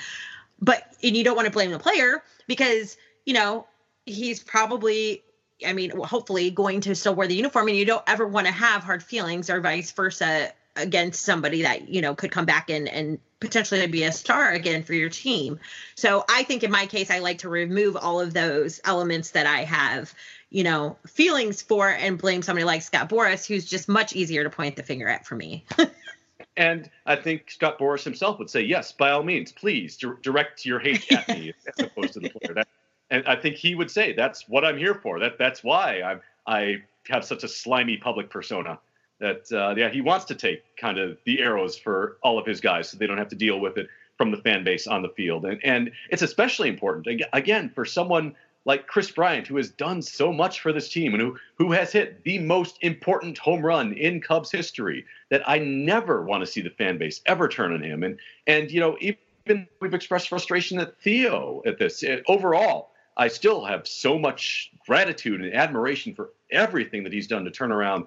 But 0.59 0.83
and 1.01 1.15
you 1.15 1.23
don't 1.23 1.37
want 1.37 1.45
to 1.45 1.53
blame 1.53 1.71
the 1.71 1.79
player 1.79 2.21
because 2.47 2.97
you 3.25 3.33
know 3.33 3.65
he's 4.09 4.43
probably 4.43 5.23
I 5.65 5.73
mean, 5.73 5.91
hopefully 5.91 6.51
going 6.51 6.81
to 6.81 6.95
still 6.95 7.15
wear 7.15 7.27
the 7.27 7.35
uniform 7.35 7.67
and 7.67 7.77
you 7.77 7.85
don't 7.85 8.03
ever 8.07 8.25
want 8.25 8.47
to 8.47 8.53
have 8.53 8.83
hard 8.83 9.03
feelings 9.03 9.49
or 9.49 9.59
vice 9.59 9.91
versa 9.91 10.53
against 10.75 11.23
somebody 11.23 11.63
that, 11.63 11.89
you 11.89 12.01
know, 12.01 12.15
could 12.15 12.31
come 12.31 12.45
back 12.45 12.69
and, 12.69 12.87
and 12.87 13.19
potentially 13.39 13.85
be 13.87 14.03
a 14.03 14.11
star 14.11 14.51
again 14.51 14.83
for 14.83 14.93
your 14.93 15.09
team. 15.09 15.59
So 15.95 16.23
I 16.29 16.43
think 16.43 16.63
in 16.63 16.71
my 16.71 16.85
case, 16.85 17.11
I 17.11 17.19
like 17.19 17.39
to 17.39 17.49
remove 17.49 17.97
all 17.97 18.19
of 18.19 18.33
those 18.33 18.79
elements 18.85 19.31
that 19.31 19.45
I 19.45 19.63
have, 19.63 20.13
you 20.49 20.63
know, 20.63 20.97
feelings 21.07 21.61
for 21.61 21.89
and 21.89 22.17
blame 22.17 22.41
somebody 22.41 22.65
like 22.65 22.81
Scott 22.81 23.09
Boras, 23.09 23.45
who's 23.45 23.65
just 23.65 23.89
much 23.89 24.13
easier 24.13 24.43
to 24.43 24.49
point 24.49 24.75
the 24.75 24.83
finger 24.83 25.07
at 25.07 25.25
for 25.25 25.35
me. 25.35 25.65
and 26.57 26.89
I 27.05 27.15
think 27.15 27.51
Scott 27.51 27.79
Boras 27.79 28.03
himself 28.03 28.39
would 28.39 28.49
say, 28.49 28.61
yes, 28.61 28.91
by 28.91 29.11
all 29.11 29.23
means, 29.23 29.51
please 29.51 29.97
direct 29.97 30.65
your 30.65 30.79
hate 30.79 31.11
at 31.11 31.27
me 31.27 31.53
as 31.67 31.85
opposed 31.85 32.13
to 32.13 32.19
the 32.21 32.29
player. 32.29 32.53
That, 32.53 32.67
and 33.11 33.23
I 33.27 33.35
think 33.35 33.55
he 33.55 33.75
would 33.75 33.89
say 33.89 34.13
that's 34.13 34.47
what 34.47 34.63
I'm 34.63 34.77
here 34.77 34.95
for. 34.95 35.19
That 35.19 35.37
that's 35.37 35.63
why 35.63 36.01
I 36.01 36.57
I 36.59 36.83
have 37.09 37.25
such 37.25 37.43
a 37.43 37.47
slimy 37.47 37.97
public 37.97 38.29
persona. 38.29 38.79
That 39.19 39.51
uh, 39.51 39.75
yeah, 39.75 39.89
he 39.89 40.01
wants 40.01 40.25
to 40.25 40.35
take 40.35 40.63
kind 40.77 40.97
of 40.97 41.17
the 41.25 41.41
arrows 41.41 41.77
for 41.77 42.17
all 42.21 42.39
of 42.39 42.45
his 42.45 42.61
guys, 42.61 42.89
so 42.89 42.97
they 42.97 43.07
don't 43.07 43.17
have 43.17 43.29
to 43.29 43.35
deal 43.35 43.59
with 43.59 43.77
it 43.77 43.87
from 44.17 44.31
the 44.31 44.37
fan 44.37 44.63
base 44.63 44.87
on 44.87 45.01
the 45.01 45.09
field. 45.09 45.45
And 45.45 45.59
and 45.63 45.91
it's 46.09 46.21
especially 46.21 46.69
important 46.69 47.07
again 47.33 47.69
for 47.69 47.85
someone 47.85 48.35
like 48.65 48.87
Kris 48.87 49.09
Bryant, 49.09 49.47
who 49.47 49.57
has 49.57 49.69
done 49.69 50.01
so 50.01 50.31
much 50.31 50.59
for 50.59 50.71
this 50.71 50.89
team 50.89 51.13
and 51.13 51.21
who 51.21 51.37
who 51.57 51.71
has 51.71 51.91
hit 51.91 52.23
the 52.23 52.39
most 52.39 52.77
important 52.81 53.37
home 53.37 53.65
run 53.65 53.93
in 53.93 54.21
Cubs 54.21 54.51
history. 54.51 55.05
That 55.29 55.41
I 55.49 55.59
never 55.59 56.23
want 56.23 56.41
to 56.41 56.47
see 56.47 56.61
the 56.61 56.69
fan 56.69 56.97
base 56.97 57.21
ever 57.25 57.47
turn 57.47 57.73
on 57.73 57.81
him. 57.81 58.03
And 58.03 58.19
and 58.47 58.71
you 58.71 58.79
know 58.79 58.97
even 58.99 59.67
we've 59.81 59.93
expressed 59.93 60.29
frustration 60.29 60.79
at 60.79 60.97
Theo 61.01 61.61
at 61.65 61.79
this 61.79 62.03
it, 62.03 62.23
overall 62.27 62.91
I 63.19 63.27
still 63.27 63.65
have 63.65 63.85
so 63.85 64.17
much 64.17 64.71
gratitude 64.87 65.41
and 65.41 65.53
admiration 65.53 66.15
for 66.15 66.31
everything 66.51 67.03
that 67.03 67.11
he's 67.11 67.27
done 67.27 67.43
to 67.43 67.51
turn 67.51 67.71
around 67.71 68.05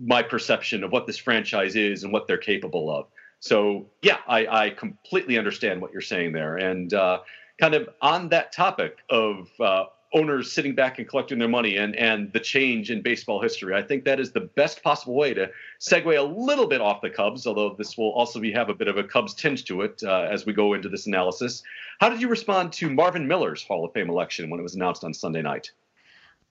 my 0.00 0.22
perception 0.22 0.84
of 0.84 0.92
what 0.92 1.08
this 1.08 1.18
franchise 1.18 1.74
is 1.74 2.04
and 2.04 2.12
what 2.12 2.28
they're 2.28 2.38
capable 2.38 2.88
of. 2.88 3.06
So, 3.40 3.86
yeah, 4.00 4.18
I, 4.28 4.46
I 4.46 4.70
completely 4.70 5.36
understand 5.36 5.82
what 5.82 5.92
you're 5.92 6.00
saying 6.00 6.32
there. 6.32 6.56
And 6.56 6.94
uh, 6.94 7.18
kind 7.60 7.74
of 7.74 7.88
on 8.00 8.28
that 8.28 8.52
topic 8.52 8.98
of 9.10 9.50
uh, 9.60 9.86
owners 10.14 10.52
sitting 10.52 10.74
back 10.74 10.98
and 10.98 11.08
collecting 11.08 11.38
their 11.38 11.48
money 11.48 11.76
and 11.76 11.94
and 11.96 12.32
the 12.32 12.40
change 12.40 12.90
in 12.90 13.02
baseball 13.02 13.42
history. 13.42 13.74
I 13.74 13.82
think 13.82 14.04
that 14.04 14.20
is 14.20 14.32
the 14.32 14.40
best 14.40 14.82
possible 14.82 15.14
way 15.14 15.34
to 15.34 15.50
segue 15.80 16.18
a 16.18 16.22
little 16.22 16.66
bit 16.66 16.80
off 16.80 17.02
the 17.02 17.10
Cubs, 17.10 17.46
although 17.46 17.74
this 17.76 17.98
will 17.98 18.12
also 18.12 18.40
be 18.40 18.52
have 18.52 18.68
a 18.68 18.74
bit 18.74 18.88
of 18.88 18.96
a 18.96 19.04
Cubs 19.04 19.34
tinge 19.34 19.64
to 19.64 19.82
it 19.82 20.02
uh, 20.04 20.28
as 20.30 20.46
we 20.46 20.52
go 20.52 20.72
into 20.72 20.88
this 20.88 21.06
analysis. 21.06 21.62
How 22.00 22.08
did 22.08 22.22
you 22.22 22.28
respond 22.28 22.72
to 22.74 22.88
Marvin 22.88 23.26
Miller's 23.26 23.64
Hall 23.64 23.84
of 23.84 23.92
Fame 23.92 24.08
election 24.08 24.48
when 24.48 24.60
it 24.60 24.62
was 24.62 24.74
announced 24.74 25.04
on 25.04 25.12
Sunday 25.12 25.42
night? 25.42 25.72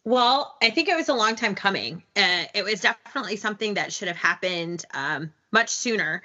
Well, 0.06 0.58
I 0.62 0.70
think 0.70 0.90
it 0.90 0.98
was 0.98 1.08
a 1.08 1.14
long 1.14 1.36
time 1.36 1.56
coming. 1.56 2.04
Uh, 2.16 2.44
it 2.54 2.64
was 2.66 2.82
definitely 2.82 3.38
something 3.38 3.76
that 3.76 3.94
should 3.94 4.10
have 4.10 4.18
happened 4.18 4.84
um, 4.94 5.32
much 5.52 5.70
sooner. 5.70 6.22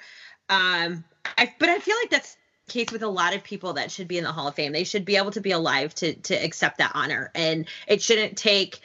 Um, 0.49 1.05
I, 1.37 1.53
but 1.59 1.69
I 1.69 1.79
feel 1.79 1.95
like 2.01 2.09
that's 2.09 2.35
case 2.69 2.91
with 2.91 3.03
a 3.03 3.07
lot 3.07 3.35
of 3.35 3.43
people 3.43 3.73
that 3.73 3.91
should 3.91 4.07
be 4.07 4.17
in 4.17 4.23
the 4.23 4.31
Hall 4.31 4.47
of 4.47 4.55
Fame. 4.55 4.71
They 4.71 4.83
should 4.83 5.05
be 5.05 5.17
able 5.17 5.31
to 5.31 5.41
be 5.41 5.51
alive 5.51 5.93
to 5.95 6.13
to 6.13 6.33
accept 6.35 6.77
that 6.77 6.91
honor, 6.93 7.31
and 7.35 7.67
it 7.87 8.01
shouldn't 8.01 8.37
take, 8.37 8.79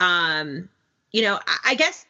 um, 0.00 0.68
you 1.12 1.22
know, 1.22 1.38
I, 1.46 1.58
I 1.70 1.74
guess 1.74 2.06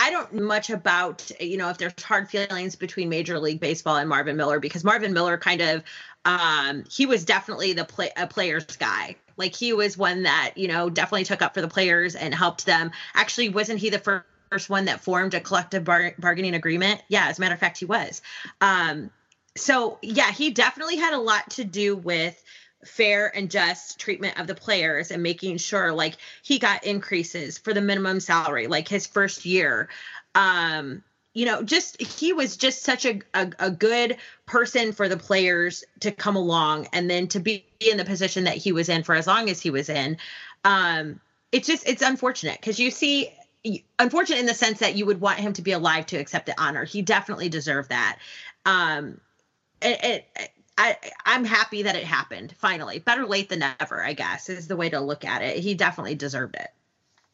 I 0.00 0.10
don't 0.10 0.32
much 0.32 0.70
about 0.70 1.30
you 1.38 1.58
know 1.58 1.68
if 1.68 1.76
there's 1.76 2.02
hard 2.02 2.30
feelings 2.30 2.74
between 2.74 3.10
Major 3.10 3.38
League 3.38 3.60
Baseball 3.60 3.96
and 3.96 4.08
Marvin 4.08 4.36
Miller 4.36 4.58
because 4.58 4.82
Marvin 4.82 5.12
Miller 5.12 5.36
kind 5.36 5.60
of 5.60 5.82
um, 6.24 6.84
he 6.90 7.04
was 7.06 7.24
definitely 7.24 7.74
the 7.74 7.84
play 7.84 8.10
a 8.16 8.26
player's 8.26 8.64
guy. 8.64 9.16
Like 9.36 9.54
he 9.54 9.72
was 9.74 9.98
one 9.98 10.22
that 10.22 10.52
you 10.56 10.68
know 10.68 10.88
definitely 10.88 11.24
took 11.24 11.42
up 11.42 11.52
for 11.52 11.60
the 11.60 11.68
players 11.68 12.14
and 12.14 12.34
helped 12.34 12.64
them. 12.64 12.92
Actually, 13.14 13.50
wasn't 13.50 13.78
he 13.78 13.90
the 13.90 13.98
first? 13.98 14.24
one 14.68 14.86
that 14.86 15.00
formed 15.00 15.32
a 15.32 15.40
collective 15.40 15.84
bar- 15.84 16.14
bargaining 16.18 16.54
agreement. 16.54 17.00
Yeah, 17.08 17.28
as 17.28 17.38
a 17.38 17.40
matter 17.40 17.54
of 17.54 17.60
fact, 17.60 17.78
he 17.78 17.84
was. 17.84 18.20
Um, 18.60 19.10
so 19.56 19.98
yeah, 20.02 20.30
he 20.32 20.50
definitely 20.50 20.96
had 20.96 21.14
a 21.14 21.18
lot 21.18 21.50
to 21.50 21.64
do 21.64 21.96
with 21.96 22.42
fair 22.84 23.34
and 23.36 23.50
just 23.50 23.98
treatment 23.98 24.38
of 24.40 24.46
the 24.46 24.54
players 24.54 25.10
and 25.10 25.22
making 25.22 25.58
sure 25.58 25.92
like 25.92 26.16
he 26.42 26.58
got 26.58 26.84
increases 26.84 27.58
for 27.58 27.74
the 27.74 27.80
minimum 27.80 28.20
salary 28.20 28.66
like 28.66 28.88
his 28.88 29.06
first 29.06 29.44
year. 29.44 29.88
Um 30.34 31.02
you 31.34 31.46
know 31.46 31.62
just 31.62 32.00
he 32.00 32.32
was 32.32 32.56
just 32.56 32.82
such 32.82 33.04
a, 33.04 33.20
a, 33.34 33.50
a 33.58 33.70
good 33.70 34.16
person 34.46 34.92
for 34.92 35.08
the 35.08 35.16
players 35.16 35.84
to 36.00 36.10
come 36.10 36.36
along 36.36 36.88
and 36.92 37.08
then 37.10 37.28
to 37.28 37.38
be 37.38 37.64
in 37.80 37.98
the 37.98 38.04
position 38.04 38.44
that 38.44 38.56
he 38.56 38.72
was 38.72 38.88
in 38.88 39.02
for 39.02 39.14
as 39.14 39.26
long 39.26 39.50
as 39.50 39.60
he 39.60 39.70
was 39.70 39.88
in. 39.88 40.16
Um 40.64 41.20
it's 41.52 41.66
just 41.66 41.86
it's 41.86 42.02
unfortunate 42.02 42.58
because 42.58 42.78
you 42.80 42.90
see 42.90 43.30
unfortunate 43.98 44.38
in 44.38 44.46
the 44.46 44.54
sense 44.54 44.78
that 44.78 44.96
you 44.96 45.04
would 45.04 45.20
want 45.20 45.38
him 45.38 45.52
to 45.52 45.60
be 45.60 45.72
alive 45.72 46.06
to 46.06 46.16
accept 46.16 46.46
the 46.46 46.58
honor. 46.58 46.84
He 46.84 47.02
definitely 47.02 47.50
deserved 47.50 47.90
that. 47.90 48.18
Um 48.64 49.20
it, 49.82 50.24
it, 50.36 50.50
I 50.78 50.96
I'm 51.26 51.44
happy 51.44 51.82
that 51.82 51.96
it 51.96 52.04
happened 52.04 52.54
finally. 52.58 52.98
Better 52.98 53.26
late 53.26 53.48
than 53.48 53.60
never, 53.60 54.04
I 54.04 54.14
guess, 54.14 54.48
is 54.48 54.66
the 54.66 54.76
way 54.76 54.88
to 54.88 55.00
look 55.00 55.24
at 55.24 55.42
it. 55.42 55.58
He 55.58 55.74
definitely 55.74 56.14
deserved 56.14 56.56
it. 56.56 56.68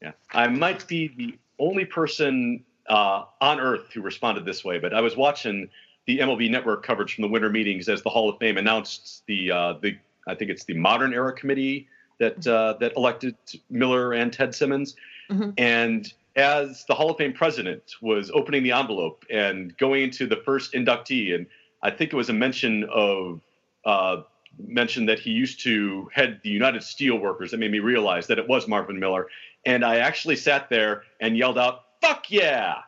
Yeah, 0.02 0.12
I 0.32 0.48
might 0.48 0.86
be 0.86 1.08
the 1.16 1.38
only 1.58 1.84
person 1.84 2.64
uh, 2.88 3.24
on 3.40 3.60
earth 3.60 3.92
who 3.92 4.02
responded 4.02 4.44
this 4.44 4.64
way, 4.64 4.78
but 4.78 4.92
I 4.92 5.00
was 5.00 5.16
watching 5.16 5.68
the 6.06 6.18
MLB 6.18 6.50
Network 6.50 6.84
coverage 6.84 7.14
from 7.14 7.22
the 7.22 7.28
winter 7.28 7.50
meetings 7.50 7.88
as 7.88 8.02
the 8.02 8.10
Hall 8.10 8.28
of 8.28 8.38
Fame 8.38 8.58
announced 8.58 9.24
the 9.26 9.50
uh, 9.50 9.72
the 9.74 9.96
I 10.26 10.34
think 10.34 10.50
it's 10.50 10.64
the 10.64 10.74
Modern 10.74 11.12
Era 11.14 11.32
Committee 11.32 11.88
that 12.18 12.46
uh, 12.46 12.74
that 12.80 12.94
elected 12.96 13.36
Miller 13.70 14.12
and 14.12 14.32
Ted 14.32 14.54
Simmons, 14.54 14.96
mm-hmm. 15.30 15.50
and 15.58 16.12
as 16.36 16.84
the 16.86 16.94
Hall 16.94 17.10
of 17.10 17.16
Fame 17.16 17.32
president 17.32 17.82
was 18.00 18.30
opening 18.32 18.62
the 18.62 18.72
envelope 18.72 19.24
and 19.30 19.76
going 19.78 20.02
into 20.02 20.26
the 20.26 20.36
first 20.36 20.72
inductee, 20.72 21.34
and 21.34 21.46
I 21.86 21.90
think 21.90 22.12
it 22.12 22.16
was 22.16 22.28
a 22.28 22.32
mention 22.32 22.82
of 22.92 23.40
uh, 23.84 24.22
mention 24.58 25.06
that 25.06 25.20
he 25.20 25.30
used 25.30 25.60
to 25.60 26.10
head 26.12 26.40
the 26.42 26.50
United 26.50 26.82
Steelworkers 26.82 27.50
that 27.50 27.58
made 27.58 27.70
me 27.70 27.78
realize 27.78 28.26
that 28.26 28.40
it 28.40 28.48
was 28.48 28.66
Marvin 28.66 28.98
Miller, 28.98 29.28
and 29.64 29.84
I 29.84 29.98
actually 29.98 30.34
sat 30.34 30.68
there 30.68 31.04
and 31.20 31.36
yelled 31.36 31.58
out, 31.58 31.84
"Fuck 32.02 32.28
yeah!" 32.28 32.78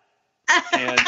And 0.73 1.01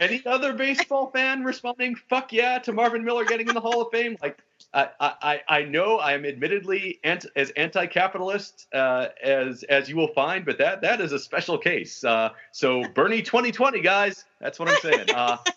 any 0.00 0.24
other 0.26 0.52
baseball 0.52 1.10
fan 1.10 1.44
responding 1.44 1.96
"fuck 2.08 2.32
yeah" 2.32 2.58
to 2.60 2.72
Marvin 2.72 3.04
Miller 3.04 3.24
getting 3.24 3.48
in 3.48 3.54
the 3.54 3.60
Hall 3.60 3.82
of 3.82 3.90
Fame? 3.90 4.16
Like, 4.22 4.38
I 4.72 4.88
I, 5.00 5.40
I 5.48 5.62
know 5.62 5.98
I 5.98 6.12
am 6.12 6.24
admittedly 6.24 7.00
anti, 7.04 7.28
as 7.36 7.50
anti-capitalist 7.50 8.66
uh, 8.72 9.08
as 9.22 9.62
as 9.64 9.88
you 9.88 9.96
will 9.96 10.12
find, 10.14 10.44
but 10.44 10.58
that 10.58 10.82
that 10.82 11.00
is 11.00 11.12
a 11.12 11.18
special 11.18 11.58
case. 11.58 12.04
Uh, 12.04 12.30
so 12.52 12.84
Bernie 12.94 13.22
2020, 13.22 13.80
guys, 13.80 14.24
that's 14.40 14.58
what 14.58 14.68
I'm 14.68 14.80
saying. 14.80 15.10
Uh, 15.10 15.38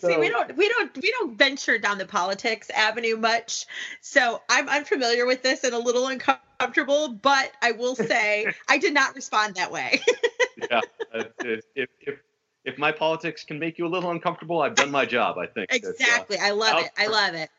See, 0.00 0.16
we 0.16 0.30
don't 0.30 0.56
we 0.56 0.68
don't 0.68 0.96
we 1.00 1.10
don't 1.12 1.38
venture 1.38 1.78
down 1.78 1.98
the 1.98 2.06
politics 2.06 2.70
avenue 2.70 3.16
much. 3.16 3.66
So 4.00 4.42
I'm 4.48 4.68
unfamiliar 4.68 5.26
with 5.26 5.42
this 5.42 5.62
and 5.62 5.74
a 5.74 5.78
little 5.78 6.08
uncomfortable, 6.08 7.08
but 7.08 7.52
I 7.62 7.72
will 7.72 7.94
say 7.94 8.52
I 8.68 8.78
did 8.78 8.94
not 8.94 9.14
respond 9.14 9.54
that 9.56 9.70
way. 9.70 10.00
yeah. 10.70 10.80
If, 11.14 11.64
if 11.76 11.88
if 12.00 12.18
my 12.78 12.92
politics 12.92 13.44
can 13.44 13.58
make 13.58 13.78
you 13.78 13.86
a 13.86 13.88
little 13.88 14.10
uncomfortable, 14.10 14.62
I've 14.62 14.74
done 14.74 14.90
my 14.90 15.04
job. 15.04 15.38
I 15.38 15.46
think 15.46 15.72
exactly. 15.72 16.38
Uh, 16.38 16.46
I 16.46 16.50
love 16.50 16.74
out, 16.74 16.84
it. 16.84 16.90
I 16.96 17.06
love 17.06 17.34
it. 17.34 17.50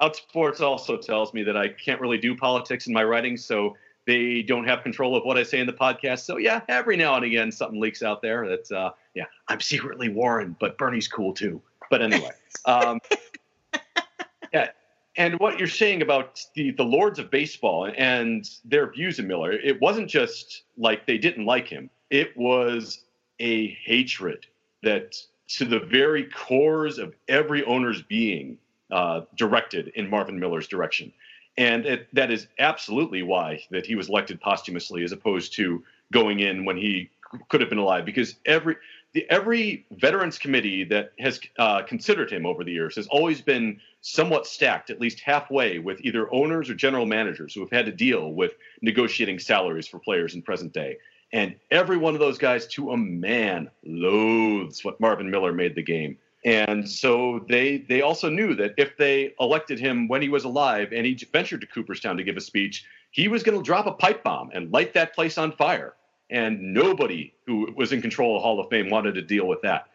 Outsports 0.00 0.60
also 0.60 0.96
tells 0.96 1.34
me 1.34 1.42
that 1.42 1.56
I 1.56 1.68
can't 1.68 2.00
really 2.00 2.18
do 2.18 2.34
politics 2.34 2.86
in 2.86 2.94
my 2.94 3.04
writing, 3.04 3.36
so 3.36 3.76
they 4.06 4.42
don't 4.42 4.64
have 4.64 4.82
control 4.82 5.14
of 5.14 5.24
what 5.24 5.36
I 5.36 5.42
say 5.42 5.60
in 5.60 5.66
the 5.66 5.72
podcast. 5.72 6.20
So 6.20 6.38
yeah, 6.38 6.62
every 6.68 6.96
now 6.96 7.16
and 7.16 7.24
again 7.24 7.52
something 7.52 7.78
leaks 7.78 8.02
out 8.02 8.22
there. 8.22 8.48
That's 8.48 8.72
uh, 8.72 8.90
yeah, 9.14 9.26
I'm 9.48 9.60
secretly 9.60 10.08
Warren, 10.08 10.56
but 10.58 10.78
Bernie's 10.78 11.08
cool 11.08 11.34
too. 11.34 11.60
But 11.90 12.02
anyway, 12.02 12.30
um, 12.64 13.00
yeah. 14.52 14.70
And 15.16 15.38
what 15.38 15.58
you're 15.58 15.68
saying 15.68 16.02
about 16.02 16.44
the 16.54 16.70
the 16.70 16.84
lords 16.84 17.18
of 17.18 17.30
baseball 17.30 17.92
and 17.96 18.48
their 18.64 18.90
views 18.90 19.18
of 19.18 19.26
Miller, 19.26 19.52
it 19.52 19.80
wasn't 19.80 20.08
just 20.08 20.62
like 20.78 21.06
they 21.06 21.18
didn't 21.18 21.44
like 21.44 21.68
him. 21.68 21.90
It 22.08 22.34
was 22.36 23.04
a 23.40 23.76
hatred 23.84 24.46
that 24.82 25.16
to 25.48 25.64
the 25.64 25.80
very 25.80 26.24
cores 26.24 26.98
of 26.98 27.14
every 27.28 27.64
owner's 27.64 28.02
being 28.02 28.58
uh, 28.90 29.22
directed 29.36 29.88
in 29.88 30.08
Marvin 30.08 30.38
Miller's 30.38 30.68
direction. 30.68 31.12
And 31.56 31.84
it, 31.84 32.14
that 32.14 32.30
is 32.30 32.46
absolutely 32.58 33.22
why 33.22 33.60
that 33.70 33.84
he 33.84 33.96
was 33.96 34.08
elected 34.08 34.40
posthumously 34.40 35.02
as 35.02 35.12
opposed 35.12 35.54
to 35.54 35.82
going 36.12 36.40
in 36.40 36.64
when 36.64 36.76
he 36.76 37.10
could 37.48 37.60
have 37.60 37.70
been 37.70 37.78
alive 37.78 38.04
because 38.04 38.36
every 38.44 38.76
the, 39.12 39.28
every 39.28 39.86
veterans 39.92 40.38
committee 40.38 40.84
that 40.84 41.12
has 41.18 41.40
uh, 41.58 41.82
considered 41.82 42.30
him 42.30 42.46
over 42.46 42.62
the 42.62 42.72
years 42.72 42.94
has 42.96 43.08
always 43.08 43.40
been 43.40 43.80
somewhat 44.02 44.46
stacked, 44.46 44.90
at 44.90 45.00
least 45.00 45.20
halfway, 45.20 45.78
with 45.78 46.00
either 46.02 46.32
owners 46.32 46.70
or 46.70 46.74
general 46.74 47.06
managers 47.06 47.52
who 47.52 47.60
have 47.60 47.70
had 47.70 47.86
to 47.86 47.92
deal 47.92 48.32
with 48.32 48.54
negotiating 48.82 49.38
salaries 49.38 49.88
for 49.88 49.98
players 49.98 50.34
in 50.34 50.42
present 50.42 50.72
day. 50.72 50.96
And 51.32 51.54
every 51.70 51.96
one 51.96 52.14
of 52.14 52.20
those 52.20 52.38
guys, 52.38 52.66
to 52.68 52.90
a 52.90 52.96
man, 52.96 53.70
loathes 53.84 54.84
what 54.84 55.00
Marvin 55.00 55.30
Miller 55.30 55.52
made 55.52 55.74
the 55.74 55.82
game. 55.82 56.18
And 56.44 56.88
so 56.88 57.44
they 57.48 57.78
they 57.78 58.00
also 58.00 58.30
knew 58.30 58.54
that 58.54 58.74
if 58.78 58.96
they 58.96 59.34
elected 59.38 59.78
him 59.78 60.08
when 60.08 60.22
he 60.22 60.28
was 60.28 60.44
alive 60.44 60.92
and 60.92 61.06
he 61.06 61.14
ventured 61.32 61.60
to 61.60 61.66
Cooperstown 61.66 62.16
to 62.16 62.24
give 62.24 62.36
a 62.36 62.40
speech, 62.40 62.84
he 63.10 63.28
was 63.28 63.42
going 63.42 63.58
to 63.58 63.62
drop 63.62 63.86
a 63.86 63.92
pipe 63.92 64.24
bomb 64.24 64.50
and 64.54 64.72
light 64.72 64.94
that 64.94 65.14
place 65.14 65.36
on 65.36 65.52
fire. 65.52 65.94
And 66.30 66.72
nobody 66.72 67.34
who 67.46 67.72
was 67.76 67.92
in 67.92 68.00
control 68.00 68.36
of 68.36 68.40
the 68.40 68.42
Hall 68.42 68.60
of 68.60 68.70
Fame 68.70 68.88
wanted 68.88 69.14
to 69.16 69.22
deal 69.22 69.46
with 69.46 69.60
that. 69.62 69.88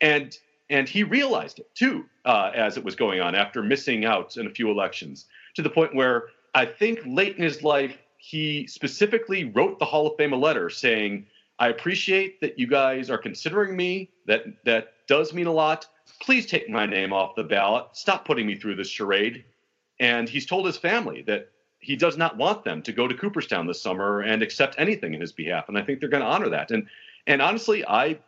And 0.00 0.36
and 0.70 0.88
he 0.88 1.04
realized 1.04 1.60
it 1.60 1.72
too 1.74 2.06
uh, 2.24 2.50
as 2.54 2.76
it 2.76 2.84
was 2.84 2.96
going 2.96 3.20
on 3.20 3.34
after 3.34 3.62
missing 3.62 4.04
out 4.04 4.36
in 4.36 4.46
a 4.46 4.50
few 4.50 4.70
elections 4.70 5.26
to 5.54 5.62
the 5.62 5.70
point 5.70 5.94
where 5.94 6.24
I 6.54 6.64
think 6.66 7.00
late 7.06 7.36
in 7.36 7.42
his 7.42 7.62
life 7.62 7.96
he 8.22 8.68
specifically 8.68 9.46
wrote 9.46 9.80
the 9.80 9.84
Hall 9.84 10.06
of 10.06 10.16
Fame 10.16 10.32
a 10.32 10.36
letter 10.36 10.70
saying, 10.70 11.26
I 11.58 11.70
appreciate 11.70 12.40
that 12.40 12.56
you 12.56 12.68
guys 12.68 13.10
are 13.10 13.18
considering 13.18 13.76
me. 13.76 14.10
That 14.28 14.44
that 14.64 14.92
does 15.08 15.34
mean 15.34 15.48
a 15.48 15.52
lot. 15.52 15.88
Please 16.20 16.46
take 16.46 16.68
my 16.68 16.86
name 16.86 17.12
off 17.12 17.34
the 17.34 17.42
ballot. 17.42 17.86
Stop 17.94 18.24
putting 18.24 18.46
me 18.46 18.54
through 18.54 18.76
this 18.76 18.86
charade. 18.86 19.44
And 19.98 20.28
he's 20.28 20.46
told 20.46 20.66
his 20.66 20.76
family 20.76 21.22
that 21.22 21.50
he 21.80 21.96
does 21.96 22.16
not 22.16 22.36
want 22.36 22.62
them 22.62 22.80
to 22.82 22.92
go 22.92 23.08
to 23.08 23.14
Cooperstown 23.14 23.66
this 23.66 23.82
summer 23.82 24.20
and 24.20 24.40
accept 24.40 24.76
anything 24.78 25.14
in 25.14 25.20
his 25.20 25.32
behalf. 25.32 25.68
And 25.68 25.76
I 25.76 25.82
think 25.82 25.98
they're 25.98 26.08
going 26.08 26.22
to 26.22 26.28
honor 26.28 26.48
that. 26.50 26.70
And 26.70 26.86
and 27.26 27.42
honestly, 27.42 27.84
I 27.84 28.20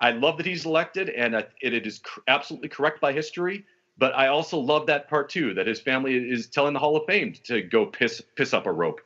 I 0.00 0.10
love 0.10 0.36
that 0.36 0.44
he's 0.44 0.66
elected, 0.66 1.08
and 1.08 1.34
it, 1.34 1.50
it 1.62 1.86
is 1.86 2.02
absolutely 2.28 2.68
correct 2.68 3.00
by 3.00 3.14
history. 3.14 3.64
But 3.96 4.14
I 4.16 4.28
also 4.28 4.58
love 4.58 4.86
that 4.86 5.08
part 5.08 5.30
too, 5.30 5.54
that 5.54 5.66
his 5.66 5.80
family 5.80 6.16
is 6.16 6.48
telling 6.48 6.72
the 6.72 6.80
Hall 6.80 6.96
of 6.96 7.06
Fame 7.06 7.34
to 7.44 7.62
go 7.62 7.86
piss 7.86 8.20
piss 8.34 8.52
up 8.52 8.66
a 8.66 8.72
rope. 8.72 9.00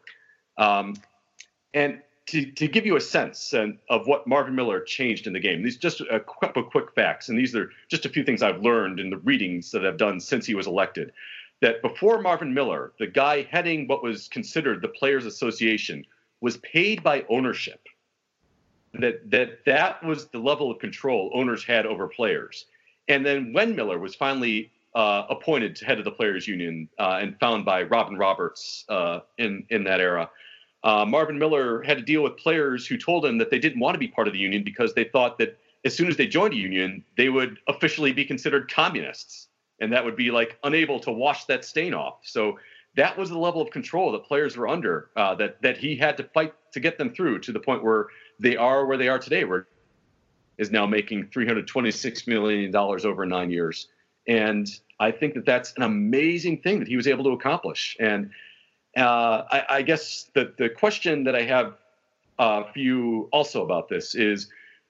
Um, 0.57 0.95
and 1.75 2.01
to, 2.29 2.45
to 2.53 2.69
give 2.69 2.85
you 2.85 2.97
a 2.97 3.01
sense 3.01 3.55
of 3.55 4.07
what 4.07 4.27
Marvin 4.27 4.55
Miller 4.55 4.81
changed 4.81 5.27
in 5.27 5.33
the 5.33 5.41
game, 5.41 5.63
these 5.63 5.79
just 5.79 6.01
a 6.03 6.21
couple 6.21 6.63
quick 6.63 6.93
facts, 6.95 7.29
and 7.29 7.39
these 7.39 7.55
are 7.57 7.71
just 7.89 8.05
a 8.05 8.09
few 8.09 8.23
things 8.23 8.43
I've 8.43 8.63
learned 8.63 9.01
in 9.01 9.09
the 9.09 9.17
readings 9.19 9.71
that 9.71 9.87
I've 9.87 9.97
done 9.97 10.21
since 10.21 10.45
he 10.45 10.55
was 10.55 10.67
elected. 10.67 11.13
That 11.61 11.81
before 11.81 12.21
Marvin 12.21 12.53
Miller, 12.53 12.93
the 12.99 13.07
guy 13.07 13.43
heading 13.51 13.89
what 13.89 14.03
was 14.03 14.29
considered 14.29 14.83
the 14.83 14.89
Players 14.89 15.25
Association 15.25 16.05
was 16.41 16.59
paid 16.59 17.03
by 17.03 17.25
ownership. 17.31 17.81
That 18.95 19.31
that 19.31 19.65
that 19.65 20.05
was 20.05 20.29
the 20.29 20.39
level 20.39 20.71
of 20.71 20.79
control 20.79 21.31
owners 21.35 21.65
had 21.65 21.87
over 21.87 22.09
players. 22.09 22.67
And 23.09 23.25
then 23.25 23.53
when 23.55 23.75
Miller 23.75 23.99
was 23.99 24.15
finally 24.15 24.71
uh, 24.95 25.25
appointed 25.31 25.79
head 25.79 25.99
of 25.99 26.05
the 26.05 26.11
Players 26.11 26.49
Union 26.49 26.89
uh, 26.99 27.19
and 27.21 27.39
found 27.39 27.65
by 27.65 27.83
Robin 27.83 28.17
Roberts 28.17 28.85
uh, 28.89 29.21
in 29.39 29.65
in 29.71 29.85
that 29.85 30.01
era, 30.01 30.31
uh, 30.85 31.05
Marvin 31.07 31.39
Miller 31.39 31.83
had 31.83 31.99
to 31.99 32.03
deal 32.03 32.23
with 32.23 32.37
players 32.37 32.87
who 32.87 32.97
told 32.97 33.25
him 33.25 33.39
that 33.39 33.51
they 33.51 33.59
didn't 33.59 33.81
want 33.81 33.95
to 33.95 33.99
be 33.99 34.09
part 34.09 34.27
of 34.27 34.33
the 34.33 34.39
union 34.39 34.63
because 34.63 34.95
they 34.95 35.05
thought 35.05 35.39
that 35.39 35.59
as 35.85 35.95
soon 35.97 36.09
as 36.09 36.17
they 36.17 36.27
joined 36.27 36.55
a 36.55 36.57
union, 36.57 37.05
they 37.17 37.29
would 37.29 37.59
officially 37.69 38.13
be 38.13 38.25
considered 38.25 38.71
communists, 38.71 39.49
and 39.81 39.93
that 39.93 40.05
would 40.05 40.17
be 40.17 40.31
like 40.31 40.59
unable 40.65 40.99
to 41.01 41.13
wash 41.13 41.45
that 41.47 41.65
stain 41.65 41.95
off. 41.95 42.19
So 42.23 42.59
that 42.97 43.17
was 43.17 43.31
the 43.31 43.39
level 43.39 43.61
of 43.61 43.71
control 43.71 44.11
that 44.13 44.25
players 44.25 44.57
were 44.57 44.69
under 44.69 45.11
uh, 45.17 45.35
that 45.37 45.61
that 45.63 45.77
he 45.77 45.97
had 45.97 46.17
to 46.17 46.25
fight 46.25 46.55
to 46.73 46.81
get 46.81 46.99
them 46.99 47.11
through 47.11 47.41
to 47.41 47.53
the 47.53 47.61
point 47.61 47.83
where 47.85 48.07
they 48.41 48.57
are 48.57 48.87
where 48.87 48.97
they 48.97 49.09
are 49.09 49.19
today, 49.19 49.45
where 49.45 49.67
is 50.59 50.73
now 50.73 50.87
making 50.87 51.29
326 51.33 52.27
million 52.27 52.71
dollars 52.71 53.05
over 53.05 53.25
nine 53.25 53.51
years, 53.51 53.89
and 54.29 54.69
I 55.01 55.11
think 55.11 55.35
that 55.35 55.47
that's 55.47 55.73
an 55.77 55.83
amazing 55.83 56.59
thing 56.59 56.79
that 56.81 56.89
he 56.89 56.97
was 56.97 57.07
able 57.07 57.25
to 57.25 57.31
accomplish. 57.31 57.97
And 57.99 58.31
uh, 58.97 59.45
I, 59.51 59.65
I, 59.69 59.83
guess 59.83 60.31
the, 60.35 60.53
the 60.59 60.69
question 60.69 61.25
that 61.25 61.35
I 61.35 61.43
have 61.43 61.75
uh, 62.39 62.65
for 62.65 62.79
you 62.79 63.29
also 63.33 63.65
about 63.65 63.89
this 63.89 64.15
is 64.15 64.49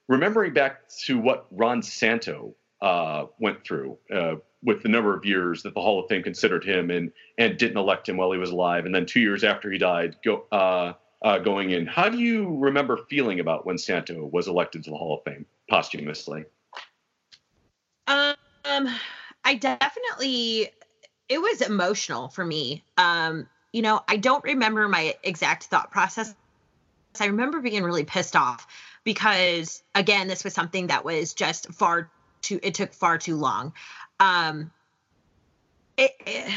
remembering 0.08 0.52
back 0.52 0.88
to 1.04 1.18
what 1.18 1.46
Ron 1.50 1.82
Santo 1.82 2.54
uh, 2.80 3.26
went 3.38 3.64
through 3.64 3.98
uh, 4.12 4.36
with 4.62 4.82
the 4.82 4.88
number 4.88 5.16
of 5.16 5.24
years 5.24 5.62
that 5.62 5.74
the 5.74 5.80
Hall 5.80 6.02
of 6.02 6.08
Fame 6.08 6.22
considered 6.22 6.64
him 6.64 6.90
and 6.90 7.12
and 7.38 7.58
didn't 7.58 7.76
elect 7.76 8.08
him 8.08 8.16
while 8.16 8.32
he 8.32 8.38
was 8.38 8.50
alive, 8.50 8.86
and 8.86 8.94
then 8.94 9.06
two 9.06 9.20
years 9.20 9.44
after 9.44 9.70
he 9.70 9.78
died, 9.78 10.16
go, 10.24 10.44
uh, 10.52 10.92
uh, 11.22 11.38
going 11.38 11.70
in. 11.70 11.86
How 11.86 12.08
do 12.08 12.18
you 12.18 12.56
remember 12.56 12.96
feeling 13.08 13.40
about 13.40 13.66
when 13.66 13.78
Santo 13.78 14.26
was 14.26 14.48
elected 14.48 14.84
to 14.84 14.90
the 14.90 14.96
Hall 14.96 15.18
of 15.18 15.24
Fame 15.24 15.44
posthumously? 15.68 16.44
Um, 18.06 18.88
I 19.48 19.54
definitely 19.54 20.68
it 21.30 21.40
was 21.40 21.62
emotional 21.62 22.28
for 22.28 22.44
me. 22.44 22.84
Um, 22.98 23.48
you 23.72 23.80
know, 23.80 24.02
I 24.06 24.18
don't 24.18 24.44
remember 24.44 24.86
my 24.88 25.14
exact 25.22 25.64
thought 25.64 25.90
process. 25.90 26.34
I 27.18 27.26
remember 27.26 27.60
being 27.60 27.82
really 27.82 28.04
pissed 28.04 28.36
off 28.36 28.66
because 29.04 29.82
again, 29.94 30.28
this 30.28 30.44
was 30.44 30.52
something 30.52 30.88
that 30.88 31.02
was 31.02 31.32
just 31.32 31.72
far 31.72 32.10
too 32.42 32.60
it 32.62 32.74
took 32.74 32.92
far 32.92 33.16
too 33.16 33.36
long. 33.36 33.72
Um 34.20 34.70
it, 35.96 36.12
it, 36.26 36.52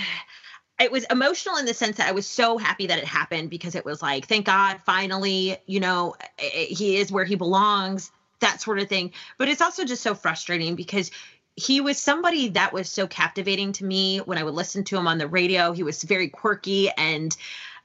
it 0.82 0.92
was 0.92 1.06
emotional 1.10 1.56
in 1.56 1.66
the 1.66 1.74
sense 1.74 1.96
that 1.96 2.10
I 2.10 2.12
was 2.12 2.28
so 2.28 2.58
happy 2.58 2.88
that 2.88 3.00
it 3.00 3.06
happened 3.06 3.50
because 3.50 3.74
it 3.76 3.86
was 3.86 4.02
like, 4.02 4.28
thank 4.28 4.46
God, 4.46 4.82
finally, 4.86 5.58
you 5.66 5.80
know, 5.80 6.16
he 6.38 6.98
is 6.98 7.10
where 7.10 7.26
he 7.26 7.36
belongs, 7.36 8.12
that 8.42 8.62
sort 8.62 8.80
of 8.80 8.90
thing. 8.90 9.14
But 9.38 9.48
it's 9.48 9.62
also 9.62 9.86
just 9.86 10.04
so 10.04 10.14
frustrating 10.14 10.76
because 10.76 11.10
he 11.56 11.82
was 11.82 11.98
somebody 11.98 12.50
that 12.50 12.74
was 12.74 12.90
so 12.90 13.08
captivating 13.08 13.74
to 13.74 13.86
me 13.86 14.20
when 14.20 14.38
I 14.38 14.44
would 14.44 14.54
listen 14.54 14.84
to 14.86 14.98
him 14.98 15.08
on 15.08 15.18
the 15.18 15.28
radio. 15.28 15.74
He 15.74 15.84
was 15.84 16.04
very 16.04 16.30
quirky 16.30 16.90
and 16.90 17.36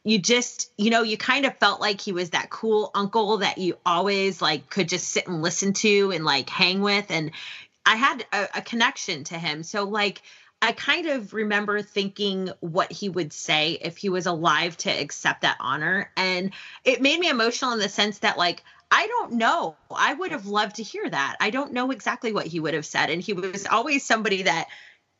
you 0.05 0.21
just 0.21 0.71
you 0.79 0.91
know 0.91 1.03
you 1.03 1.17
kind 1.17 1.45
of 1.45 1.59
felt 1.59 1.81
like 1.81 2.01
he 2.01 2.13
was 2.13 2.31
that 2.31 2.49
cool 2.49 2.93
uncle 2.95 3.39
that 3.39 3.59
you 3.59 3.77
always 3.85 4.41
like 4.41 4.71
could 4.71 4.89
just 4.89 5.09
sit 5.09 5.27
and 5.27 5.43
listen 5.43 5.73
to 5.73 6.13
and 6.13 6.25
like 6.25 6.49
hang 6.49 6.81
with. 6.81 7.07
And 7.11 7.33
i 7.85 7.97
had 7.97 8.25
a, 8.33 8.59
a, 8.59 8.63
connection 8.63 9.25
to 9.25 9.39
him. 9.39 9.65
So 9.65 9.85
like 9.85 10.23
i 10.63 10.71
kind 10.71 11.09
of 11.09 11.35
remember 11.35 11.83
thinking 11.83 12.51
what 12.61 12.93
he 12.93 13.09
would 13.09 13.33
say 13.33 13.73
if 13.73 13.97
he 13.97 14.09
was 14.09 14.27
alive 14.27 14.77
to 14.79 14.91
accept 14.91 15.43
that 15.43 15.57
honor. 15.59 16.13
And 16.17 16.53
it 16.85 17.03
made 17.03 17.19
me 17.19 17.29
emotional 17.29 17.73
in 17.73 17.81
the 17.81 17.89
sense 17.89 18.21
that 18.21 18.39
like 18.39 18.63
I 18.91 19.07
don't 19.07 19.33
know. 19.33 19.77
I 19.91 20.15
would 20.15 20.31
have 20.31 20.47
loved 20.47 20.77
to 20.77 20.83
hear 20.83 21.09
that. 21.09 21.37
I 21.41 21.51
don't 21.51 21.73
know 21.73 21.91
exactly 21.91 22.33
what 22.33 22.47
he 22.47 22.61
would 22.61 22.75
have 22.75 22.87
said. 22.87 23.11
And 23.11 23.21
he 23.21 23.33
was 23.33 23.67
always 23.67 24.07
somebody 24.07 24.43
that 24.43 24.69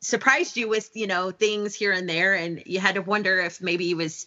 surprised 0.01 0.57
you 0.57 0.69
with, 0.69 0.91
you 0.95 1.07
know, 1.07 1.31
things 1.31 1.75
here 1.75 1.93
and 1.93 2.09
there. 2.09 2.35
And 2.35 2.63
you 2.65 2.79
had 2.79 2.95
to 2.95 3.03
wonder 3.03 3.41
if 3.41 3.61
maybe 3.61 3.87
he 3.87 3.95
was 3.95 4.27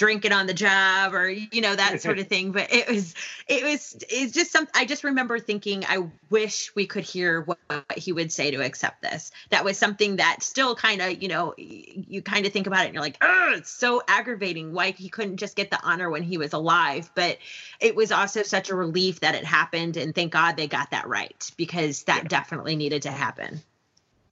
drinking 0.00 0.32
on 0.32 0.46
the 0.46 0.54
job 0.54 1.12
or 1.12 1.28
you 1.28 1.60
know 1.60 1.76
that 1.76 2.00
sort 2.00 2.18
of 2.18 2.26
thing. 2.34 2.52
But 2.52 2.72
it 2.72 2.88
was 2.88 3.14
it 3.46 3.62
was 3.62 4.02
it's 4.08 4.32
just 4.32 4.50
something 4.50 4.72
i 4.74 4.86
just 4.86 5.04
remember 5.04 5.38
thinking 5.38 5.84
i 5.86 6.08
wish 6.30 6.74
we 6.74 6.86
could 6.86 7.04
hear 7.04 7.42
what, 7.42 7.58
what 7.66 7.98
he 7.98 8.12
would 8.12 8.32
say 8.32 8.50
to 8.50 8.64
accept 8.64 9.02
this. 9.02 9.30
That 9.50 9.62
was 9.62 9.76
something 9.76 10.16
that 10.16 10.42
still 10.42 10.74
kind 10.74 11.02
of 11.02 11.22
you 11.22 11.28
know 11.28 11.52
you 11.58 12.22
kind 12.22 12.46
of 12.46 12.52
think 12.52 12.66
about 12.66 12.84
it 12.84 12.86
and 12.86 12.94
you're 12.94 13.02
like 13.02 13.18
oh 13.20 13.52
it's 13.54 13.70
so 13.70 14.02
aggravating. 14.08 14.72
Why 14.72 14.92
he 14.92 15.10
couldn't 15.10 15.36
just 15.36 15.54
get 15.54 15.70
the 15.70 15.80
honor 15.82 16.08
when 16.08 16.22
he 16.22 16.38
was 16.38 16.54
alive. 16.54 17.10
But 17.14 17.36
it 17.78 17.94
was 17.94 18.10
also 18.10 18.42
such 18.42 18.70
a 18.70 18.74
relief 18.74 19.20
that 19.20 19.34
it 19.34 19.44
happened 19.44 19.98
and 19.98 20.14
thank 20.14 20.32
god 20.32 20.56
they 20.56 20.66
got 20.66 20.92
that 20.92 21.06
right 21.08 21.50
because 21.58 22.04
that 22.04 22.22
yeah. 22.22 22.28
definitely 22.28 22.74
needed 22.74 23.02
to 23.02 23.10
happen. 23.10 23.60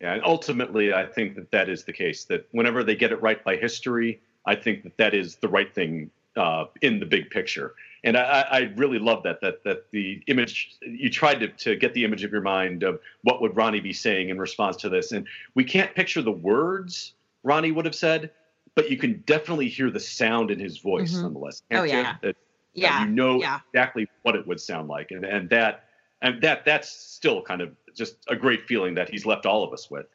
Yeah 0.00 0.14
and 0.14 0.24
ultimately 0.24 0.94
i 0.94 1.04
think 1.04 1.34
that 1.34 1.50
that 1.50 1.68
is 1.68 1.84
the 1.84 1.92
case 1.92 2.24
that 2.26 2.46
whenever 2.52 2.84
they 2.84 2.94
get 2.94 3.12
it 3.12 3.20
right 3.20 3.42
by 3.44 3.56
history 3.56 4.20
I 4.48 4.56
think 4.56 4.82
that 4.84 4.96
that 4.96 5.14
is 5.14 5.36
the 5.36 5.48
right 5.48 5.72
thing 5.74 6.10
uh, 6.36 6.66
in 6.80 7.00
the 7.00 7.06
big 7.06 7.30
picture. 7.30 7.74
And 8.04 8.16
I, 8.16 8.46
I, 8.50 8.58
really 8.76 8.98
love 8.98 9.24
that 9.24 9.40
that 9.40 9.64
that 9.64 9.90
the 9.90 10.22
image 10.28 10.76
you 10.82 11.10
tried 11.10 11.40
to, 11.40 11.48
to 11.48 11.74
get 11.74 11.94
the 11.94 12.04
image 12.04 12.22
of 12.22 12.30
your 12.30 12.40
mind 12.40 12.84
of 12.84 13.00
what 13.22 13.42
would 13.42 13.56
Ronnie 13.56 13.80
be 13.80 13.92
saying 13.92 14.28
in 14.28 14.38
response 14.38 14.76
to 14.76 14.88
this. 14.88 15.10
And 15.10 15.26
we 15.54 15.64
can't 15.64 15.92
picture 15.94 16.22
the 16.22 16.30
words 16.30 17.14
Ronnie 17.42 17.72
would 17.72 17.84
have 17.84 17.94
said, 17.94 18.30
but 18.74 18.90
you 18.90 18.96
can 18.96 19.22
definitely 19.26 19.68
hear 19.68 19.90
the 19.90 20.00
sound 20.00 20.50
in 20.50 20.60
his 20.60 20.78
voice 20.78 21.12
mm-hmm. 21.12 21.22
nonetheless. 21.22 21.62
oh 21.72 21.82
yeah, 21.82 22.16
that, 22.22 22.36
yeah. 22.72 23.04
you 23.04 23.10
know 23.10 23.40
yeah. 23.40 23.60
exactly 23.74 24.06
what 24.22 24.36
it 24.36 24.46
would 24.46 24.60
sound 24.60 24.88
like, 24.88 25.10
and 25.10 25.24
and 25.24 25.50
that 25.50 25.84
and 26.22 26.40
that 26.42 26.64
that's 26.64 26.88
still 26.88 27.42
kind 27.42 27.60
of 27.60 27.72
just 27.94 28.16
a 28.28 28.36
great 28.36 28.66
feeling 28.66 28.94
that 28.94 29.10
he's 29.10 29.26
left 29.26 29.44
all 29.44 29.64
of 29.64 29.72
us 29.72 29.90
with. 29.90 30.06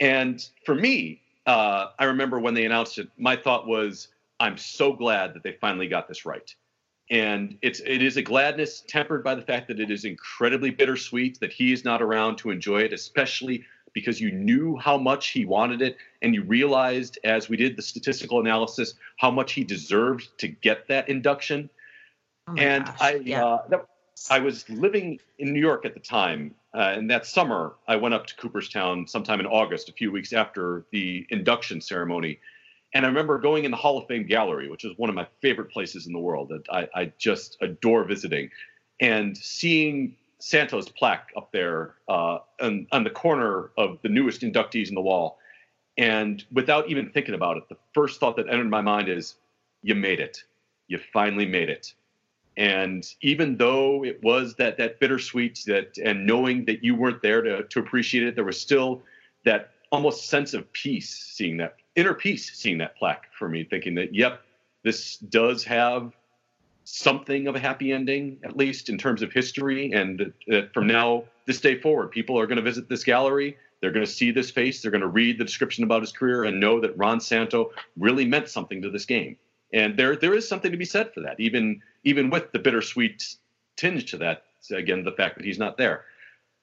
And 0.00 0.46
for 0.66 0.74
me, 0.74 1.22
uh, 1.46 1.88
I 1.98 2.04
remember 2.04 2.38
when 2.38 2.54
they 2.54 2.64
announced 2.64 2.98
it, 2.98 3.08
my 3.18 3.36
thought 3.36 3.66
was, 3.66 4.08
I'm 4.40 4.56
so 4.56 4.92
glad 4.92 5.34
that 5.34 5.42
they 5.42 5.52
finally 5.52 5.88
got 5.88 6.08
this 6.08 6.24
right. 6.24 6.54
And 7.10 7.58
it's 7.60 7.80
it 7.80 8.02
is 8.02 8.16
a 8.16 8.22
gladness 8.22 8.82
tempered 8.88 9.22
by 9.22 9.34
the 9.34 9.42
fact 9.42 9.68
that 9.68 9.78
it 9.78 9.90
is 9.90 10.04
incredibly 10.04 10.70
bittersweet 10.70 11.38
that 11.40 11.52
he 11.52 11.72
is 11.72 11.84
not 11.84 12.00
around 12.00 12.36
to 12.38 12.50
enjoy 12.50 12.80
it, 12.80 12.94
especially 12.94 13.64
because 13.92 14.20
you 14.20 14.32
knew 14.32 14.76
how 14.76 14.96
much 14.96 15.28
he 15.28 15.44
wanted 15.44 15.82
it, 15.82 15.96
and 16.22 16.34
you 16.34 16.42
realized 16.42 17.18
as 17.22 17.48
we 17.48 17.56
did 17.56 17.76
the 17.76 17.82
statistical 17.82 18.40
analysis 18.40 18.94
how 19.18 19.30
much 19.30 19.52
he 19.52 19.64
deserved 19.64 20.28
to 20.38 20.48
get 20.48 20.88
that 20.88 21.08
induction. 21.08 21.68
Oh 22.48 22.54
and 22.56 22.86
gosh, 22.86 22.96
I 23.00 23.14
yeah. 23.16 23.44
uh, 23.44 23.62
that, 23.68 23.86
I 24.30 24.38
was 24.40 24.68
living 24.70 25.20
in 25.38 25.52
New 25.52 25.60
York 25.60 25.84
at 25.84 25.94
the 25.94 26.00
time, 26.00 26.54
uh, 26.74 26.94
and 26.96 27.10
that 27.10 27.26
summer, 27.26 27.74
I 27.86 27.96
went 27.96 28.14
up 28.14 28.26
to 28.26 28.34
Cooperstown 28.36 29.06
sometime 29.06 29.40
in 29.40 29.46
August, 29.46 29.88
a 29.88 29.92
few 29.92 30.10
weeks 30.10 30.32
after 30.32 30.84
the 30.90 31.26
induction 31.30 31.80
ceremony. 31.80 32.40
And 32.92 33.04
I 33.04 33.08
remember 33.08 33.38
going 33.38 33.64
in 33.64 33.70
the 33.70 33.76
Hall 33.76 33.98
of 33.98 34.06
Fame 34.06 34.26
gallery, 34.26 34.68
which 34.68 34.84
is 34.84 34.96
one 34.96 35.08
of 35.08 35.16
my 35.16 35.26
favorite 35.40 35.70
places 35.70 36.06
in 36.06 36.12
the 36.12 36.18
world 36.18 36.48
that 36.50 36.64
I, 36.70 36.88
I 37.00 37.12
just 37.18 37.56
adore 37.60 38.04
visiting, 38.04 38.50
and 39.00 39.36
seeing 39.36 40.16
Santo's 40.38 40.88
plaque 40.88 41.30
up 41.36 41.50
there 41.52 41.94
uh, 42.08 42.38
on, 42.60 42.86
on 42.92 43.04
the 43.04 43.10
corner 43.10 43.70
of 43.78 43.98
the 44.02 44.08
newest 44.08 44.42
inductees 44.42 44.88
in 44.88 44.94
the 44.94 45.00
wall. 45.00 45.38
And 45.96 46.44
without 46.52 46.88
even 46.88 47.10
thinking 47.10 47.34
about 47.34 47.56
it, 47.56 47.68
the 47.68 47.76
first 47.94 48.20
thought 48.20 48.36
that 48.36 48.48
entered 48.48 48.68
my 48.68 48.80
mind 48.80 49.08
is, 49.08 49.36
you 49.82 49.94
made 49.94 50.20
it. 50.20 50.42
You 50.88 50.98
finally 51.12 51.46
made 51.46 51.70
it. 51.70 51.94
And 52.56 53.04
even 53.20 53.56
though 53.56 54.04
it 54.04 54.22
was 54.22 54.54
that 54.56 54.76
that 54.78 55.00
bittersweet 55.00 55.64
that 55.66 55.98
and 55.98 56.26
knowing 56.26 56.64
that 56.66 56.84
you 56.84 56.94
weren't 56.94 57.22
there 57.22 57.42
to 57.42 57.64
to 57.64 57.80
appreciate 57.80 58.24
it, 58.24 58.34
there 58.34 58.44
was 58.44 58.60
still 58.60 59.02
that 59.44 59.70
almost 59.90 60.28
sense 60.28 60.54
of 60.54 60.72
peace 60.72 61.10
seeing 61.10 61.56
that 61.58 61.76
inner 61.96 62.14
peace 62.14 62.52
seeing 62.54 62.78
that 62.78 62.96
plaque 62.96 63.26
for 63.38 63.48
me, 63.48 63.64
thinking 63.64 63.94
that 63.96 64.14
yep, 64.14 64.42
this 64.82 65.16
does 65.16 65.64
have 65.64 66.12
something 66.84 67.48
of 67.48 67.56
a 67.56 67.58
happy 67.58 67.92
ending, 67.92 68.38
at 68.44 68.56
least 68.56 68.88
in 68.88 68.98
terms 68.98 69.22
of 69.22 69.32
history. 69.32 69.92
And 69.92 70.32
that 70.46 70.72
from 70.72 70.86
now, 70.86 71.24
this 71.46 71.60
day 71.60 71.80
forward, 71.80 72.10
people 72.10 72.38
are 72.38 72.46
going 72.46 72.56
to 72.56 72.62
visit 72.62 72.88
this 72.88 73.04
gallery. 73.04 73.56
They're 73.80 73.90
going 73.90 74.06
to 74.06 74.10
see 74.10 74.30
this 74.30 74.50
face. 74.50 74.80
They're 74.80 74.90
going 74.90 75.00
to 75.00 75.08
read 75.08 75.38
the 75.38 75.44
description 75.44 75.84
about 75.84 76.02
his 76.02 76.12
career 76.12 76.44
and 76.44 76.60
know 76.60 76.80
that 76.80 76.96
Ron 76.96 77.20
Santo 77.20 77.70
really 77.98 78.24
meant 78.24 78.48
something 78.48 78.80
to 78.82 78.90
this 78.90 79.04
game. 79.04 79.36
And 79.74 79.98
there, 79.98 80.14
there 80.14 80.34
is 80.34 80.48
something 80.48 80.70
to 80.70 80.78
be 80.78 80.84
said 80.84 81.12
for 81.12 81.20
that, 81.20 81.40
even 81.40 81.82
even 82.04 82.30
with 82.30 82.52
the 82.52 82.60
bittersweet 82.60 83.34
tinge 83.76 84.10
to 84.12 84.16
that. 84.18 84.44
Again, 84.70 85.04
the 85.04 85.12
fact 85.12 85.36
that 85.36 85.44
he's 85.44 85.58
not 85.58 85.76
there. 85.76 86.04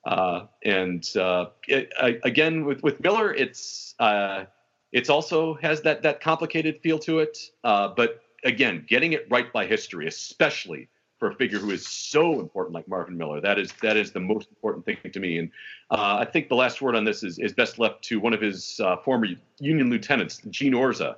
Uh, 0.06 0.48
and 0.64 1.06
uh, 1.18 1.48
it, 1.68 1.92
I, 2.02 2.20
again, 2.24 2.66
with 2.66 2.82
with 2.82 3.02
Miller, 3.02 3.34
it's 3.34 3.96
uh, 4.00 4.46
it's 4.94 5.10
also 5.10 5.56
has 5.56 5.82
that 5.82 6.02
that 6.04 6.22
complicated 6.22 6.80
feel 6.82 6.98
to 7.00 7.20
it. 7.20 7.38
Uh, 7.66 7.90
but 7.90 8.22
again, 8.46 8.86
getting 8.88 9.12
it 9.12 9.28
right 9.30 9.52
by 9.52 9.66
history, 9.66 10.08
especially 10.08 10.88
for 11.20 11.32
a 11.32 11.36
figure 11.36 11.60
who 11.60 11.70
is 11.70 11.86
so 11.86 12.40
important 12.40 12.74
like 12.74 12.88
Marvin 12.88 13.18
Miller, 13.18 13.42
that 13.42 13.60
is 13.60 13.74
that 13.82 13.98
is 13.98 14.14
the 14.14 14.22
most 14.22 14.50
important 14.50 14.86
thing 14.86 14.98
to 15.12 15.20
me. 15.20 15.38
And 15.38 15.52
uh, 15.92 16.18
I 16.20 16.26
think 16.26 16.48
the 16.48 16.56
last 16.56 16.82
word 16.82 16.96
on 16.96 17.04
this 17.04 17.24
is 17.24 17.40
is 17.40 17.52
best 17.52 17.78
left 17.78 18.04
to 18.06 18.22
one 18.22 18.34
of 18.34 18.40
his 18.40 18.80
uh, 18.80 18.96
former 19.04 19.28
Union 19.60 19.90
lieutenants, 19.90 20.42
Gene 20.50 20.74
Orza, 20.74 21.18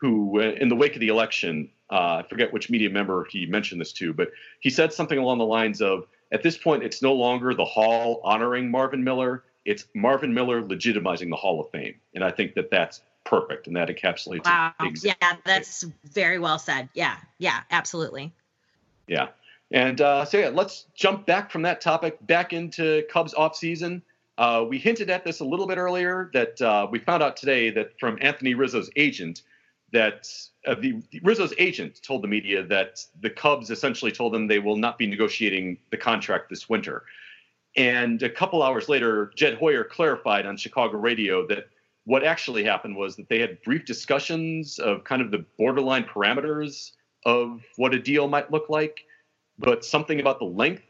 who, 0.00 0.38
in 0.40 0.68
the 0.68 0.76
wake 0.76 0.94
of 0.94 1.00
the 1.00 1.08
election, 1.08 1.68
uh, 1.90 2.22
I 2.22 2.24
forget 2.28 2.52
which 2.52 2.70
media 2.70 2.88
member 2.88 3.26
he 3.30 3.44
mentioned 3.46 3.80
this 3.80 3.92
to, 3.94 4.14
but 4.14 4.30
he 4.60 4.70
said 4.70 4.92
something 4.92 5.18
along 5.18 5.38
the 5.38 5.44
lines 5.44 5.82
of, 5.82 6.06
"At 6.32 6.42
this 6.42 6.56
point, 6.56 6.82
it's 6.82 7.02
no 7.02 7.12
longer 7.12 7.52
the 7.54 7.64
Hall 7.64 8.20
honoring 8.24 8.70
Marvin 8.70 9.04
Miller; 9.04 9.44
it's 9.64 9.84
Marvin 9.94 10.32
Miller 10.32 10.62
legitimizing 10.62 11.28
the 11.28 11.36
Hall 11.36 11.60
of 11.60 11.70
Fame." 11.70 11.96
And 12.14 12.24
I 12.24 12.30
think 12.30 12.54
that 12.54 12.70
that's 12.70 13.02
perfect, 13.24 13.66
and 13.66 13.76
that 13.76 13.88
encapsulates. 13.88 14.46
Wow. 14.46 14.72
Exactly. 14.80 15.16
Yeah, 15.20 15.36
that's 15.44 15.84
very 16.04 16.38
well 16.38 16.58
said. 16.58 16.88
Yeah, 16.94 17.16
yeah, 17.38 17.60
absolutely. 17.70 18.32
Yeah, 19.06 19.28
and 19.70 20.00
uh, 20.00 20.24
so 20.24 20.38
yeah, 20.38 20.48
let's 20.48 20.86
jump 20.94 21.26
back 21.26 21.50
from 21.50 21.62
that 21.62 21.82
topic 21.82 22.24
back 22.26 22.54
into 22.54 23.04
Cubs 23.10 23.34
off 23.34 23.54
season. 23.54 24.02
Uh, 24.38 24.64
we 24.66 24.78
hinted 24.78 25.10
at 25.10 25.24
this 25.24 25.40
a 25.40 25.44
little 25.44 25.66
bit 25.66 25.76
earlier 25.76 26.30
that 26.32 26.58
uh, 26.62 26.86
we 26.90 26.98
found 26.98 27.22
out 27.22 27.36
today 27.36 27.68
that 27.68 28.00
from 28.00 28.16
Anthony 28.22 28.54
Rizzo's 28.54 28.88
agent 28.96 29.42
that 29.92 30.28
uh, 30.66 30.74
the, 30.74 31.02
Rizzo's 31.22 31.54
agent 31.58 32.00
told 32.02 32.22
the 32.22 32.28
media 32.28 32.62
that 32.64 33.04
the 33.20 33.30
Cubs 33.30 33.70
essentially 33.70 34.12
told 34.12 34.32
them 34.32 34.46
they 34.46 34.58
will 34.58 34.76
not 34.76 34.98
be 34.98 35.06
negotiating 35.06 35.78
the 35.90 35.96
contract 35.96 36.48
this 36.50 36.68
winter. 36.68 37.04
And 37.76 38.22
a 38.22 38.30
couple 38.30 38.62
hours 38.62 38.88
later, 38.88 39.32
Jed 39.36 39.54
Hoyer 39.54 39.84
clarified 39.84 40.46
on 40.46 40.56
Chicago 40.56 40.98
radio 40.98 41.46
that 41.48 41.68
what 42.04 42.24
actually 42.24 42.64
happened 42.64 42.96
was 42.96 43.16
that 43.16 43.28
they 43.28 43.38
had 43.38 43.62
brief 43.62 43.84
discussions 43.84 44.78
of 44.78 45.04
kind 45.04 45.22
of 45.22 45.30
the 45.30 45.44
borderline 45.58 46.04
parameters 46.04 46.92
of 47.24 47.62
what 47.76 47.94
a 47.94 47.98
deal 47.98 48.26
might 48.26 48.50
look 48.50 48.68
like, 48.68 49.04
but 49.58 49.84
something 49.84 50.20
about 50.20 50.38
the 50.38 50.44
length 50.44 50.82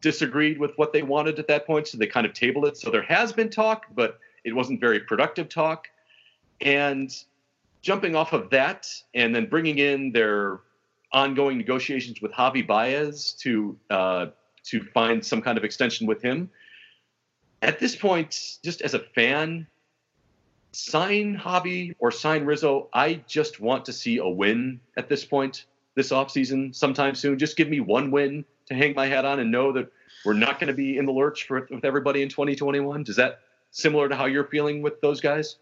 disagreed 0.00 0.58
with 0.58 0.76
what 0.76 0.92
they 0.92 1.02
wanted 1.02 1.38
at 1.38 1.46
that 1.46 1.66
point, 1.66 1.86
so 1.86 1.98
they 1.98 2.06
kind 2.06 2.26
of 2.26 2.32
tabled 2.32 2.64
it. 2.66 2.76
So 2.76 2.90
there 2.90 3.02
has 3.02 3.32
been 3.32 3.50
talk, 3.50 3.86
but 3.94 4.18
it 4.44 4.54
wasn't 4.54 4.80
very 4.80 5.00
productive 5.00 5.48
talk. 5.48 5.88
And 6.60 7.14
jumping 7.82 8.14
off 8.14 8.32
of 8.32 8.50
that 8.50 8.86
and 9.14 9.34
then 9.34 9.46
bringing 9.46 9.78
in 9.78 10.12
their 10.12 10.60
ongoing 11.12 11.58
negotiations 11.58 12.20
with 12.20 12.32
Javi 12.32 12.66
Baez 12.66 13.32
to 13.40 13.76
uh, 13.90 14.26
to 14.64 14.82
find 14.94 15.24
some 15.24 15.42
kind 15.42 15.58
of 15.58 15.64
extension 15.64 16.06
with 16.06 16.22
him. 16.22 16.50
At 17.62 17.78
this 17.78 17.96
point, 17.96 18.58
just 18.62 18.80
as 18.82 18.94
a 18.94 18.98
fan, 18.98 19.66
sign 20.72 21.36
Javi 21.36 21.94
or 21.98 22.10
sign 22.10 22.44
Rizzo. 22.44 22.88
I 22.92 23.22
just 23.26 23.60
want 23.60 23.84
to 23.86 23.92
see 23.92 24.18
a 24.18 24.28
win 24.28 24.80
at 24.96 25.08
this 25.08 25.24
point 25.24 25.64
this 25.94 26.10
offseason 26.10 26.74
sometime 26.74 27.14
soon. 27.14 27.38
Just 27.38 27.56
give 27.56 27.68
me 27.68 27.80
one 27.80 28.10
win 28.10 28.44
to 28.66 28.74
hang 28.74 28.94
my 28.94 29.06
hat 29.06 29.24
on 29.24 29.40
and 29.40 29.50
know 29.50 29.72
that 29.72 29.90
we're 30.24 30.34
not 30.34 30.60
going 30.60 30.68
to 30.68 30.74
be 30.74 30.98
in 30.98 31.06
the 31.06 31.12
lurch 31.12 31.46
for, 31.46 31.66
with 31.70 31.84
everybody 31.84 32.22
in 32.22 32.28
2021. 32.28 33.02
Does 33.02 33.16
that 33.16 33.40
similar 33.70 34.08
to 34.08 34.16
how 34.16 34.26
you're 34.26 34.44
feeling 34.44 34.82
with 34.82 35.00
those 35.00 35.20
guys? 35.20 35.56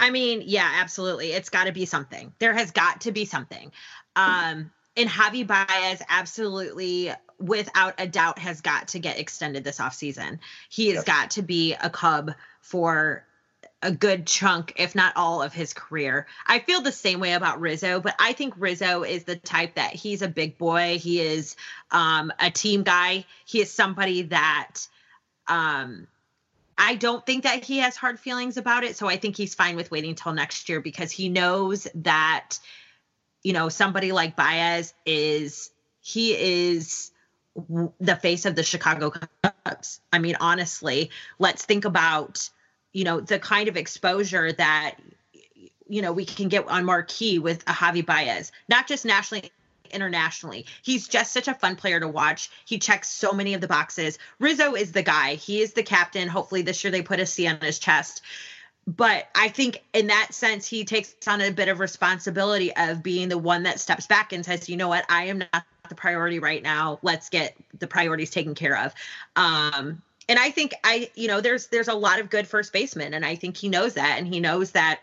I 0.00 0.10
mean, 0.10 0.42
yeah, 0.44 0.68
absolutely. 0.80 1.32
It's 1.32 1.50
got 1.50 1.64
to 1.64 1.72
be 1.72 1.84
something. 1.84 2.32
There 2.38 2.52
has 2.52 2.70
got 2.70 3.02
to 3.02 3.12
be 3.12 3.24
something. 3.24 3.70
Um, 4.16 4.70
and 4.96 5.08
Javi 5.08 5.46
Baez 5.46 6.02
absolutely 6.08 7.12
without 7.38 7.94
a 7.98 8.06
doubt 8.06 8.38
has 8.38 8.60
got 8.60 8.88
to 8.88 8.98
get 8.98 9.18
extended 9.18 9.64
this 9.64 9.78
offseason. 9.78 10.40
He 10.68 10.88
has 10.88 10.96
yep. 10.96 11.06
got 11.06 11.30
to 11.32 11.42
be 11.42 11.74
a 11.74 11.88
Cub 11.88 12.34
for 12.60 13.24
a 13.82 13.90
good 13.90 14.26
chunk, 14.26 14.74
if 14.76 14.94
not 14.94 15.16
all, 15.16 15.42
of 15.42 15.54
his 15.54 15.72
career. 15.72 16.26
I 16.46 16.58
feel 16.58 16.82
the 16.82 16.92
same 16.92 17.18
way 17.18 17.32
about 17.32 17.60
Rizzo, 17.60 18.00
but 18.00 18.14
I 18.18 18.34
think 18.34 18.54
Rizzo 18.58 19.04
is 19.04 19.24
the 19.24 19.36
type 19.36 19.76
that 19.76 19.94
he's 19.94 20.22
a 20.22 20.28
big 20.28 20.58
boy. 20.58 20.98
He 20.98 21.20
is 21.20 21.56
um, 21.90 22.30
a 22.38 22.50
team 22.50 22.82
guy. 22.82 23.24
He 23.46 23.60
is 23.60 23.72
somebody 23.72 24.22
that 24.22 24.86
um, 25.48 26.08
I 26.80 26.94
don't 26.94 27.24
think 27.26 27.44
that 27.44 27.62
he 27.62 27.78
has 27.78 27.94
hard 27.94 28.18
feelings 28.18 28.56
about 28.56 28.84
it. 28.84 28.96
So 28.96 29.06
I 29.06 29.18
think 29.18 29.36
he's 29.36 29.54
fine 29.54 29.76
with 29.76 29.90
waiting 29.90 30.14
till 30.14 30.32
next 30.32 30.68
year 30.68 30.80
because 30.80 31.10
he 31.10 31.28
knows 31.28 31.86
that, 31.94 32.58
you 33.42 33.52
know, 33.52 33.68
somebody 33.68 34.12
like 34.12 34.34
Baez 34.34 34.94
is, 35.04 35.70
he 36.00 36.32
is 36.32 37.12
the 38.00 38.16
face 38.16 38.46
of 38.46 38.54
the 38.56 38.62
Chicago 38.62 39.12
Cubs. 39.42 40.00
I 40.10 40.18
mean, 40.18 40.36
honestly, 40.40 41.10
let's 41.38 41.64
think 41.64 41.84
about 41.84 42.48
you 42.92 43.04
know 43.04 43.20
the 43.20 43.38
kind 43.38 43.68
of 43.68 43.76
exposure 43.76 44.52
that 44.52 44.96
you 45.88 46.02
know 46.02 46.12
we 46.12 46.24
can 46.24 46.48
get 46.48 46.66
on 46.68 46.84
marquee 46.84 47.38
with 47.38 47.62
a 47.62 47.72
Javi 47.72 48.04
Baez, 48.04 48.52
not 48.68 48.86
just 48.86 49.04
nationally 49.04 49.52
internationally. 49.92 50.66
He's 50.82 51.08
just 51.08 51.32
such 51.32 51.48
a 51.48 51.54
fun 51.54 51.76
player 51.76 52.00
to 52.00 52.08
watch. 52.08 52.50
He 52.64 52.78
checks 52.78 53.08
so 53.08 53.32
many 53.32 53.54
of 53.54 53.60
the 53.60 53.68
boxes. 53.68 54.18
Rizzo 54.38 54.74
is 54.74 54.92
the 54.92 55.02
guy. 55.02 55.34
He 55.34 55.60
is 55.60 55.72
the 55.72 55.82
captain. 55.82 56.28
Hopefully 56.28 56.62
this 56.62 56.82
year 56.82 56.90
they 56.90 57.02
put 57.02 57.20
a 57.20 57.26
C 57.26 57.46
on 57.46 57.60
his 57.60 57.78
chest. 57.78 58.22
But 58.86 59.28
I 59.34 59.48
think 59.48 59.82
in 59.92 60.08
that 60.08 60.28
sense, 60.32 60.66
he 60.66 60.84
takes 60.84 61.14
on 61.28 61.40
a 61.40 61.50
bit 61.50 61.68
of 61.68 61.80
responsibility 61.80 62.74
of 62.74 63.02
being 63.02 63.28
the 63.28 63.38
one 63.38 63.62
that 63.64 63.78
steps 63.78 64.06
back 64.06 64.32
and 64.32 64.44
says, 64.44 64.68
you 64.68 64.76
know 64.76 64.88
what, 64.88 65.04
I 65.08 65.24
am 65.24 65.38
not 65.38 65.64
the 65.88 65.94
priority 65.94 66.38
right 66.38 66.62
now. 66.62 66.98
Let's 67.02 67.28
get 67.28 67.56
the 67.78 67.86
priorities 67.86 68.30
taken 68.30 68.54
care 68.54 68.78
of. 68.78 68.94
Um, 69.36 70.02
and 70.28 70.38
I 70.38 70.50
think 70.50 70.74
I, 70.82 71.10
you 71.14 71.28
know, 71.28 71.40
there's 71.40 71.66
there's 71.66 71.88
a 71.88 71.94
lot 71.94 72.20
of 72.20 72.30
good 72.30 72.46
first 72.46 72.72
basemen, 72.72 73.14
and 73.14 73.24
I 73.24 73.34
think 73.34 73.56
he 73.56 73.68
knows 73.68 73.94
that, 73.94 74.16
and 74.18 74.26
he 74.26 74.40
knows 74.40 74.70
that, 74.72 75.00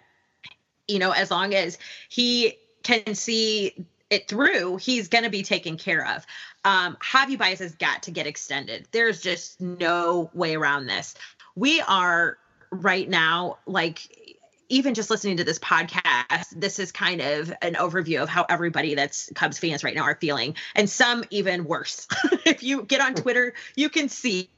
you 0.88 1.00
know, 1.00 1.12
as 1.12 1.30
long 1.30 1.54
as 1.54 1.78
he 2.10 2.58
can 2.84 3.14
see 3.14 3.86
it 4.10 4.28
through, 4.28 4.78
he's 4.78 5.08
going 5.10 5.24
to 5.24 5.30
be 5.30 5.44
taken 5.44 5.78
care 5.78 6.08
of. 6.08 6.26
Um, 6.64 6.98
Javi 6.98 7.38
Baez 7.38 7.60
has 7.60 7.76
got 7.76 8.04
to 8.04 8.12
get 8.12 8.28
extended. 8.28 8.88
There's 8.92 9.22
just 9.22 9.60
no 9.62 10.30
way 10.34 10.56
around 10.56 10.88
this. 10.88 11.16
We 11.56 11.82
are 11.82 12.38
right 12.72 13.08
now 13.08 13.58
like 13.66 14.28
even 14.70 14.94
just 14.94 15.10
listening 15.10 15.38
to 15.38 15.44
this 15.44 15.60
podcast, 15.60 16.48
this 16.56 16.80
is 16.80 16.92
kind 16.92 17.22
of 17.22 17.54
an 17.62 17.76
overview 17.76 18.22
of 18.22 18.30
how 18.30 18.46
everybody 18.50 18.96
that's 18.96 19.32
Cubs 19.34 19.60
fans 19.60 19.84
right 19.84 19.96
now 19.96 20.04
are 20.04 20.16
feeling, 20.16 20.56
and 20.76 20.90
some 20.90 21.24
even 21.30 21.66
worse. 21.66 22.08
if 22.46 22.64
you 22.64 22.84
get 22.84 23.02
on 23.02 23.16
Twitter, 23.16 23.54
you 23.76 23.90
can 23.90 24.10
see 24.10 24.50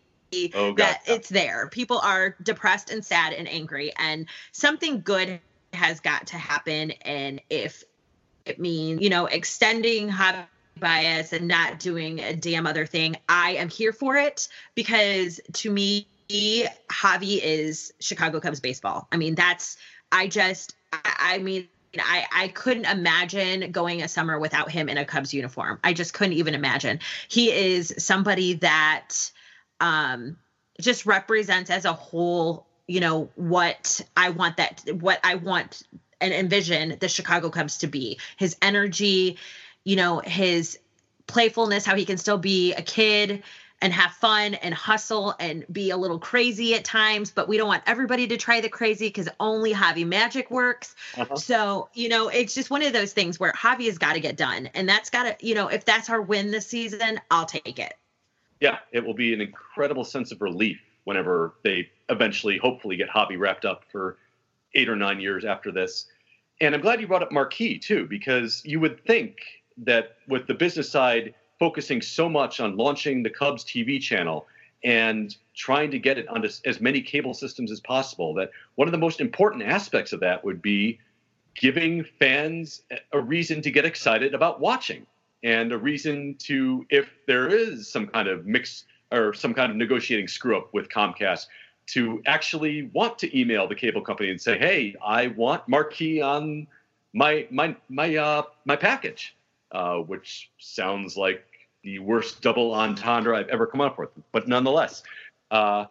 oh, 0.55 0.73
that 0.73 1.01
it's 1.05 1.29
there. 1.29 1.67
People 1.67 1.99
are 1.99 2.35
depressed 2.41 2.89
and 2.89 3.05
sad 3.05 3.33
and 3.33 3.47
angry, 3.47 3.93
and 3.97 4.27
something 4.51 5.01
good 5.01 5.39
has 5.73 5.99
got 5.99 6.27
to 6.27 6.37
happen. 6.37 6.91
And 7.03 7.41
if 7.49 7.83
it 8.49 8.59
means, 8.59 9.01
you 9.01 9.09
know, 9.09 9.25
extending 9.25 10.09
Javi 10.09 10.45
Baez 10.79 11.33
and 11.33 11.47
not 11.47 11.79
doing 11.79 12.19
a 12.19 12.35
damn 12.35 12.65
other 12.65 12.85
thing, 12.85 13.15
I 13.27 13.51
am 13.55 13.69
here 13.69 13.93
for 13.93 14.15
it 14.15 14.47
because 14.75 15.39
to 15.53 15.71
me, 15.71 16.07
Javi 16.29 17.39
is 17.41 17.93
Chicago 17.99 18.39
Cubs 18.39 18.59
baseball. 18.59 19.07
I 19.11 19.17
mean, 19.17 19.35
that's, 19.35 19.77
I 20.11 20.27
just, 20.27 20.75
I, 20.93 21.35
I 21.35 21.37
mean, 21.39 21.67
I, 21.97 22.25
I 22.31 22.47
couldn't 22.49 22.85
imagine 22.85 23.71
going 23.71 24.03
a 24.03 24.07
summer 24.07 24.37
without 24.37 24.69
him 24.69 24.89
in 24.89 24.97
a 24.97 25.05
Cubs 25.05 25.33
uniform. 25.33 25.79
I 25.83 25.93
just 25.93 26.13
couldn't 26.13 26.33
even 26.33 26.53
imagine. 26.53 26.99
He 27.27 27.51
is 27.51 27.93
somebody 27.97 28.53
that 28.55 29.31
um, 29.79 30.37
just 30.79 31.05
represents 31.07 31.71
as 31.71 31.85
a 31.85 31.93
whole, 31.93 32.67
you 32.87 32.99
know, 32.99 33.29
what 33.35 34.01
I 34.15 34.29
want 34.29 34.57
that, 34.57 34.83
what 34.99 35.19
I 35.23 35.35
want 35.35 35.81
and 36.21 36.33
envision 36.33 36.97
the 36.99 37.07
Chicago 37.07 37.49
Cubs 37.49 37.77
to 37.79 37.87
be. 37.87 38.19
His 38.37 38.55
energy, 38.61 39.37
you 39.83 39.95
know, 39.95 40.19
his 40.19 40.79
playfulness, 41.27 41.85
how 41.85 41.95
he 41.95 42.05
can 42.05 42.17
still 42.17 42.37
be 42.37 42.73
a 42.73 42.81
kid 42.81 43.43
and 43.81 43.93
have 43.93 44.11
fun 44.11 44.55
and 44.55 44.73
hustle 44.73 45.33
and 45.39 45.65
be 45.71 45.89
a 45.89 45.95
little 45.95 46.19
crazy 46.19 46.75
at 46.75 46.83
times, 46.83 47.31
but 47.31 47.47
we 47.47 47.57
don't 47.57 47.67
want 47.67 47.83
everybody 47.85 48.27
to 48.27 48.35
try 48.35 48.59
the 48.59 48.67
crazy 48.67 49.07
because 49.07 49.29
only 49.39 49.73
Javi 49.73 50.05
magic 50.05 50.51
works. 50.51 50.95
Uh-huh. 51.15 51.37
So, 51.37 51.87
you 51.93 52.09
know, 52.09 52.27
it's 52.27 52.53
just 52.53 52.69
one 52.69 52.83
of 52.83 52.91
those 52.91 53.13
things 53.13 53.39
where 53.39 53.53
Javi 53.53 53.85
has 53.85 53.97
got 53.97 54.13
to 54.13 54.19
get 54.19 54.35
done. 54.35 54.69
And 54.73 54.89
that's 54.89 55.09
got 55.09 55.23
to, 55.23 55.45
you 55.45 55.55
know, 55.55 55.69
if 55.69 55.85
that's 55.85 56.09
our 56.09 56.21
win 56.21 56.51
this 56.51 56.67
season, 56.67 57.21
I'll 57.31 57.45
take 57.45 57.79
it 57.79 57.93
yeah, 58.59 58.79
it 58.91 59.05
will 59.05 59.13
be 59.13 59.33
an 59.33 59.41
incredible 59.41 60.03
sense 60.03 60.31
of 60.31 60.41
relief 60.41 60.79
whenever 61.05 61.55
they 61.63 61.89
eventually, 62.09 62.57
hopefully, 62.57 62.97
get 62.97 63.09
Javi 63.09 63.39
wrapped 63.39 63.65
up 63.65 63.83
for 63.91 64.17
eight 64.75 64.89
or 64.89 64.95
nine 64.95 65.19
years 65.19 65.45
after 65.45 65.71
this. 65.71 66.05
And 66.61 66.75
I'm 66.75 66.81
glad 66.81 66.99
you 66.99 67.07
brought 67.07 67.23
up 67.23 67.31
Marquee 67.31 67.79
too, 67.79 68.05
because 68.07 68.61
you 68.65 68.79
would 68.79 69.03
think 69.05 69.37
that 69.77 70.17
with 70.27 70.47
the 70.47 70.53
business 70.53 70.91
side 70.91 71.33
focusing 71.57 72.01
so 72.01 72.29
much 72.29 72.59
on 72.59 72.77
launching 72.77 73.23
the 73.23 73.29
Cubs 73.29 73.63
TV 73.63 74.01
channel 74.01 74.47
and 74.83 75.35
trying 75.55 75.91
to 75.91 75.99
get 75.99 76.17
it 76.17 76.27
onto 76.29 76.49
as 76.65 76.79
many 76.79 77.01
cable 77.01 77.33
systems 77.33 77.71
as 77.71 77.79
possible, 77.79 78.33
that 78.33 78.51
one 78.75 78.87
of 78.87 78.91
the 78.91 78.97
most 78.97 79.19
important 79.19 79.63
aspects 79.63 80.13
of 80.13 80.21
that 80.21 80.43
would 80.43 80.61
be 80.61 80.99
giving 81.55 82.03
fans 82.03 82.81
a 83.11 83.19
reason 83.19 83.61
to 83.61 83.71
get 83.71 83.85
excited 83.85 84.33
about 84.33 84.61
watching 84.61 85.05
and 85.43 85.71
a 85.71 85.77
reason 85.77 86.35
to, 86.39 86.85
if 86.89 87.09
there 87.27 87.47
is 87.47 87.89
some 87.89 88.07
kind 88.07 88.27
of 88.27 88.45
mix 88.45 88.85
or 89.11 89.33
some 89.33 89.53
kind 89.53 89.71
of 89.71 89.77
negotiating 89.77 90.27
screw 90.27 90.57
up 90.57 90.73
with 90.73 90.89
Comcast, 90.89 91.47
to 91.93 92.21
actually 92.25 92.83
want 92.93 93.17
to 93.19 93.39
email 93.39 93.67
the 93.67 93.75
cable 93.75 94.01
company 94.01 94.29
and 94.29 94.41
say, 94.41 94.57
"Hey, 94.57 94.95
I 95.03 95.27
want 95.27 95.67
Marquee 95.67 96.21
on 96.21 96.67
my 97.13 97.47
my 97.49 97.75
my 97.89 98.15
uh, 98.15 98.43
my 98.65 98.75
package," 98.75 99.35
uh, 99.71 99.97
which 99.97 100.49
sounds 100.59 101.17
like 101.17 101.45
the 101.83 101.99
worst 101.99 102.41
double 102.41 102.73
entendre 102.73 103.37
I've 103.37 103.49
ever 103.49 103.65
come 103.65 103.81
up 103.81 103.97
with, 103.97 104.09
but 104.31 104.47
nonetheless. 104.47 105.03
Uh, 105.49 105.85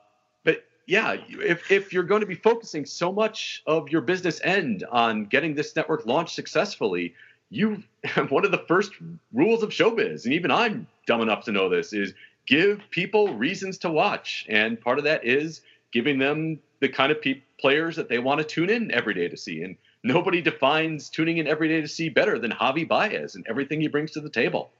but 0.45 0.65
yeah, 0.87 1.17
if 1.29 1.71
if 1.71 1.93
you're 1.93 2.05
going 2.05 2.21
to 2.21 2.27
be 2.27 2.35
focusing 2.35 2.85
so 2.85 3.13
much 3.13 3.63
of 3.67 3.89
your 3.89 4.01
business 4.01 4.41
end 4.45 4.85
on 4.91 5.25
getting 5.25 5.55
this 5.55 5.75
network 5.75 6.07
launched 6.07 6.35
successfully, 6.35 7.15
you 7.51 7.83
one 8.29 8.45
of 8.45 8.51
the 8.51 8.65
first 8.69 8.93
rules 9.33 9.63
of 9.63 9.71
showbiz, 9.71 10.25
and 10.25 10.35
even 10.35 10.51
I'm 10.51 10.87
dumb 11.07 11.23
enough 11.23 11.45
to 11.45 11.53
know 11.53 11.69
this, 11.69 11.93
is 11.93 12.15
give 12.47 12.81
people 12.91 13.35
reasons 13.35 13.79
to 13.79 13.91
watch, 13.91 14.47
and 14.49 14.81
part 14.81 14.99
of 14.99 15.05
that 15.05 15.25
is 15.25 15.63
giving 15.93 16.19
them 16.19 16.61
the 16.81 16.89
kind 16.89 17.11
of 17.11 17.21
pe- 17.21 17.43
players 17.59 17.97
that 17.97 18.09
they 18.09 18.19
want 18.19 18.39
to 18.39 18.45
tune 18.45 18.71
in 18.71 18.91
every 18.91 19.15
day 19.15 19.29
to 19.29 19.37
see. 19.37 19.63
And 19.63 19.77
nobody 20.03 20.41
defines 20.41 21.11
tuning 21.11 21.39
in 21.39 21.47
every 21.47 21.69
day 21.69 21.81
to 21.81 21.89
see 21.89 22.09
better 22.09 22.39
than 22.39 22.51
Javi 22.51 22.87
Baez 22.87 23.35
and 23.35 23.47
everything 23.49 23.81
he 23.81 23.89
brings 23.89 24.13
to 24.13 24.21
the 24.21 24.31
table. 24.31 24.71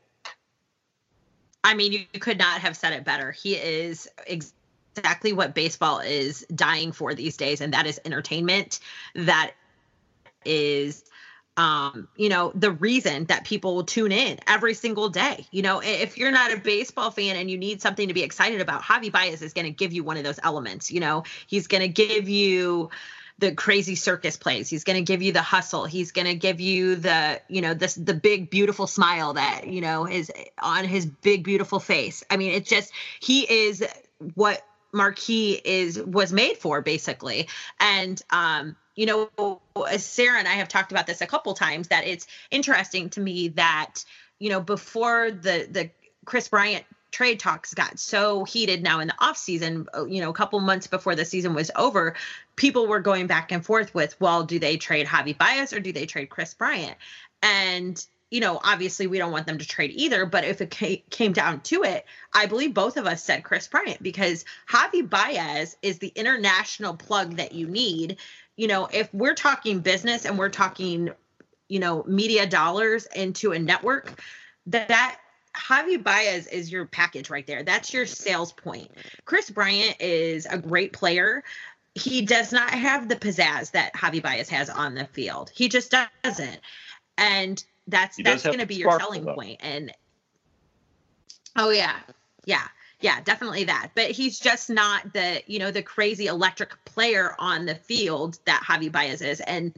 I 1.65 1.75
mean, 1.75 1.93
you 1.93 2.21
could 2.21 2.39
not 2.39 2.61
have 2.61 2.77
said 2.77 2.93
it 2.93 3.05
better. 3.05 3.33
He 3.33 3.55
is 3.55 4.09
exactly 4.27 5.33
what 5.33 5.55
baseball 5.55 5.99
is 5.99 6.47
dying 6.55 6.93
for 6.93 7.15
these 7.15 7.37
days, 7.37 7.61
and 7.61 7.75
that 7.75 7.87
is 7.87 8.01
entertainment. 8.05 8.81
That 9.15 9.53
is 10.45 11.05
um, 11.59 12.07
you 12.17 12.29
know, 12.29 12.53
the 12.55 12.71
reason 12.71 13.25
that 13.25 13.45
people 13.45 13.75
will 13.75 13.85
tune 13.85 14.13
in 14.13 14.39
every 14.47 14.75
single 14.75 15.09
day. 15.09 15.45
You 15.51 15.63
know, 15.63 15.83
if 15.83 16.17
you're 16.17 16.31
not 16.31 16.53
a 16.53 16.57
baseball 16.57 17.11
fan 17.11 17.35
and 17.35 17.51
you 17.51 17.59
need 17.59 17.83
something 17.83 18.07
to 18.07 18.15
be 18.15 18.23
excited 18.23 18.61
about, 18.61 18.83
Javi 18.83 19.11
Baez 19.11 19.43
is 19.43 19.53
going 19.53 19.65
to 19.65 19.73
give 19.73 19.93
you 19.93 20.05
one 20.05 20.17
of 20.17 20.23
those 20.23 20.39
elements. 20.41 20.93
You 20.93 21.01
know, 21.01 21.25
he's 21.49 21.67
going 21.67 21.81
to 21.81 21.89
give 21.89 22.29
you 22.29 22.91
the 23.41 23.53
crazy 23.53 23.97
circus 23.97 24.37
plays. 24.37 24.69
He's 24.69 24.85
going 24.85 25.05
to 25.05 25.13
give 25.13 25.21
you 25.21 25.33
the 25.33 25.43
hustle. 25.43 25.85
He's 25.85 26.13
going 26.13 26.29
to 26.29 26.37
give 26.37 26.61
you 26.61 26.95
the, 26.95 27.41
you 27.49 27.61
know, 27.61 27.75
this 27.75 27.97
the 27.97 28.15
big 28.15 28.51
beautiful 28.51 28.87
smile 28.87 29.33
that, 29.33 29.67
you 29.67 29.81
know, 29.81 30.07
is 30.07 30.31
on 30.63 30.85
his 30.85 31.07
big 31.07 31.43
beautiful 31.43 31.81
face. 31.81 32.23
I 32.31 32.37
mean, 32.37 32.53
it's 32.53 32.71
just 32.71 32.93
he 33.19 33.43
is 33.43 33.85
what 34.35 34.65
Marquee 34.93 35.61
is 35.65 36.01
was 36.01 36.33
made 36.33 36.59
for 36.59 36.83
basically. 36.83 37.49
And 37.81 38.23
um 38.31 38.77
you 38.99 39.07
know, 39.07 39.61
Sarah 39.97 40.41
and 40.41 40.49
I 40.49 40.55
have 40.55 40.67
talked 40.67 40.91
about 40.91 41.07
this 41.07 41.21
a 41.21 41.27
couple 41.27 41.55
times 41.55 41.87
that 41.87 42.05
it's 42.05 42.27
interesting 42.51 43.11
to 43.11 43.21
me 43.21 43.47
that, 43.51 44.05
you 44.41 44.51
know, 44.51 44.61
before 44.61 45.31
the 45.31 45.69
the 45.71 45.91
Kris 46.25 46.49
Bryant 46.49 46.85
trade 47.13 47.39
talks 47.39 47.75
got 47.75 48.01
so 48.01 48.43
heated 48.43 48.83
now 48.83 48.99
in 48.99 49.07
the 49.07 49.15
off 49.21 49.37
season, 49.37 49.87
uh, 49.97 50.05
you 50.05 50.21
know, 50.21 50.31
a 50.31 50.35
couple 50.35 50.59
months 50.59 50.89
before 50.89 51.15
the 51.15 51.25
season 51.25 51.55
was 51.55 51.71
over, 51.77 52.17
people 52.57 52.89
were 52.89 52.99
going 52.99 53.29
back 53.29 53.53
and 53.53 53.65
forth 53.65 53.95
with, 53.95 54.21
well, 54.21 54.43
do 54.43 54.59
they 54.59 54.77
trade 54.77 55.07
Javi 55.07 55.39
Baez 55.39 55.73
or 55.73 55.79
do 55.79 55.93
they 55.93 56.05
trade 56.05 56.29
Kris 56.29 56.55
Bryant? 56.55 56.97
And 57.41 58.05
you 58.31 58.41
know, 58.41 58.61
obviously 58.63 59.07
we 59.07 59.17
don't 59.17 59.33
want 59.33 59.47
them 59.47 59.59
to 59.59 59.67
trade 59.67 59.93
either, 59.95 60.27
but 60.27 60.45
if 60.45 60.61
it 60.61 60.71
came 61.09 61.33
down 61.33 61.61
to 61.61 61.85
it, 61.85 62.05
I 62.33 62.47
believe 62.47 62.75
both 62.75 62.97
of 62.97 63.07
us 63.07 63.23
said 63.23 63.45
Kris 63.45 63.69
Bryant 63.69 64.03
because 64.03 64.45
Javi 64.69 65.09
Baez 65.09 65.77
is 65.81 65.99
the 65.99 66.13
international 66.15 66.95
plug 66.95 67.37
that 67.37 67.53
you 67.53 67.69
need 67.69 68.19
you 68.59 68.67
know, 68.67 68.89
if 68.93 69.09
we're 69.15 69.35
talking 69.35 69.79
business 69.79 70.27
and 70.27 70.37
we're 70.37 70.49
talking, 70.49 71.11
you 71.69 71.79
know, 71.79 72.03
media 72.09 72.45
dollars 72.45 73.07
into 73.15 73.53
a 73.53 73.59
network, 73.59 74.21
that, 74.67 74.89
that 74.89 75.21
Javi 75.57 76.03
Baez 76.03 76.49
is 76.49 76.71
your 76.71 76.85
package 76.85 77.31
right 77.31 77.47
there. 77.47 77.63
That's 77.63 77.95
your 77.95 78.05
sales 78.05 78.53
point. 78.53 78.91
Kris 79.25 79.49
Bryant 79.49 79.97
is 80.01 80.45
a 80.47 80.59
great 80.59 80.93
player. 80.93 81.45
He 81.95 82.21
does 82.23 82.53
not 82.53 82.71
have 82.71 83.09
the 83.09 83.15
pizzazz 83.15 83.71
that 83.71 83.95
Javi 83.95 84.21
Baez 84.21 84.49
has 84.49 84.69
on 84.69 84.97
the 84.97 85.05
field. 85.07 85.51
He 85.55 85.69
just 85.69 85.95
doesn't. 86.25 86.61
And 87.17 87.65
that's 87.87 88.19
that's 88.23 88.43
going 88.43 88.59
to 88.59 88.67
be 88.67 88.75
your 88.75 88.99
selling 88.99 89.25
point. 89.25 89.59
And 89.61 89.93
oh 91.57 91.71
yeah, 91.71 91.97
yeah, 92.45 92.67
yeah, 93.01 93.21
definitely 93.21 93.65
that. 93.65 93.91
But 93.95 94.11
he's 94.11 94.39
just 94.39 94.71
not 94.71 95.13
the 95.13 95.43
you 95.47 95.59
know 95.59 95.71
the 95.71 95.83
crazy 95.83 96.27
electric 96.27 96.85
player 96.85 97.35
on 97.39 97.67
the 97.67 97.75
field 97.75 98.39
that 98.45 98.63
Javi 98.67 98.91
Baez 98.91 99.23
is. 99.23 99.41
And 99.41 99.73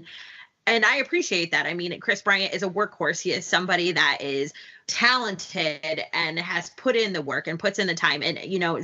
and 0.66 0.84
I 0.84 0.96
appreciate 0.96 1.52
that. 1.52 1.66
I 1.66 1.74
mean, 1.74 1.98
Kris 2.00 2.22
Bryant 2.22 2.54
is 2.54 2.62
a 2.62 2.68
workhorse. 2.68 3.20
He 3.20 3.32
is 3.32 3.44
somebody 3.44 3.92
that 3.92 4.18
is 4.20 4.52
talented 4.86 6.02
and 6.12 6.38
has 6.38 6.70
put 6.70 6.96
in 6.96 7.12
the 7.12 7.22
work 7.22 7.46
and 7.46 7.58
puts 7.58 7.78
in 7.78 7.86
the 7.86 7.94
time 7.94 8.22
and 8.22 8.38
you 8.40 8.58
know 8.58 8.80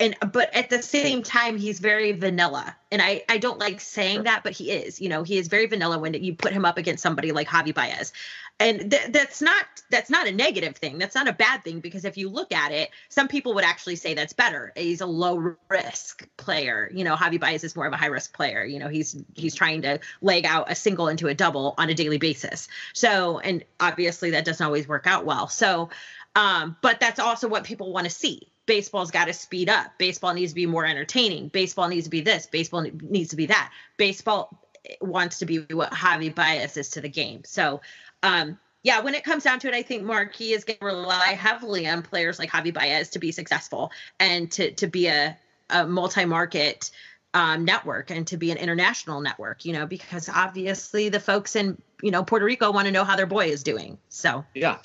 and 0.00 0.16
but 0.32 0.52
at 0.54 0.70
the 0.70 0.82
same 0.82 1.22
time 1.22 1.56
he's 1.56 1.78
very 1.78 2.12
vanilla. 2.12 2.76
And 2.90 3.00
i 3.02 3.24
i 3.28 3.38
don't 3.38 3.58
like 3.58 3.80
saying 3.80 4.24
that 4.24 4.42
but 4.44 4.52
he 4.52 4.70
is 4.70 5.00
you 5.00 5.08
know 5.08 5.22
he 5.22 5.38
is 5.38 5.48
very 5.48 5.66
vanilla 5.66 5.98
when 5.98 6.14
you 6.14 6.34
put 6.34 6.52
him 6.52 6.64
up 6.64 6.78
against 6.78 7.02
somebody 7.02 7.32
like 7.32 7.48
javi 7.48 7.74
baez. 7.74 8.12
And 8.60 8.92
th- 8.92 9.10
that's 9.10 9.42
not 9.42 9.66
that's 9.90 10.10
not 10.10 10.28
a 10.28 10.32
negative 10.32 10.76
thing. 10.76 10.98
That's 10.98 11.14
not 11.16 11.26
a 11.26 11.32
bad 11.32 11.64
thing 11.64 11.80
because 11.80 12.04
if 12.04 12.16
you 12.16 12.28
look 12.28 12.52
at 12.52 12.72
it 12.72 12.90
some 13.08 13.28
people 13.28 13.54
would 13.54 13.64
actually 13.64 13.96
say 13.96 14.14
that's 14.14 14.32
better. 14.32 14.72
He's 14.76 15.00
a 15.00 15.06
low 15.06 15.56
risk 15.68 16.28
player. 16.36 16.90
You 16.92 17.04
know 17.04 17.14
javi 17.14 17.38
baez 17.38 17.64
is 17.64 17.76
more 17.76 17.86
of 17.86 17.92
a 17.92 17.96
high 17.96 18.06
risk 18.06 18.34
player. 18.34 18.64
You 18.64 18.78
know 18.78 18.88
he's 18.88 19.16
he's 19.34 19.54
trying 19.54 19.82
to 19.82 20.00
leg 20.20 20.44
out 20.44 20.70
a 20.70 20.74
single 20.74 21.08
into 21.08 21.28
a 21.28 21.34
double 21.34 21.74
on 21.78 21.88
a 21.88 21.94
daily 21.94 22.18
basis. 22.18 22.68
So 22.92 23.38
and 23.38 23.64
obviously 23.80 24.30
that 24.30 24.44
doesn't 24.44 24.64
always 24.64 24.88
work 24.88 25.06
out 25.06 25.24
well. 25.24 25.48
So 25.48 25.90
um, 26.36 26.76
but 26.80 26.98
that's 26.98 27.20
also 27.20 27.46
what 27.46 27.62
people 27.62 27.92
want 27.92 28.06
to 28.06 28.10
see 28.10 28.48
baseball's 28.66 29.10
got 29.10 29.26
to 29.26 29.32
speed 29.32 29.68
up. 29.68 29.92
Baseball 29.98 30.34
needs 30.34 30.52
to 30.52 30.56
be 30.56 30.66
more 30.66 30.86
entertaining. 30.86 31.48
Baseball 31.48 31.88
needs 31.88 32.04
to 32.04 32.10
be 32.10 32.20
this. 32.20 32.46
Baseball 32.46 32.82
needs 32.82 33.30
to 33.30 33.36
be 33.36 33.46
that. 33.46 33.72
Baseball 33.96 34.60
wants 35.00 35.38
to 35.38 35.46
be 35.46 35.60
what 35.70 35.92
Javi 35.92 36.34
Baez 36.34 36.76
is 36.76 36.90
to 36.90 37.00
the 37.00 37.08
game. 37.08 37.42
So, 37.44 37.80
um, 38.22 38.58
yeah, 38.82 39.00
when 39.00 39.14
it 39.14 39.24
comes 39.24 39.44
down 39.44 39.60
to 39.60 39.68
it, 39.68 39.74
I 39.74 39.82
think 39.82 40.02
Marquee 40.02 40.52
is 40.52 40.64
going 40.64 40.78
to 40.78 40.84
rely 40.84 41.28
heavily 41.28 41.88
on 41.88 42.02
players 42.02 42.38
like 42.38 42.50
Javi 42.50 42.72
Baez 42.72 43.10
to 43.10 43.18
be 43.18 43.32
successful 43.32 43.90
and 44.20 44.50
to 44.52 44.72
to 44.72 44.86
be 44.86 45.06
a, 45.06 45.36
a 45.70 45.86
multi-market 45.86 46.90
um, 47.32 47.64
network 47.64 48.10
and 48.10 48.26
to 48.26 48.36
be 48.36 48.50
an 48.50 48.58
international 48.58 49.22
network. 49.22 49.64
You 49.64 49.72
know, 49.72 49.86
because 49.86 50.28
obviously 50.28 51.08
the 51.08 51.20
folks 51.20 51.56
in 51.56 51.80
you 52.02 52.10
know 52.10 52.22
Puerto 52.22 52.44
Rico 52.44 52.70
want 52.72 52.84
to 52.84 52.92
know 52.92 53.04
how 53.04 53.16
their 53.16 53.26
boy 53.26 53.46
is 53.46 53.62
doing. 53.62 53.96
So 54.10 54.44
yeah, 54.54 54.76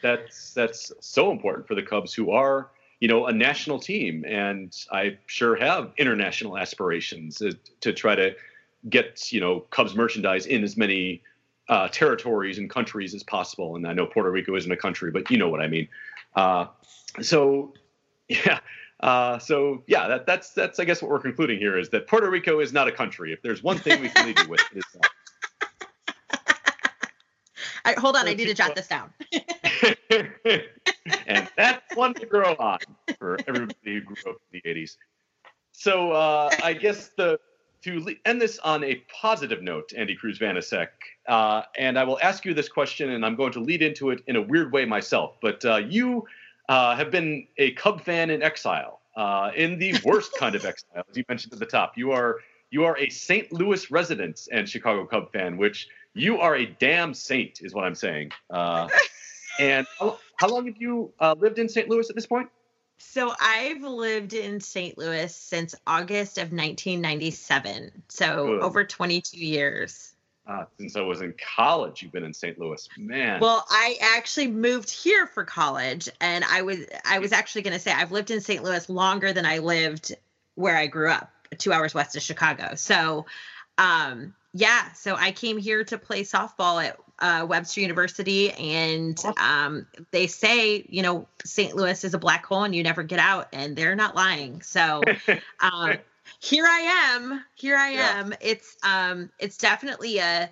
that's 0.00 0.54
that's 0.54 0.92
so 1.00 1.32
important 1.32 1.66
for 1.66 1.74
the 1.74 1.82
Cubs 1.82 2.14
who 2.14 2.30
are 2.30 2.70
you 3.02 3.08
know, 3.08 3.26
a 3.26 3.32
national 3.32 3.80
team, 3.80 4.24
and 4.28 4.72
I 4.92 5.18
sure 5.26 5.56
have 5.56 5.90
international 5.98 6.56
aspirations 6.56 7.38
to, 7.38 7.58
to 7.80 7.92
try 7.92 8.14
to 8.14 8.36
get 8.88 9.32
you 9.32 9.40
know 9.40 9.58
Cubs 9.70 9.96
merchandise 9.96 10.46
in 10.46 10.62
as 10.62 10.76
many 10.76 11.20
uh, 11.68 11.88
territories 11.88 12.58
and 12.58 12.70
countries 12.70 13.12
as 13.12 13.24
possible. 13.24 13.74
And 13.74 13.88
I 13.88 13.92
know 13.92 14.06
Puerto 14.06 14.30
Rico 14.30 14.54
isn't 14.54 14.70
a 14.70 14.76
country, 14.76 15.10
but 15.10 15.28
you 15.32 15.36
know 15.36 15.48
what 15.48 15.60
I 15.60 15.66
mean. 15.66 15.88
Uh, 16.36 16.66
so, 17.20 17.74
yeah. 18.28 18.60
Uh, 19.00 19.36
so 19.40 19.82
yeah, 19.88 20.06
that, 20.06 20.24
that's 20.24 20.50
that's 20.50 20.78
I 20.78 20.84
guess 20.84 21.02
what 21.02 21.10
we're 21.10 21.18
concluding 21.18 21.58
here 21.58 21.76
is 21.76 21.88
that 21.88 22.06
Puerto 22.06 22.30
Rico 22.30 22.60
is 22.60 22.72
not 22.72 22.86
a 22.86 22.92
country. 22.92 23.32
If 23.32 23.42
there's 23.42 23.64
one 23.64 23.78
thing 23.78 24.00
we 24.00 24.10
can 24.10 24.26
leave 24.26 24.38
you 24.38 24.48
with, 24.48 24.62
is 24.76 24.84
that. 24.94 25.10
hold 27.98 28.14
on, 28.14 28.28
I 28.28 28.34
need 28.34 28.46
to 28.46 28.54
jot 28.54 28.76
this 28.76 28.86
down. 28.86 29.10
and 31.32 31.48
that's 31.56 31.96
one 31.96 32.14
to 32.14 32.26
grow 32.26 32.54
on 32.58 32.78
for 33.18 33.38
everybody 33.46 33.76
who 33.84 34.00
grew 34.02 34.16
up 34.28 34.36
in 34.52 34.60
the 34.64 34.68
80s. 34.68 34.96
So 35.72 36.12
uh, 36.12 36.50
I 36.62 36.74
guess 36.74 37.10
the 37.16 37.40
to 37.82 38.14
end 38.24 38.40
this 38.40 38.60
on 38.60 38.84
a 38.84 39.02
positive 39.20 39.60
note, 39.60 39.92
Andy 39.96 40.14
Cruz 40.14 40.38
Vanasek, 40.38 40.88
uh, 41.26 41.62
and 41.76 41.98
I 41.98 42.04
will 42.04 42.20
ask 42.22 42.44
you 42.44 42.54
this 42.54 42.68
question, 42.68 43.10
and 43.10 43.26
I'm 43.26 43.34
going 43.34 43.50
to 43.52 43.60
lead 43.60 43.82
into 43.82 44.10
it 44.10 44.22
in 44.28 44.36
a 44.36 44.42
weird 44.42 44.72
way 44.72 44.84
myself. 44.84 45.34
But 45.42 45.64
uh, 45.64 45.78
you 45.78 46.24
uh, 46.68 46.94
have 46.94 47.10
been 47.10 47.48
a 47.58 47.72
Cub 47.72 48.00
fan 48.02 48.30
in 48.30 48.40
exile, 48.40 49.00
uh, 49.16 49.50
in 49.56 49.80
the 49.80 49.98
worst 50.04 50.32
kind 50.38 50.54
of 50.54 50.64
exile, 50.64 51.04
as 51.10 51.16
you 51.16 51.24
mentioned 51.28 51.52
at 51.54 51.58
the 51.58 51.66
top. 51.66 51.98
You 51.98 52.12
are 52.12 52.38
you 52.70 52.84
are 52.84 52.96
a 52.98 53.08
St. 53.08 53.52
Louis 53.52 53.90
resident 53.90 54.48
and 54.52 54.68
Chicago 54.68 55.04
Cub 55.04 55.32
fan, 55.32 55.56
which 55.56 55.88
you 56.14 56.38
are 56.38 56.54
a 56.56 56.66
damn 56.66 57.14
saint, 57.14 57.62
is 57.62 57.74
what 57.74 57.84
I'm 57.84 57.96
saying. 57.96 58.30
And 59.62 59.86
how, 59.98 60.18
how, 60.36 60.48
long 60.48 60.66
have 60.66 60.76
you 60.78 61.12
uh, 61.20 61.34
lived 61.38 61.58
in 61.58 61.68
St. 61.68 61.88
Louis 61.88 62.08
at 62.10 62.16
this 62.16 62.26
point? 62.26 62.48
So 62.98 63.32
I've 63.40 63.82
lived 63.82 64.32
in 64.32 64.60
St. 64.60 64.96
Louis 64.98 65.34
since 65.34 65.74
August 65.86 66.38
of 66.38 66.52
1997. 66.52 68.02
So 68.08 68.46
Good. 68.46 68.62
over 68.62 68.84
22 68.84 69.38
years. 69.38 70.14
Uh, 70.44 70.64
since 70.78 70.96
I 70.96 71.00
was 71.02 71.20
in 71.20 71.34
college, 71.56 72.02
you've 72.02 72.10
been 72.10 72.24
in 72.24 72.34
St. 72.34 72.58
Louis, 72.58 72.88
man. 72.98 73.38
Well, 73.40 73.64
I 73.70 73.96
actually 74.00 74.48
moved 74.48 74.90
here 74.90 75.28
for 75.28 75.44
college, 75.44 76.08
and 76.20 76.44
I 76.44 76.62
was 76.62 76.78
I 77.04 77.20
was 77.20 77.30
actually 77.30 77.62
going 77.62 77.74
to 77.74 77.78
say 77.78 77.92
I've 77.92 78.10
lived 78.10 78.32
in 78.32 78.40
St. 78.40 78.60
Louis 78.64 78.88
longer 78.88 79.32
than 79.32 79.46
I 79.46 79.58
lived 79.58 80.16
where 80.56 80.76
I 80.76 80.88
grew 80.88 81.10
up, 81.10 81.30
two 81.58 81.72
hours 81.72 81.94
west 81.94 82.16
of 82.16 82.22
Chicago. 82.22 82.74
So, 82.74 83.26
um, 83.78 84.34
yeah, 84.52 84.92
so 84.94 85.14
I 85.14 85.30
came 85.30 85.58
here 85.58 85.84
to 85.84 85.96
play 85.96 86.24
softball 86.24 86.84
at 86.84 86.98
uh, 87.22 87.46
Webster 87.48 87.80
University, 87.80 88.50
and 88.50 89.18
um, 89.38 89.86
they 90.10 90.26
say, 90.26 90.84
you 90.88 91.02
know, 91.02 91.28
St. 91.44 91.74
Louis 91.74 92.04
is 92.04 92.14
a 92.14 92.18
black 92.18 92.44
hole 92.44 92.64
and 92.64 92.74
you 92.74 92.82
never 92.82 93.04
get 93.04 93.20
out, 93.20 93.48
and 93.52 93.76
they're 93.76 93.94
not 93.94 94.16
lying. 94.16 94.60
So 94.60 95.02
um, 95.60 95.94
here 96.40 96.66
I 96.66 97.14
am. 97.14 97.44
Here 97.54 97.76
I 97.76 97.92
yeah. 97.92 98.18
am. 98.18 98.34
It's 98.40 98.76
um, 98.82 99.30
it's 99.38 99.56
definitely 99.56 100.18
a 100.18 100.50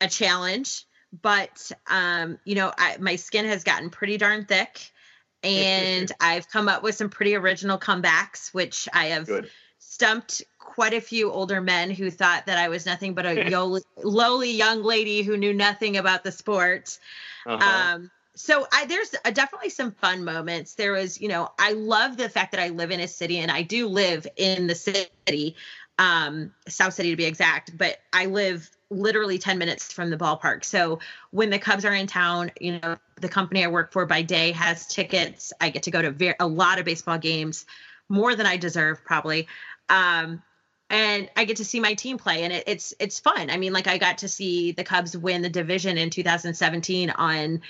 a 0.00 0.08
challenge, 0.08 0.84
but 1.22 1.70
um, 1.86 2.38
you 2.44 2.56
know, 2.56 2.72
I, 2.76 2.96
my 2.98 3.14
skin 3.14 3.46
has 3.46 3.62
gotten 3.62 3.88
pretty 3.88 4.16
darn 4.18 4.46
thick, 4.46 4.90
and 5.44 6.10
I've 6.20 6.48
come 6.50 6.68
up 6.68 6.82
with 6.82 6.96
some 6.96 7.08
pretty 7.08 7.36
original 7.36 7.78
comebacks, 7.78 8.52
which 8.52 8.88
I 8.92 9.06
have. 9.06 9.26
Good 9.26 9.48
stumped 9.86 10.42
quite 10.64 10.94
a 10.94 11.00
few 11.00 11.30
older 11.30 11.60
men 11.60 11.90
who 11.90 12.10
thought 12.10 12.46
that 12.46 12.58
I 12.58 12.68
was 12.68 12.86
nothing 12.86 13.14
but 13.14 13.26
a 13.26 13.80
lowly 14.02 14.50
young 14.50 14.82
lady 14.82 15.22
who 15.22 15.36
knew 15.36 15.54
nothing 15.54 15.96
about 15.96 16.24
the 16.24 16.32
sport. 16.32 16.98
Uh-huh. 17.46 17.94
Um, 17.94 18.10
so 18.34 18.66
I, 18.72 18.86
there's 18.86 19.14
a, 19.24 19.30
definitely 19.30 19.70
some 19.70 19.92
fun 19.92 20.24
moments. 20.24 20.74
There 20.74 20.92
was, 20.92 21.20
you 21.20 21.28
know, 21.28 21.50
I 21.58 21.72
love 21.72 22.16
the 22.16 22.28
fact 22.28 22.52
that 22.52 22.60
I 22.60 22.70
live 22.70 22.90
in 22.90 23.00
a 23.00 23.06
city 23.06 23.38
and 23.38 23.50
I 23.50 23.62
do 23.62 23.86
live 23.86 24.26
in 24.36 24.66
the 24.66 24.74
city, 24.74 25.54
um, 25.98 26.52
South 26.66 26.94
City 26.94 27.10
to 27.10 27.16
be 27.16 27.26
exact, 27.26 27.76
but 27.78 27.98
I 28.12 28.26
live 28.26 28.68
literally 28.90 29.38
10 29.38 29.58
minutes 29.58 29.92
from 29.92 30.10
the 30.10 30.16
ballpark. 30.16 30.64
So 30.64 30.98
when 31.30 31.50
the 31.50 31.58
Cubs 31.58 31.84
are 31.84 31.94
in 31.94 32.06
town, 32.06 32.50
you 32.60 32.80
know, 32.80 32.96
the 33.20 33.28
company 33.28 33.64
I 33.64 33.68
work 33.68 33.92
for 33.92 34.06
by 34.06 34.22
day 34.22 34.50
has 34.52 34.86
tickets. 34.86 35.52
I 35.60 35.70
get 35.70 35.84
to 35.84 35.90
go 35.90 36.02
to 36.02 36.10
very, 36.10 36.34
a 36.40 36.46
lot 36.46 36.78
of 36.78 36.84
baseball 36.84 37.18
games, 37.18 37.66
more 38.08 38.34
than 38.34 38.46
I 38.46 38.56
deserve 38.56 39.04
probably. 39.04 39.46
Um, 39.88 40.42
and 40.90 41.28
I 41.36 41.44
get 41.44 41.56
to 41.58 41.64
see 41.64 41.80
my 41.80 41.94
team 41.94 42.18
play, 42.18 42.44
and 42.44 42.52
it, 42.52 42.64
it's 42.66 42.94
it's 42.98 43.18
fun. 43.18 43.50
I 43.50 43.56
mean, 43.56 43.72
like 43.72 43.86
I 43.86 43.98
got 43.98 44.18
to 44.18 44.28
see 44.28 44.72
the 44.72 44.84
Cubs 44.84 45.16
win 45.16 45.42
the 45.42 45.48
division 45.48 45.98
in 45.98 46.10
2017 46.10 47.10
on 47.10 47.62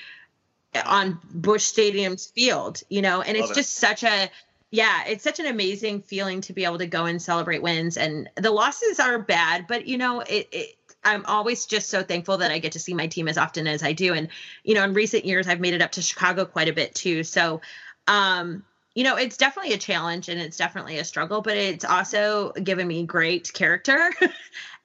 on 0.84 1.20
Busch 1.32 1.62
Stadium's 1.64 2.26
field, 2.26 2.82
you 2.88 3.02
know, 3.02 3.22
and 3.22 3.38
Love 3.38 3.50
it's 3.50 3.52
it. 3.52 3.60
just 3.60 3.74
such 3.74 4.02
a 4.02 4.30
yeah, 4.70 5.04
it's 5.06 5.22
such 5.22 5.38
an 5.38 5.46
amazing 5.46 6.02
feeling 6.02 6.40
to 6.42 6.52
be 6.52 6.64
able 6.64 6.78
to 6.78 6.86
go 6.86 7.04
and 7.04 7.22
celebrate 7.22 7.62
wins. 7.62 7.96
And 7.96 8.28
the 8.34 8.50
losses 8.50 8.98
are 8.98 9.20
bad, 9.20 9.66
but 9.68 9.86
you 9.86 9.96
know, 9.98 10.20
it, 10.20 10.48
it 10.50 10.76
I'm 11.04 11.24
always 11.26 11.66
just 11.66 11.90
so 11.90 12.02
thankful 12.02 12.38
that 12.38 12.50
I 12.50 12.58
get 12.58 12.72
to 12.72 12.78
see 12.78 12.94
my 12.94 13.06
team 13.06 13.28
as 13.28 13.38
often 13.38 13.66
as 13.66 13.82
I 13.82 13.92
do. 13.92 14.14
And, 14.14 14.28
you 14.64 14.74
know, 14.74 14.82
in 14.82 14.94
recent 14.94 15.24
years, 15.24 15.46
I've 15.46 15.60
made 15.60 15.74
it 15.74 15.82
up 15.82 15.92
to 15.92 16.02
Chicago 16.02 16.44
quite 16.44 16.68
a 16.68 16.72
bit 16.72 16.94
too. 16.94 17.22
So, 17.24 17.60
um, 18.08 18.64
you 18.94 19.04
know, 19.04 19.16
it's 19.16 19.36
definitely 19.36 19.72
a 19.72 19.78
challenge 19.78 20.28
and 20.28 20.40
it's 20.40 20.56
definitely 20.56 20.98
a 20.98 21.04
struggle, 21.04 21.42
but 21.42 21.56
it's 21.56 21.84
also 21.84 22.52
given 22.52 22.86
me 22.86 23.04
great 23.04 23.52
character. 23.52 24.12
mm-hmm. 24.20 24.30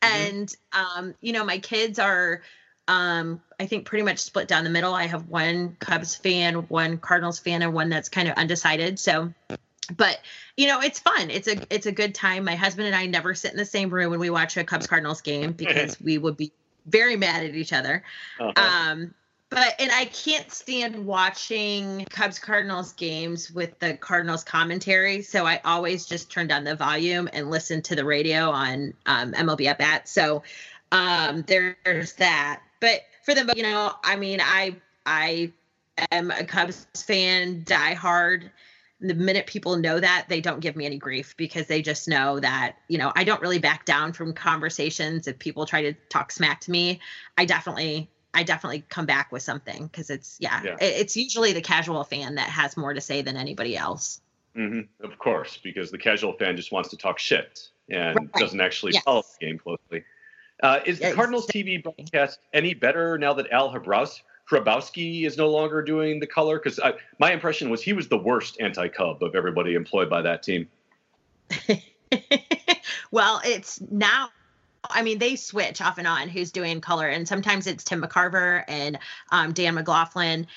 and 0.02 0.56
um, 0.74 1.14
you 1.22 1.34
know, 1.34 1.46
my 1.46 1.60
kids 1.60 2.00
are 2.00 2.42
um, 2.88 3.40
I 3.60 3.68
think 3.68 3.86
pretty 3.86 4.04
much 4.04 4.18
split 4.18 4.48
down 4.48 4.64
the 4.64 4.70
middle. 4.72 4.96
I 4.96 5.06
have 5.06 5.28
one 5.28 5.78
Cubs 5.80 6.16
fan, 6.16 6.56
one 6.70 6.98
Cardinals 6.98 7.38
fan, 7.38 7.62
and 7.62 7.72
one 7.72 7.90
that's 7.90 8.10
kind 8.10 8.28
of 8.28 8.36
undecided. 8.36 9.00
So 9.00 9.32
but 9.96 10.20
you 10.56 10.68
know 10.68 10.82
it's 10.82 11.00
fun 11.00 11.30
it's 11.30 11.48
a 11.48 11.58
it's 11.74 11.86
a 11.86 11.92
good 11.92 12.14
time 12.14 12.44
my 12.44 12.56
husband 12.56 12.88
and 12.88 12.96
i 12.96 13.06
never 13.06 13.34
sit 13.34 13.52
in 13.52 13.58
the 13.58 13.66
same 13.66 13.90
room 13.90 14.12
when 14.12 14.20
we 14.20 14.30
watch 14.30 14.56
a 14.58 14.64
cubs 14.64 14.88
cardinals 14.88 15.22
game 15.22 15.52
because 15.52 16.00
we 16.04 16.18
would 16.18 16.38
be 16.38 16.52
very 16.86 17.16
mad 17.16 17.44
at 17.44 17.56
each 17.56 17.74
other 17.74 18.04
uh-huh. 18.40 18.54
um 18.92 19.14
but 19.50 19.74
and 19.80 19.92
I 19.92 20.06
can't 20.06 20.52
stand 20.52 21.06
watching 21.06 22.06
Cubs 22.10 22.38
Cardinals 22.38 22.94
games 22.94 23.52
with 23.52 23.78
the 23.80 23.96
Cardinals 23.96 24.44
commentary, 24.44 25.22
so 25.22 25.46
I 25.46 25.60
always 25.66 26.06
just 26.06 26.32
turn 26.32 26.48
down 26.48 26.64
the 26.64 26.76
volume 26.76 27.28
and 27.34 27.50
listen 27.50 27.82
to 27.84 27.96
the 27.96 28.06
radio 28.06 28.52
on 28.52 28.94
um, 29.08 29.34
MLB 29.34 29.66
at 29.66 29.80
bat. 29.80 30.08
So 30.08 30.44
um, 30.92 31.44
there's 31.48 32.14
that. 32.14 32.62
But 32.80 33.02
for 33.24 33.34
the 33.34 33.52
you 33.56 33.64
know, 33.64 33.94
I 34.04 34.16
mean, 34.16 34.40
I 34.42 34.76
I 35.06 35.52
am 36.12 36.30
a 36.30 36.44
Cubs 36.44 36.86
fan, 36.96 37.64
die 37.66 37.96
hard. 37.96 38.52
The 39.02 39.16
minute 39.16 39.48
people 39.48 39.78
know 39.78 40.00
that, 40.00 40.26
they 40.28 40.42
don't 40.42 40.60
give 40.60 40.76
me 40.76 40.86
any 40.86 40.98
grief 40.98 41.36
because 41.38 41.68
they 41.68 41.82
just 41.82 42.10
know 42.10 42.40
that, 42.42 42.76
you 42.90 42.98
know, 42.98 43.14
I 43.16 43.24
don't 43.24 43.42
really 43.42 43.58
back 43.58 43.86
down 43.86 44.12
from 44.12 44.34
conversations. 44.34 45.26
If 45.26 45.40
people 45.40 45.66
try 45.66 45.84
to 45.84 45.94
talk 46.10 46.34
smack 46.34 46.60
to 46.62 46.72
me, 46.72 47.00
I 47.38 47.46
definitely 47.46 48.10
I 48.34 48.44
definitely 48.44 48.84
come 48.90 49.06
back 49.06 49.32
with 49.32 49.42
something 49.42 49.88
because 49.88 50.10
it's 50.10 50.38
yeah, 50.40 50.62
yeah, 50.64 50.78
it's 50.80 51.18
usually 51.18 51.54
the 51.54 51.62
casual 51.62 52.04
fan 52.04 52.36
that 52.36 52.50
has 52.50 52.78
more 52.78 52.94
to 52.94 53.02
say 53.02 53.22
than 53.22 53.36
anybody 53.36 53.76
else. 53.76 54.22
Mm-hmm. 54.56 55.04
Of 55.04 55.18
course, 55.18 55.58
because 55.62 55.92
the 55.92 55.98
casual 55.98 56.34
fan 56.34 56.56
just 56.56 56.72
wants 56.72 56.90
to 56.90 56.98
talk 56.98 57.20
shit 57.20 57.70
and 57.90 58.16
right. 58.16 58.34
doesn't 58.34 58.62
actually 58.62 58.94
yes. 58.94 59.04
follow 59.04 59.24
the 59.40 59.46
game 59.46 59.58
closely. 59.58 60.04
Uh, 60.62 60.82
is 60.86 61.00
the 61.00 61.14
Cardinals 61.14 61.48
TV 61.48 61.82
broadcast 61.82 62.40
any 62.54 62.74
better 62.74 63.18
now 63.18 63.34
that 63.34 63.50
Al 63.52 63.74
Hrabos- 63.74 64.22
Hrabosky 64.50 65.26
is 65.26 65.38
no 65.38 65.50
longer 65.50 65.82
doing 65.82 66.20
the 66.20 66.28
color? 66.28 66.60
Because 66.60 66.80
my 67.20 67.32
impression 67.32 67.70
was 67.70 67.82
he 67.82 67.94
was 67.94 68.10
the 68.10 68.18
worst 68.18 68.58
anti-Cub 68.60 69.24
of 69.24 69.36
everybody 69.36 69.76
employed 69.76 70.10
by 70.10 70.22
that 70.22 70.44
team. 70.44 70.68
well, 73.12 73.42
it's 73.46 73.80
now 73.90 74.30
I 74.84 75.02
mean, 75.02 75.20
they 75.20 75.36
switch 75.36 75.82
off 75.82 75.98
and 75.98 76.08
on 76.08 76.30
who's 76.30 76.52
doing 76.52 76.82
color, 76.82 77.08
and 77.08 77.28
sometimes 77.28 77.68
it's 77.68 77.84
Tim 77.84 78.02
McCarver 78.02 78.64
and 78.68 79.00
um, 79.32 79.54
Dan 79.54 79.76
McLaughlin. 79.76 80.48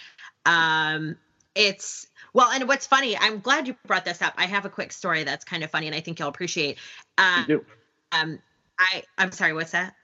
Um, 0.46 1.16
it's 1.54 2.06
well, 2.32 2.50
and 2.50 2.66
what's 2.66 2.86
funny, 2.86 3.16
I'm 3.16 3.40
glad 3.40 3.68
you 3.68 3.76
brought 3.86 4.04
this 4.04 4.22
up. 4.22 4.34
I 4.36 4.46
have 4.46 4.64
a 4.64 4.70
quick 4.70 4.92
story 4.92 5.24
that's 5.24 5.44
kind 5.44 5.62
of 5.62 5.70
funny, 5.70 5.86
and 5.86 5.94
I 5.94 6.00
think 6.00 6.18
you'll 6.18 6.28
appreciate. 6.28 6.78
Uh, 7.18 7.44
you 7.46 7.58
do. 7.58 7.66
Um, 8.12 8.38
I 8.78 9.02
I'm 9.18 9.32
sorry, 9.32 9.52
what's 9.52 9.72
that? 9.72 9.94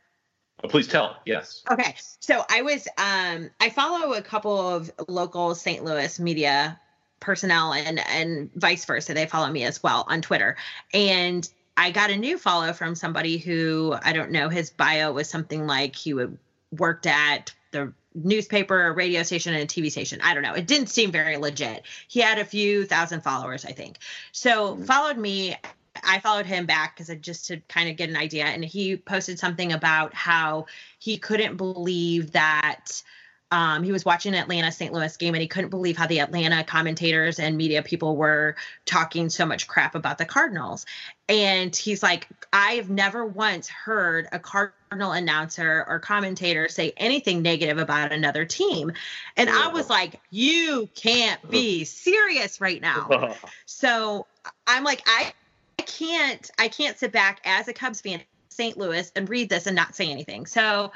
Oh, 0.63 0.69
please 0.69 0.89
tell. 0.89 1.17
Yes. 1.25 1.63
Okay, 1.71 1.95
so 2.21 2.45
I 2.51 2.63
was 2.63 2.89
um, 2.99 3.51
I 3.61 3.71
follow 3.71 4.15
a 4.15 4.23
couple 4.23 4.59
of 4.59 4.91
local 5.07 5.55
St. 5.55 5.85
Louis 5.85 6.19
media 6.19 6.81
personnel 7.21 7.73
and 7.73 8.01
and 8.09 8.51
vice 8.55 8.85
versa. 8.85 9.15
They 9.15 9.27
follow 9.27 9.51
me 9.51 9.65
as 9.65 9.83
well 9.83 10.05
on 10.09 10.21
Twitter, 10.21 10.57
and 10.93 11.49
I 11.79 11.93
got 11.93 12.11
a 12.11 12.17
new 12.17 12.37
follow 12.39 12.73
from 12.73 12.97
somebody 12.97 13.39
who 13.39 13.95
I 14.03 14.13
don't 14.13 14.33
know. 14.33 14.49
His 14.49 14.69
bio 14.69 15.13
was 15.13 15.31
something 15.31 15.67
like 15.67 15.95
he 15.95 16.13
would 16.13 16.37
worked 16.73 17.07
at 17.07 17.55
the 17.71 17.93
newspaper, 18.15 18.89
a 18.89 18.93
radio 18.93 19.23
station, 19.23 19.55
and 19.55 19.63
a 19.63 19.67
TV 19.67 19.91
station. 19.91 20.21
I 20.23 20.35
don't 20.35 20.43
know. 20.43 20.55
It 20.55 20.67
didn't 20.67 20.89
seem 20.89 21.13
very 21.13 21.37
legit. 21.37 21.85
He 22.09 22.19
had 22.21 22.39
a 22.39 22.45
few 22.45 22.85
thousand 22.85 23.23
followers, 23.23 23.65
I 23.65 23.71
think. 23.71 23.99
So 24.33 24.75
mm-hmm. 24.75 24.85
followed 24.85 25.19
me. 25.19 25.57
I 26.05 26.19
followed 26.19 26.47
him 26.47 26.67
back 26.67 26.95
because 26.95 27.11
I 27.11 27.15
just 27.15 27.47
to 27.47 27.61
kind 27.69 27.89
of 27.89 27.97
get 27.97 28.11
an 28.11 28.17
idea, 28.17 28.45
and 28.45 28.65
he 28.65 28.97
posted 28.97 29.39
something 29.39 29.73
about 29.73 30.15
how 30.15 30.67
he 30.99 31.17
couldn't 31.17 31.57
believe 31.57 32.33
that 32.33 33.03
um, 33.51 33.83
he 33.83 33.93
was 33.93 34.05
watching 34.05 34.35
an 34.35 34.41
Atlanta 34.41 34.71
St. 34.71 34.93
Louis 34.93 35.17
game 35.17 35.35
and 35.35 35.41
he 35.41 35.49
couldn't 35.49 35.71
believe 35.71 35.97
how 35.97 36.07
the 36.07 36.21
Atlanta 36.21 36.65
commentators 36.65 37.39
and 37.39 37.57
media 37.57 37.83
people 37.83 38.17
were 38.17 38.57
talking 38.85 39.31
so 39.31 39.47
much 39.47 39.67
crap 39.67 39.95
about 39.95 40.19
the 40.19 40.27
Cardinals. 40.27 40.85
And 41.29 41.75
he's 41.77 42.03
like, 42.03 42.27
I've 42.53 42.89
never 42.89 43.25
once 43.25 43.69
heard 43.69 44.29
a 44.33 44.39
Cardinal 44.39 45.13
announcer 45.13 45.85
or 45.87 45.99
commentator 45.99 46.69
say 46.69 46.93
anything 46.97 47.43
negative 47.43 47.77
about 47.77 48.13
another 48.13 48.47
team. 48.47 48.93
And 49.37 49.51
I 49.51 49.69
was 49.69 49.91
like, 49.91 50.21
You 50.31 50.89
can't 50.95 51.51
be 51.51 51.85
serious 51.85 52.61
right 52.61 52.81
now. 52.81 53.35
so 53.67 54.27
I'm 54.67 54.85
like, 54.85 55.03
I 55.07 55.33
i 55.79 55.83
can't 55.83 56.51
I 56.59 56.69
can't 56.69 56.99
sit 56.99 57.13
back 57.13 57.41
as 57.45 57.69
a 57.69 57.73
Cubs 57.73 58.01
fan 58.01 58.21
St. 58.59 58.77
Louis 58.77 59.13
and 59.15 59.29
read 59.29 59.49
this 59.49 59.67
and 59.67 59.77
not 59.77 59.95
say 59.95 60.11
anything. 60.11 60.45
So, 60.45 60.91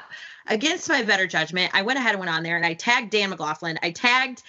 against 0.47 0.89
my 0.89 1.01
better 1.01 1.25
judgment, 1.25 1.71
I 1.73 1.81
went 1.83 1.97
ahead 1.97 2.11
and 2.11 2.19
went 2.19 2.29
on 2.29 2.43
there 2.43 2.57
and 2.57 2.65
I 2.65 2.73
tagged 2.73 3.11
Dan 3.11 3.29
McLaughlin. 3.29 3.79
I 3.81 3.91
tagged 3.91 4.43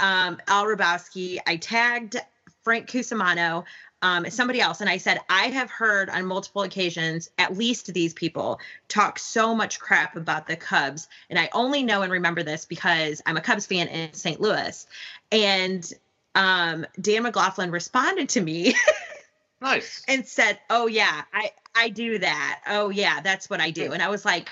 um, 0.00 0.38
Al 0.48 0.64
Hrabosky. 0.64 1.38
I 1.46 1.56
tagged 1.56 2.16
Frank 2.62 2.88
Cusimano. 2.88 3.64
Um, 4.04 4.28
somebody 4.28 4.60
else, 4.60 4.82
and 4.82 4.90
I 4.90 4.98
said, 4.98 5.18
I 5.30 5.46
have 5.46 5.70
heard 5.70 6.10
on 6.10 6.26
multiple 6.26 6.60
occasions, 6.60 7.30
at 7.38 7.56
least 7.56 7.86
these 7.94 8.12
people 8.12 8.60
talk 8.86 9.18
so 9.18 9.54
much 9.54 9.80
crap 9.80 10.14
about 10.14 10.46
the 10.46 10.56
Cubs. 10.56 11.08
And 11.30 11.38
I 11.38 11.48
only 11.54 11.82
know 11.82 12.02
and 12.02 12.12
remember 12.12 12.42
this 12.42 12.66
because 12.66 13.22
I'm 13.24 13.38
a 13.38 13.40
Cubs 13.40 13.64
fan 13.64 13.88
in 13.88 14.12
St. 14.12 14.42
Louis. 14.42 14.86
And 15.32 15.90
um, 16.34 16.84
Dan 17.00 17.22
McLaughlin 17.22 17.70
responded 17.70 18.28
to 18.30 18.42
me 18.42 18.74
Nice. 19.60 20.02
And 20.08 20.26
said, 20.26 20.58
"Oh 20.68 20.86
yeah, 20.86 21.22
I 21.32 21.50
I 21.74 21.88
do 21.88 22.18
that. 22.18 22.60
Oh 22.66 22.90
yeah, 22.90 23.20
that's 23.20 23.48
what 23.48 23.60
I 23.60 23.70
do." 23.70 23.92
And 23.92 24.02
I 24.02 24.08
was 24.08 24.24
like, 24.24 24.48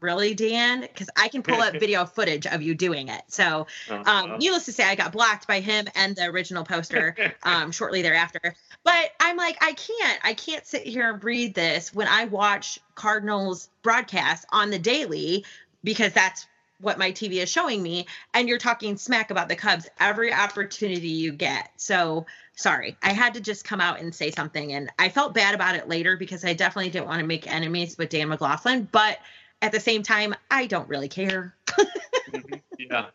"Really, 0.00 0.34
Dan? 0.34 0.82
Because 0.82 1.08
I 1.16 1.28
can 1.28 1.42
pull 1.42 1.60
up 1.60 1.72
video 1.80 2.04
footage 2.04 2.46
of 2.46 2.60
you 2.60 2.74
doing 2.74 3.08
it." 3.08 3.22
So, 3.28 3.66
um, 3.88 4.02
uh-huh. 4.06 4.36
needless 4.38 4.66
to 4.66 4.72
say, 4.72 4.84
I 4.84 4.94
got 4.94 5.12
blocked 5.12 5.46
by 5.46 5.60
him 5.60 5.86
and 5.94 6.14
the 6.14 6.24
original 6.26 6.64
poster 6.64 7.16
um, 7.42 7.70
shortly 7.72 8.02
thereafter. 8.02 8.54
But 8.84 9.10
I'm 9.20 9.36
like, 9.36 9.56
I 9.62 9.72
can't, 9.72 10.20
I 10.24 10.34
can't 10.34 10.66
sit 10.66 10.82
here 10.82 11.10
and 11.10 11.22
read 11.22 11.54
this 11.54 11.94
when 11.94 12.08
I 12.08 12.26
watch 12.26 12.78
Cardinals 12.94 13.68
broadcast 13.82 14.46
on 14.50 14.70
the 14.70 14.78
daily 14.78 15.44
because 15.82 16.12
that's 16.12 16.46
what 16.80 16.98
my 16.98 17.12
TV 17.12 17.42
is 17.42 17.50
showing 17.50 17.82
me, 17.82 18.06
and 18.34 18.48
you're 18.48 18.58
talking 18.58 18.96
smack 18.96 19.30
about 19.30 19.48
the 19.48 19.56
Cubs 19.56 19.88
every 19.98 20.32
opportunity 20.32 21.08
you 21.08 21.32
get. 21.32 21.70
So 21.76 22.26
sorry, 22.56 22.96
I 23.02 23.12
had 23.12 23.34
to 23.34 23.40
just 23.40 23.64
come 23.64 23.80
out 23.80 24.00
and 24.00 24.14
say 24.14 24.30
something, 24.30 24.72
and 24.72 24.90
I 24.98 25.08
felt 25.08 25.34
bad 25.34 25.54
about 25.54 25.76
it 25.76 25.88
later 25.88 26.16
because 26.16 26.44
I 26.44 26.52
definitely 26.52 26.90
didn't 26.90 27.06
want 27.06 27.20
to 27.20 27.26
make 27.26 27.46
enemies 27.46 27.96
with 27.98 28.10
Dan 28.10 28.28
McLaughlin, 28.28 28.88
but 28.90 29.18
at 29.62 29.72
the 29.72 29.80
same 29.80 30.02
time, 30.02 30.34
I 30.50 30.66
don't 30.66 30.88
really 30.88 31.08
care. 31.08 31.54
mm-hmm. 31.68 32.54
Yeah. 32.78 33.06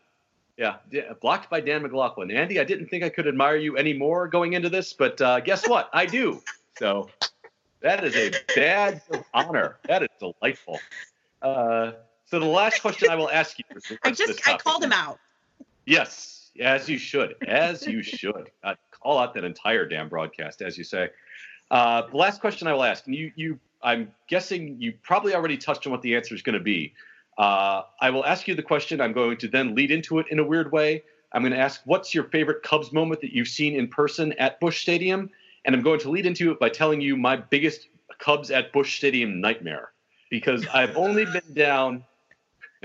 Yeah, 0.58 0.76
blocked 1.20 1.50
by 1.50 1.60
Dan 1.60 1.82
McLaughlin. 1.82 2.30
Andy, 2.30 2.58
I 2.58 2.64
didn't 2.64 2.86
think 2.86 3.04
I 3.04 3.10
could 3.10 3.26
admire 3.26 3.56
you 3.56 3.76
anymore 3.76 4.26
going 4.26 4.54
into 4.54 4.70
this, 4.70 4.94
but 4.94 5.20
uh, 5.20 5.40
guess 5.40 5.68
what? 5.68 5.90
I 5.92 6.06
do. 6.06 6.42
So 6.78 7.10
that 7.80 8.04
is 8.04 8.16
a 8.16 8.32
badge 8.54 9.00
of 9.10 9.24
honor. 9.34 9.76
That 9.86 10.02
is 10.02 10.08
delightful. 10.18 10.80
Uh, 11.42 11.92
so 12.26 12.38
the 12.38 12.44
last 12.44 12.80
question 12.80 13.08
I 13.08 13.14
will 13.14 13.30
ask 13.30 13.58
you. 13.58 13.64
I 14.02 14.10
just 14.10 14.46
I 14.46 14.56
called 14.56 14.82
him 14.82 14.92
out. 14.92 15.18
Yes, 15.84 16.50
as 16.60 16.88
you 16.88 16.98
should, 16.98 17.36
as 17.46 17.86
you 17.86 18.02
should. 18.02 18.50
Uh, 18.64 18.74
call 18.90 19.18
out 19.18 19.34
that 19.34 19.44
entire 19.44 19.86
damn 19.86 20.08
broadcast, 20.08 20.62
as 20.62 20.76
you 20.76 20.84
say. 20.84 21.10
Uh, 21.70 22.02
the 22.10 22.16
last 22.16 22.40
question 22.40 22.66
I 22.66 22.72
will 22.72 22.84
ask, 22.84 23.06
and 23.06 23.14
you, 23.14 23.32
you, 23.36 23.58
I'm 23.82 24.12
guessing 24.28 24.80
you 24.80 24.94
probably 25.02 25.34
already 25.34 25.56
touched 25.56 25.86
on 25.86 25.92
what 25.92 26.02
the 26.02 26.16
answer 26.16 26.34
is 26.34 26.42
going 26.42 26.58
to 26.58 26.64
be. 26.64 26.92
Uh, 27.38 27.82
I 28.00 28.10
will 28.10 28.24
ask 28.24 28.48
you 28.48 28.54
the 28.54 28.62
question. 28.62 29.00
I'm 29.00 29.12
going 29.12 29.36
to 29.38 29.48
then 29.48 29.74
lead 29.74 29.90
into 29.90 30.18
it 30.18 30.26
in 30.30 30.38
a 30.38 30.44
weird 30.44 30.72
way. 30.72 31.04
I'm 31.32 31.42
going 31.42 31.52
to 31.52 31.58
ask, 31.58 31.82
what's 31.84 32.14
your 32.14 32.24
favorite 32.24 32.62
Cubs 32.62 32.92
moment 32.92 33.20
that 33.20 33.32
you've 33.32 33.48
seen 33.48 33.74
in 33.74 33.88
person 33.88 34.32
at 34.34 34.58
Busch 34.58 34.80
Stadium? 34.80 35.30
And 35.64 35.74
I'm 35.74 35.82
going 35.82 36.00
to 36.00 36.10
lead 36.10 36.24
into 36.24 36.50
it 36.50 36.58
by 36.58 36.68
telling 36.68 37.00
you 37.00 37.16
my 37.16 37.36
biggest 37.36 37.88
Cubs 38.18 38.50
at 38.50 38.72
Busch 38.72 38.96
Stadium 38.96 39.40
nightmare 39.40 39.90
because 40.30 40.66
I've 40.72 40.96
only 40.96 41.24
been 41.24 41.52
down 41.52 42.04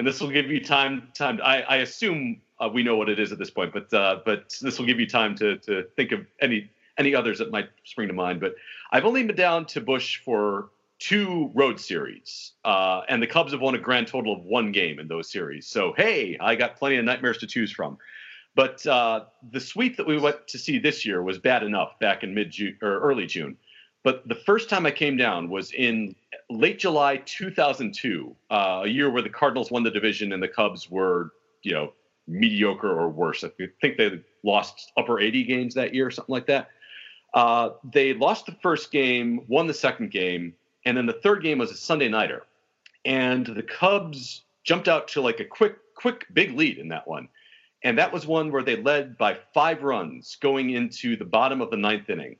and 0.02 0.08
this 0.08 0.20
will 0.20 0.32
give 0.32 0.49
you 0.49 0.60
time. 0.60 1.10
Time. 1.14 1.39
I, 1.43 1.62
I 1.62 1.76
assume 1.78 2.41
uh, 2.60 2.68
we 2.68 2.82
know 2.82 2.95
what 2.95 3.08
it 3.08 3.20
is 3.20 3.32
at 3.32 3.38
this 3.38 3.52
point, 3.52 3.72
but 3.72 3.93
uh, 3.93 4.22
but 4.26 4.58
this 4.60 4.80
will 4.80 4.88
give 4.88 4.99
you 4.99 5.06
time 5.06 5.36
to 5.36 5.58
to 5.58 5.84
think 5.95 6.12
of 6.12 6.26
any 6.39 6.72
any 6.97 7.14
others 7.14 7.38
that 7.38 7.52
might 7.52 7.70
spring 7.84 8.08
to 8.08 8.14
mind. 8.16 8.39
But 8.39 8.56
I've 8.91 9.06
only 9.06 9.22
been 9.22 9.36
down 9.36 9.68
to 9.68 9.80
Busch 9.80 10.18
for 10.26 10.70
two 10.97 11.52
road 11.54 11.80
series, 11.80 12.54
uh, 12.66 13.02
and 13.10 13.22
the 13.22 13.28
Cubs 13.28 13.52
have 13.52 13.62
won 13.62 13.76
a 13.76 13.78
grand 13.78 14.08
total 14.08 14.34
of 14.34 14.43
one 14.43 14.72
game 14.72 14.99
in 14.99 15.08
those 15.08 15.32
series. 15.32 15.68
So 15.68 15.93
hey, 15.95 16.36
I 16.41 16.56
got 16.56 16.78
plenty 16.78 16.95
of 16.95 17.06
nightmares 17.06 17.38
to 17.38 17.45
choose 17.45 17.72
from. 17.72 17.99
But 18.56 18.84
uh, 18.88 19.26
the 19.52 19.60
sweep 19.60 19.97
that 19.97 20.08
we 20.08 20.18
went 20.18 20.47
to 20.47 20.58
see 20.58 20.80
this 20.80 21.06
year 21.06 21.22
was 21.22 21.38
bad 21.38 21.62
enough 21.62 21.99
back 21.99 22.24
in 22.24 22.34
mid 22.34 22.49
June 22.49 22.76
or 22.82 23.02
early 23.02 23.28
June. 23.28 23.56
But 24.04 24.28
the 24.28 24.36
first 24.36 24.70
time 24.70 24.86
I 24.86 24.91
came 24.91 25.16
down 25.16 25.49
was 25.49 25.72
in 25.74 26.16
late 26.49 26.80
July 26.80 27.18
2002, 27.18 28.36
uh, 28.49 28.82
a 28.84 28.88
year 28.88 29.10
where 29.10 29.22
the 29.22 29.30
Cardinals 29.30 29.72
won 29.72 29.84
the 29.84 29.91
division 29.91 30.34
and 30.34 30.41
the 30.41 30.47
Cubs 30.47 30.89
were, 30.89 31.34
you 31.62 31.74
know, 31.74 31.93
mediocre 32.28 32.89
or 32.89 33.10
worse. 33.10 33.43
I 33.43 33.49
think 33.82 33.97
they 33.97 34.22
lost 34.43 34.91
upper 34.97 35.20
80 35.20 35.43
games 35.43 35.76
that 35.76 35.93
year, 35.93 36.08
or 36.08 36.12
something 36.12 36.34
like 36.34 36.47
that. 36.47 36.70
Uh, 37.34 37.72
they 37.93 38.14
lost 38.14 38.45
the 38.45 38.56
first 38.62 38.91
game, 38.91 39.41
won 39.47 39.68
the 39.68 39.74
second 39.74 40.12
game, 40.12 40.54
and 40.86 40.97
then 40.97 41.06
the 41.06 41.14
third 41.14 41.43
game 41.43 41.60
was 41.60 41.72
a 41.72 41.76
Sunday 41.76 42.10
nighter. 42.10 42.43
And 43.06 43.45
the 43.45 43.64
Cubs 43.64 44.43
jumped 44.64 44.88
out 44.88 45.08
to 45.10 45.22
like 45.22 45.39
a 45.39 45.45
quick, 45.45 45.78
quick, 45.95 46.28
big 46.34 46.56
lead 46.56 46.78
in 46.78 46.89
that 46.89 47.08
one. 47.08 47.30
And 47.84 47.97
that 47.97 48.12
was 48.12 48.28
one 48.28 48.52
where 48.52 48.64
they 48.64 48.76
led 48.76 49.18
by 49.18 49.38
five 49.54 49.82
runs 49.82 50.38
going 50.39 50.72
into 50.72 51.16
the 51.16 51.26
bottom 51.26 51.62
of 51.62 51.72
the 51.72 51.78
ninth 51.78 52.10
inning. 52.10 52.38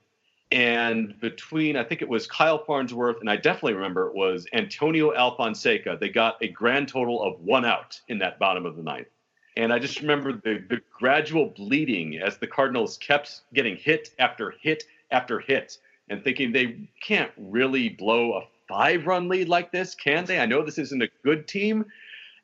And 0.52 1.18
between, 1.18 1.78
I 1.78 1.84
think 1.84 2.02
it 2.02 2.08
was 2.08 2.26
Kyle 2.26 2.62
Farnsworth, 2.62 3.20
and 3.20 3.30
I 3.30 3.36
definitely 3.36 3.72
remember 3.72 4.08
it 4.08 4.14
was 4.14 4.46
Antonio 4.52 5.10
Alfonseca, 5.14 5.98
they 5.98 6.10
got 6.10 6.36
a 6.42 6.48
grand 6.48 6.88
total 6.88 7.22
of 7.22 7.40
one 7.40 7.64
out 7.64 7.98
in 8.08 8.18
that 8.18 8.38
bottom 8.38 8.66
of 8.66 8.76
the 8.76 8.82
ninth. 8.82 9.08
And 9.56 9.72
I 9.72 9.78
just 9.78 10.00
remember 10.00 10.32
the, 10.32 10.62
the 10.68 10.82
gradual 10.92 11.46
bleeding 11.56 12.18
as 12.18 12.36
the 12.36 12.46
Cardinals 12.46 12.98
kept 12.98 13.40
getting 13.54 13.76
hit 13.76 14.10
after 14.18 14.54
hit 14.60 14.84
after 15.10 15.40
hit 15.40 15.78
and 16.10 16.22
thinking 16.22 16.52
they 16.52 16.90
can't 17.02 17.32
really 17.38 17.88
blow 17.88 18.34
a 18.34 18.42
five 18.68 19.06
run 19.06 19.28
lead 19.28 19.48
like 19.48 19.72
this, 19.72 19.94
can 19.94 20.26
they? 20.26 20.38
I 20.38 20.44
know 20.44 20.62
this 20.62 20.78
isn't 20.78 21.02
a 21.02 21.08
good 21.24 21.48
team. 21.48 21.86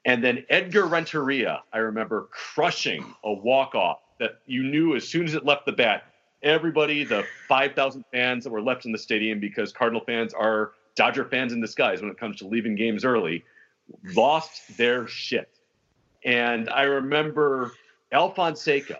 And 0.06 0.24
then 0.24 0.46
Edgar 0.48 0.86
Renteria, 0.86 1.62
I 1.74 1.78
remember 1.78 2.28
crushing 2.30 3.04
a 3.22 3.32
walk 3.32 3.74
off 3.74 4.00
that 4.18 4.40
you 4.46 4.62
knew 4.62 4.96
as 4.96 5.06
soon 5.06 5.26
as 5.26 5.34
it 5.34 5.44
left 5.44 5.66
the 5.66 5.72
bat, 5.72 6.04
everybody, 6.42 7.04
the 7.04 7.24
5,000 7.48 8.04
fans 8.12 8.44
that 8.44 8.50
were 8.50 8.62
left 8.62 8.84
in 8.84 8.92
the 8.92 8.98
stadium, 8.98 9.40
because 9.40 9.72
Cardinal 9.72 10.02
fans 10.04 10.34
are 10.34 10.72
Dodger 10.94 11.24
fans 11.24 11.52
in 11.52 11.60
disguise 11.60 12.00
when 12.00 12.10
it 12.10 12.18
comes 12.18 12.36
to 12.38 12.46
leaving 12.46 12.74
games 12.74 13.04
early, 13.04 13.44
lost 14.14 14.76
their 14.76 15.06
shit. 15.06 15.48
And 16.24 16.68
I 16.68 16.82
remember 16.82 17.72
Alfonseca 18.12 18.98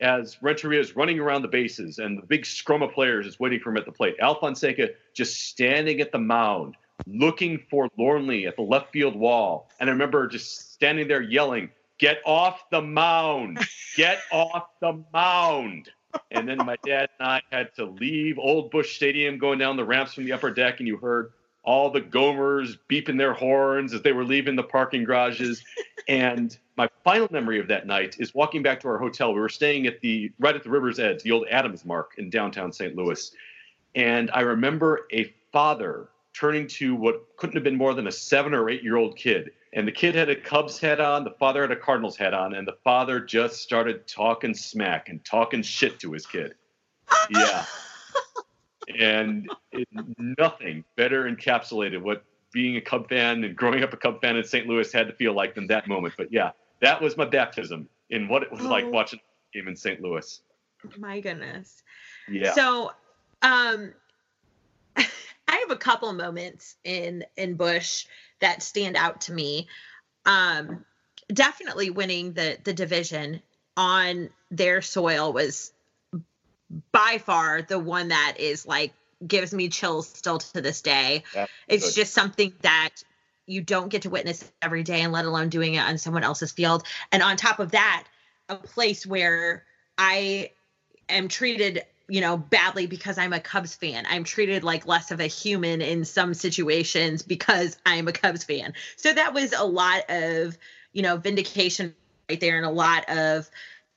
as 0.00 0.42
Renteria 0.42 0.80
is 0.80 0.96
running 0.96 1.18
around 1.18 1.42
the 1.42 1.48
bases 1.48 1.98
and 1.98 2.18
the 2.18 2.26
big 2.26 2.44
scrum 2.46 2.82
of 2.82 2.92
players 2.92 3.26
is 3.26 3.38
waiting 3.38 3.60
for 3.60 3.70
him 3.70 3.76
at 3.76 3.86
the 3.86 3.92
plate. 3.92 4.16
Alfonseca 4.20 4.90
just 5.14 5.48
standing 5.48 6.00
at 6.00 6.12
the 6.12 6.18
mound, 6.18 6.76
looking 7.06 7.58
forlornly 7.70 8.46
at 8.46 8.56
the 8.56 8.62
left 8.62 8.92
field 8.92 9.16
wall. 9.16 9.68
And 9.80 9.88
I 9.88 9.92
remember 9.92 10.26
just 10.26 10.72
standing 10.72 11.08
there 11.08 11.22
yelling, 11.22 11.70
Get 11.98 12.18
off 12.26 12.68
the 12.70 12.82
mound! 12.82 13.60
Get 13.96 14.18
off 14.32 14.66
the 14.80 15.04
mound! 15.12 15.90
And 16.30 16.48
then 16.48 16.58
my 16.58 16.76
dad 16.84 17.10
and 17.18 17.28
I 17.28 17.42
had 17.50 17.74
to 17.76 17.84
leave 17.84 18.38
Old 18.38 18.70
Busch 18.70 18.96
Stadium 18.96 19.38
going 19.38 19.58
down 19.58 19.76
the 19.76 19.84
ramps 19.84 20.14
from 20.14 20.24
the 20.24 20.32
upper 20.32 20.50
deck, 20.50 20.78
and 20.78 20.88
you 20.88 20.96
heard 20.96 21.32
all 21.64 21.90
the 21.90 22.00
Gomers 22.00 22.76
beeping 22.88 23.18
their 23.18 23.32
horns 23.32 23.94
as 23.94 24.02
they 24.02 24.12
were 24.12 24.24
leaving 24.24 24.56
the 24.56 24.62
parking 24.62 25.04
garages. 25.04 25.62
And 26.08 26.56
my 26.76 26.88
final 27.04 27.28
memory 27.30 27.60
of 27.60 27.68
that 27.68 27.86
night 27.86 28.16
is 28.18 28.34
walking 28.34 28.62
back 28.62 28.80
to 28.80 28.88
our 28.88 28.98
hotel. 28.98 29.32
We 29.32 29.40
were 29.40 29.48
staying 29.48 29.86
at 29.86 30.00
the 30.00 30.32
right 30.38 30.56
at 30.56 30.64
the 30.64 30.70
river's 30.70 30.98
edge, 30.98 31.22
the 31.22 31.30
old 31.30 31.46
Adams 31.48 31.84
Mark 31.84 32.14
in 32.18 32.30
downtown 32.30 32.72
St. 32.72 32.96
Louis. 32.96 33.30
And 33.94 34.30
I 34.32 34.40
remember 34.40 35.06
a 35.12 35.32
father 35.52 36.08
turning 36.32 36.66
to 36.66 36.94
what 36.94 37.36
couldn't 37.36 37.54
have 37.54 37.64
been 37.64 37.76
more 37.76 37.94
than 37.94 38.06
a 38.06 38.12
seven 38.12 38.54
or 38.54 38.68
eight 38.68 38.82
year 38.82 38.96
old 38.96 39.16
kid. 39.16 39.52
And 39.74 39.88
the 39.88 39.92
kid 39.92 40.14
had 40.14 40.28
a 40.28 40.36
Cubs 40.36 40.78
hat 40.78 41.00
on, 41.00 41.24
the 41.24 41.30
father 41.30 41.62
had 41.62 41.70
a 41.70 41.76
Cardinals 41.76 42.16
hat 42.16 42.34
on, 42.34 42.54
and 42.54 42.68
the 42.68 42.76
father 42.84 43.20
just 43.20 43.62
started 43.62 44.06
talking 44.06 44.52
smack 44.52 45.08
and 45.08 45.24
talking 45.24 45.62
shit 45.62 45.98
to 46.00 46.12
his 46.12 46.26
kid. 46.26 46.54
Yeah. 47.30 47.64
and 48.98 49.50
it, 49.72 49.88
nothing 50.18 50.84
better 50.96 51.24
encapsulated 51.24 52.02
what 52.02 52.24
being 52.52 52.76
a 52.76 52.80
Cub 52.80 53.08
fan 53.08 53.44
and 53.44 53.56
growing 53.56 53.82
up 53.82 53.92
a 53.92 53.96
Cub 53.96 54.20
fan 54.20 54.36
in 54.36 54.44
St. 54.44 54.66
Louis 54.66 54.92
had 54.92 55.06
to 55.06 55.14
feel 55.14 55.32
like 55.32 55.54
than 55.54 55.66
that 55.68 55.88
moment. 55.88 56.14
But 56.16 56.30
yeah, 56.30 56.50
that 56.80 57.00
was 57.00 57.16
my 57.16 57.24
baptism 57.24 57.88
in 58.10 58.28
what 58.28 58.42
it 58.42 58.52
was 58.52 58.60
oh. 58.60 58.68
like 58.68 58.84
watching 58.86 59.18
a 59.20 59.58
game 59.58 59.68
in 59.68 59.76
St. 59.76 60.00
Louis. 60.02 60.42
My 60.98 61.20
goodness. 61.20 61.82
Yeah. 62.28 62.52
So, 62.52 62.92
um, 63.40 63.94
I 64.96 65.56
have 65.56 65.70
a 65.70 65.76
couple 65.76 66.12
moments 66.12 66.76
in 66.84 67.24
in 67.36 67.54
Busch 67.54 68.06
that 68.42 68.62
stand 68.62 68.96
out 68.96 69.22
to 69.22 69.32
me. 69.32 69.66
Um, 70.26 70.84
definitely 71.32 71.90
winning 71.90 72.34
the 72.34 72.58
the 72.62 72.72
division 72.72 73.40
on 73.76 74.28
their 74.50 74.82
soil 74.82 75.32
was 75.32 75.72
by 76.90 77.18
far 77.24 77.62
the 77.62 77.78
one 77.78 78.08
that 78.08 78.36
is 78.38 78.66
like 78.66 78.92
gives 79.26 79.54
me 79.54 79.68
chills 79.68 80.08
still 80.08 80.38
to 80.38 80.60
this 80.60 80.82
day. 80.82 81.24
it's 81.68 81.88
good. 81.88 81.94
just 81.94 82.12
something 82.12 82.52
that 82.62 82.90
you 83.46 83.60
don't 83.60 83.88
get 83.88 84.02
to 84.02 84.10
witness 84.10 84.50
every 84.60 84.82
day 84.82 85.00
and 85.00 85.12
let 85.12 85.24
alone 85.24 85.48
doing 85.48 85.74
it 85.74 85.80
on 85.80 85.98
someone 85.98 86.24
else's 86.24 86.52
field. 86.52 86.84
And 87.10 87.22
on 87.22 87.36
top 87.36 87.58
of 87.58 87.72
that, 87.72 88.04
a 88.48 88.56
place 88.56 89.06
where 89.06 89.64
I 89.98 90.50
am 91.08 91.28
treated 91.28 91.84
you 92.12 92.20
know 92.20 92.36
badly 92.36 92.86
because 92.86 93.16
i'm 93.16 93.32
a 93.32 93.40
cubs 93.40 93.74
fan 93.74 94.04
i'm 94.06 94.22
treated 94.22 94.62
like 94.62 94.86
less 94.86 95.10
of 95.10 95.18
a 95.18 95.26
human 95.26 95.80
in 95.80 96.04
some 96.04 96.34
situations 96.34 97.22
because 97.22 97.78
i'm 97.86 98.06
a 98.06 98.12
cubs 98.12 98.44
fan 98.44 98.74
so 98.96 99.14
that 99.14 99.32
was 99.32 99.54
a 99.54 99.64
lot 99.64 100.02
of 100.10 100.58
you 100.92 101.00
know 101.00 101.16
vindication 101.16 101.94
right 102.28 102.38
there 102.38 102.58
and 102.58 102.66
a 102.66 102.70
lot 102.70 103.08
of 103.08 103.50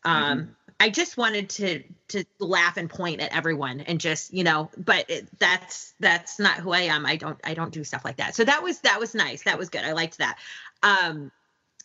um 0.06 0.40
mm-hmm. 0.40 0.52
I 0.78 0.90
just 0.90 1.16
wanted 1.16 1.50
to 1.52 1.84
to 2.10 2.26
laugh 2.38 2.76
and 2.76 2.90
point 2.90 3.22
at 3.22 3.34
everyone 3.34 3.80
and 3.80 3.98
just 3.98 4.34
you 4.34 4.44
know, 4.44 4.70
but 4.78 5.10
it, 5.10 5.40
that's 5.40 5.94
that's 6.02 6.38
not 6.38 6.58
who 6.58 6.74
I 6.74 6.82
am. 6.82 7.06
I 7.06 7.16
don't 7.16 7.40
I 7.46 7.54
don't 7.54 7.72
do 7.72 7.86
stuff 7.86 8.04
like 8.04 8.18
that. 8.18 8.36
So 8.36 8.44
that 8.44 8.62
was 8.62 8.82
that 8.82 9.00
was 9.00 9.16
nice. 9.16 9.44
That 9.44 9.58
was 9.58 9.70
good. 9.70 9.86
I 9.86 9.94
liked 9.94 10.18
that. 10.18 10.38
Um, 10.84 11.32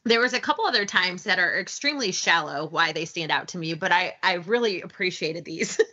there 0.05 0.20
was 0.20 0.32
a 0.32 0.40
couple 0.40 0.64
other 0.64 0.86
times 0.86 1.24
that 1.24 1.38
are 1.38 1.59
extremely 1.59 2.12
shallow 2.12 2.66
why 2.66 2.92
they 2.92 3.05
stand 3.05 3.30
out 3.30 3.48
to 3.48 3.59
me, 3.59 3.74
but 3.74 3.92
I 3.92 4.14
I 4.22 4.34
really 4.34 4.82
appreciated 4.82 5.44
these. 5.44 5.80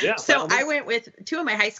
Yeah, 0.00 0.16
so 0.16 0.46
I 0.50 0.64
went 0.64 0.86
with 0.86 1.08
two 1.26 1.38
of 1.38 1.44
my 1.44 1.54
high 1.54 1.72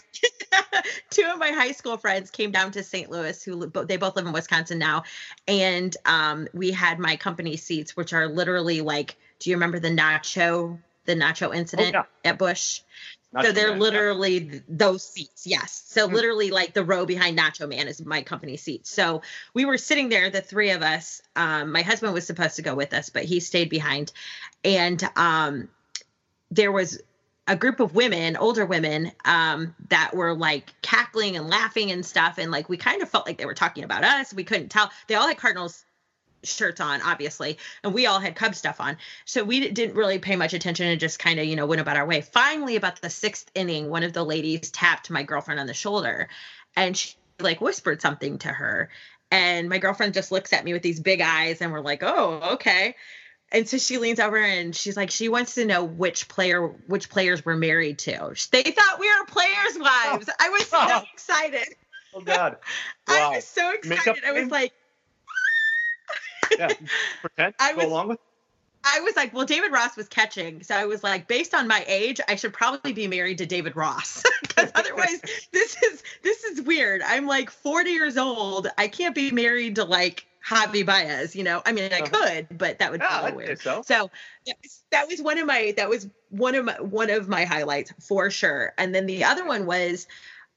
two 1.09 1.23
of 1.23 1.39
my 1.39 1.49
high 1.49 1.71
school 1.71 1.97
friends 1.97 2.29
came 2.29 2.51
down 2.51 2.71
to 2.73 2.83
St. 2.83 3.09
Louis 3.09 3.43
who 3.43 3.71
they 3.85 3.97
both 3.97 4.15
live 4.15 4.27
in 4.27 4.33
Wisconsin 4.33 4.77
now 4.77 5.03
and 5.47 5.97
um, 6.05 6.47
we 6.53 6.71
had 6.71 6.99
my 6.99 7.15
company 7.15 7.57
seats 7.57 7.95
which 7.95 8.13
are 8.13 8.27
literally 8.27 8.81
like 8.81 9.15
do 9.39 9.49
you 9.49 9.55
remember 9.55 9.79
the 9.79 9.89
nacho 9.89 10.77
the 11.05 11.15
nacho 11.15 11.55
incident 11.55 11.95
oh, 11.95 12.03
yeah. 12.23 12.31
at 12.31 12.37
Busch? 12.37 12.81
Nacho 13.33 13.45
so 13.45 13.51
they're 13.51 13.69
Man, 13.69 13.79
literally 13.79 14.37
yeah. 14.37 14.59
those 14.67 15.03
seats. 15.03 15.47
Yes. 15.47 15.83
So 15.87 16.07
mm 16.07 16.13
literally 16.13 16.51
like 16.51 16.73
the 16.73 16.83
row 16.83 17.05
behind 17.05 17.37
Nacho 17.37 17.67
Man 17.67 17.87
is 17.87 18.03
my 18.05 18.21
company 18.21 18.55
seat. 18.55 18.85
So 18.85 19.23
we 19.53 19.65
were 19.65 19.77
sitting 19.77 20.09
there, 20.09 20.29
the 20.29 20.41
three 20.41 20.69
of 20.69 20.83
us. 20.83 21.21
Um, 21.35 21.71
my 21.71 21.81
husband 21.81 22.13
was 22.13 22.27
supposed 22.27 22.57
to 22.57 22.61
go 22.61 22.75
with 22.75 22.93
us, 22.93 23.09
but 23.09 23.23
he 23.23 23.39
stayed 23.39 23.69
behind. 23.69 24.11
And 24.63 25.03
um, 25.15 25.69
there 26.51 26.71
was 26.71 27.01
a 27.47 27.55
group 27.55 27.79
of 27.79 27.95
women, 27.95 28.37
older 28.37 28.65
women, 28.65 29.11
um, 29.25 29.75
that 29.89 30.13
were 30.13 30.35
like 30.35 30.73
cackling 30.83 31.35
and 31.35 31.49
laughing 31.49 31.91
and 31.91 32.05
stuff. 32.05 32.37
And 32.37 32.51
like 32.51 32.69
we 32.69 32.77
kind 32.77 33.01
of 33.01 33.09
felt 33.09 33.25
like 33.25 33.39
they 33.39 33.45
were 33.45 33.55
talking 33.55 33.83
about 33.83 34.03
us. 34.03 34.33
We 34.33 34.43
couldn't 34.43 34.69
tell. 34.69 34.91
They 35.07 35.15
all 35.15 35.27
had 35.27 35.37
Cardinals 35.37 35.83
shirts 36.43 36.81
on, 36.81 37.01
obviously, 37.01 37.57
and 37.83 37.93
we 37.93 38.05
all 38.05 38.19
had 38.19 38.35
Cub 38.35 38.55
stuff 38.55 38.79
on. 38.79 38.97
So 39.25 39.43
we 39.43 39.69
didn't 39.69 39.95
really 39.95 40.19
pay 40.19 40.35
much 40.35 40.53
attention 40.53 40.87
and 40.87 40.99
just 40.99 41.19
kind 41.19 41.39
of, 41.39 41.45
you 41.45 41.55
know, 41.55 41.65
went 41.65 41.81
about 41.81 41.97
our 41.97 42.05
way. 42.05 42.21
Finally, 42.21 42.75
about 42.75 43.01
the 43.01 43.09
sixth 43.09 43.49
inning, 43.55 43.89
one 43.89 44.03
of 44.03 44.13
the 44.13 44.23
ladies 44.23 44.71
tapped 44.71 45.09
my 45.09 45.23
girlfriend 45.23 45.59
on 45.59 45.67
the 45.67 45.73
shoulder 45.73 46.29
and 46.75 46.95
she 46.95 47.15
like 47.39 47.61
whispered 47.61 48.01
something 48.01 48.37
to 48.39 48.49
her. 48.49 48.89
And 49.31 49.67
my 49.67 49.79
girlfriend 49.79 50.13
just 50.13 50.31
looks 50.31 50.53
at 50.53 50.63
me 50.63 50.73
with 50.73 50.83
these 50.83 50.99
big 50.99 51.21
eyes 51.21 51.61
and 51.61 51.71
we're 51.71 51.81
like, 51.81 52.03
oh, 52.03 52.53
okay. 52.53 52.95
And 53.51 53.67
so 53.67 53.77
she 53.77 53.97
leans 53.97 54.19
over 54.19 54.37
and 54.37 54.75
she's 54.75 54.97
like, 54.97 55.11
she 55.11 55.29
wants 55.29 55.55
to 55.55 55.65
know 55.65 55.83
which 55.83 56.27
player, 56.27 56.67
which 56.87 57.09
players 57.09 57.45
we're 57.45 57.55
married 57.55 57.99
to. 57.99 58.33
They 58.51 58.63
thought 58.63 58.99
we 58.99 59.07
were 59.07 59.25
players' 59.25 59.77
wives. 59.79 60.29
I 60.39 60.49
was 60.49 60.67
so 60.67 61.03
excited. 61.13 61.75
Oh 62.15 62.21
God! 62.21 62.57
Wow. 63.07 63.31
I 63.31 63.35
was 63.35 63.43
so 63.43 63.71
excited. 63.71 64.23
I 64.25 64.31
was 64.31 64.49
like, 64.49 64.71
yeah, 66.57 66.69
pretend. 67.21 67.55
I 67.59 67.71
go 67.71 67.77
was, 67.77 67.85
along 67.85 68.07
with. 68.09 68.19
I 68.83 68.99
was 68.99 69.15
like, 69.15 69.33
well, 69.33 69.45
David 69.45 69.71
Ross 69.71 69.95
was 69.95 70.09
catching, 70.09 70.61
so 70.61 70.75
I 70.75 70.85
was 70.85 71.03
like, 71.03 71.27
based 71.27 71.53
on 71.53 71.67
my 71.67 71.85
age, 71.87 72.19
I 72.27 72.35
should 72.35 72.53
probably 72.53 72.91
be 72.91 73.07
married 73.07 73.37
to 73.37 73.45
David 73.45 73.75
Ross 73.77 74.23
because 74.41 74.71
otherwise, 74.75 75.21
this 75.51 75.81
is 75.81 76.03
this 76.21 76.43
is 76.43 76.61
weird. 76.61 77.01
I'm 77.05 77.25
like 77.25 77.49
40 77.49 77.91
years 77.91 78.17
old. 78.17 78.67
I 78.77 78.87
can't 78.89 79.15
be 79.15 79.31
married 79.31 79.75
to 79.75 79.85
like 79.85 80.25
Javi 80.45 80.85
Baez. 80.85 81.35
You 81.35 81.43
know, 81.43 81.61
I 81.65 81.71
mean, 81.71 81.91
I 81.93 82.01
uh-huh. 82.01 82.09
could, 82.09 82.57
but 82.57 82.79
that 82.79 82.91
would 82.91 82.99
be 82.99 83.05
yeah, 83.09 83.31
weird. 83.31 83.61
So, 83.61 83.83
so 83.85 84.11
that, 84.45 84.55
was, 84.61 84.83
that 84.91 85.07
was 85.07 85.21
one 85.21 85.37
of 85.37 85.47
my 85.47 85.73
that 85.77 85.89
was 85.89 86.09
one 86.29 86.55
of 86.55 86.65
my 86.65 86.79
one 86.81 87.09
of 87.09 87.29
my 87.29 87.45
highlights 87.45 87.93
for 87.99 88.29
sure. 88.29 88.73
And 88.77 88.93
then 88.93 89.05
the 89.05 89.23
other 89.23 89.45
one 89.45 89.65
was 89.65 90.07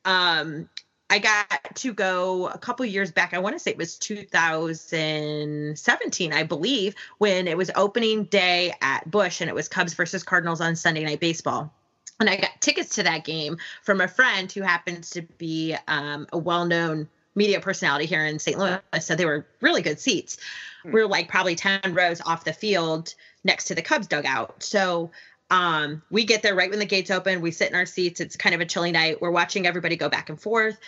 um 0.04 0.68
I 1.08 1.20
got 1.20 1.76
to 1.76 1.92
go 1.92 2.48
a 2.48 2.58
couple 2.58 2.84
years 2.84 3.12
back. 3.12 3.32
I 3.32 3.38
want 3.38 3.54
to 3.54 3.60
say 3.60 3.70
it 3.70 3.76
was 3.76 3.96
2017, 3.98 6.32
I 6.32 6.42
believe, 6.42 6.96
when 7.18 7.46
it 7.46 7.56
was 7.56 7.70
opening 7.76 8.24
day 8.24 8.74
at 8.82 9.08
Busch 9.10 9.40
and 9.40 9.48
it 9.48 9.54
was 9.54 9.68
Cubs 9.68 9.94
versus 9.94 10.24
Cardinals 10.24 10.60
on 10.60 10.74
Sunday 10.74 11.04
Night 11.04 11.20
Baseball. 11.20 11.72
And 12.18 12.28
I 12.28 12.36
got 12.36 12.60
tickets 12.60 12.96
to 12.96 13.04
that 13.04 13.24
game 13.24 13.58
from 13.82 14.00
a 14.00 14.08
friend 14.08 14.50
who 14.50 14.62
happens 14.62 15.10
to 15.10 15.22
be 15.22 15.76
um, 15.86 16.26
a 16.32 16.38
well 16.38 16.64
known 16.64 17.08
media 17.34 17.60
personality 17.60 18.06
here 18.06 18.24
in 18.24 18.38
St. 18.38 18.58
Louis. 18.58 18.80
So 19.00 19.14
they 19.14 19.26
were 19.26 19.46
really 19.60 19.82
good 19.82 20.00
seats. 20.00 20.38
Hmm. 20.82 20.92
We 20.92 21.02
were 21.02 21.08
like 21.08 21.28
probably 21.28 21.54
10 21.54 21.94
rows 21.94 22.20
off 22.22 22.44
the 22.44 22.52
field 22.52 23.14
next 23.44 23.66
to 23.66 23.74
the 23.74 23.82
Cubs 23.82 24.08
dugout. 24.08 24.62
So 24.62 25.10
um, 25.50 26.02
we 26.10 26.24
get 26.24 26.42
there 26.42 26.54
right 26.54 26.70
when 26.70 26.78
the 26.78 26.86
gates 26.86 27.10
open. 27.10 27.40
We 27.40 27.50
sit 27.50 27.70
in 27.70 27.76
our 27.76 27.86
seats. 27.86 28.20
It's 28.20 28.36
kind 28.36 28.54
of 28.54 28.60
a 28.60 28.64
chilly 28.64 28.92
night. 28.92 29.20
We're 29.20 29.30
watching 29.30 29.66
everybody 29.66 29.96
go 29.96 30.08
back 30.08 30.28
and 30.28 30.40
forth. 30.40 30.78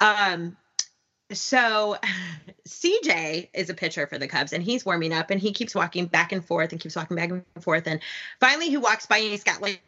Um, 0.00 0.56
so 1.32 1.96
CJ 2.68 3.48
is 3.54 3.70
a 3.70 3.74
pitcher 3.74 4.06
for 4.06 4.18
the 4.18 4.28
Cubs 4.28 4.52
and 4.52 4.62
he's 4.62 4.84
warming 4.84 5.12
up 5.12 5.30
and 5.30 5.40
he 5.40 5.52
keeps 5.52 5.74
walking 5.74 6.06
back 6.06 6.32
and 6.32 6.44
forth 6.44 6.72
and 6.72 6.80
keeps 6.80 6.96
walking 6.96 7.16
back 7.16 7.30
and 7.30 7.44
forth. 7.60 7.86
And 7.86 8.00
finally 8.40 8.68
he 8.68 8.76
walks 8.76 9.06
by 9.06 9.18
and 9.18 9.30
he's 9.30 9.44
got 9.44 9.62
like 9.62 9.80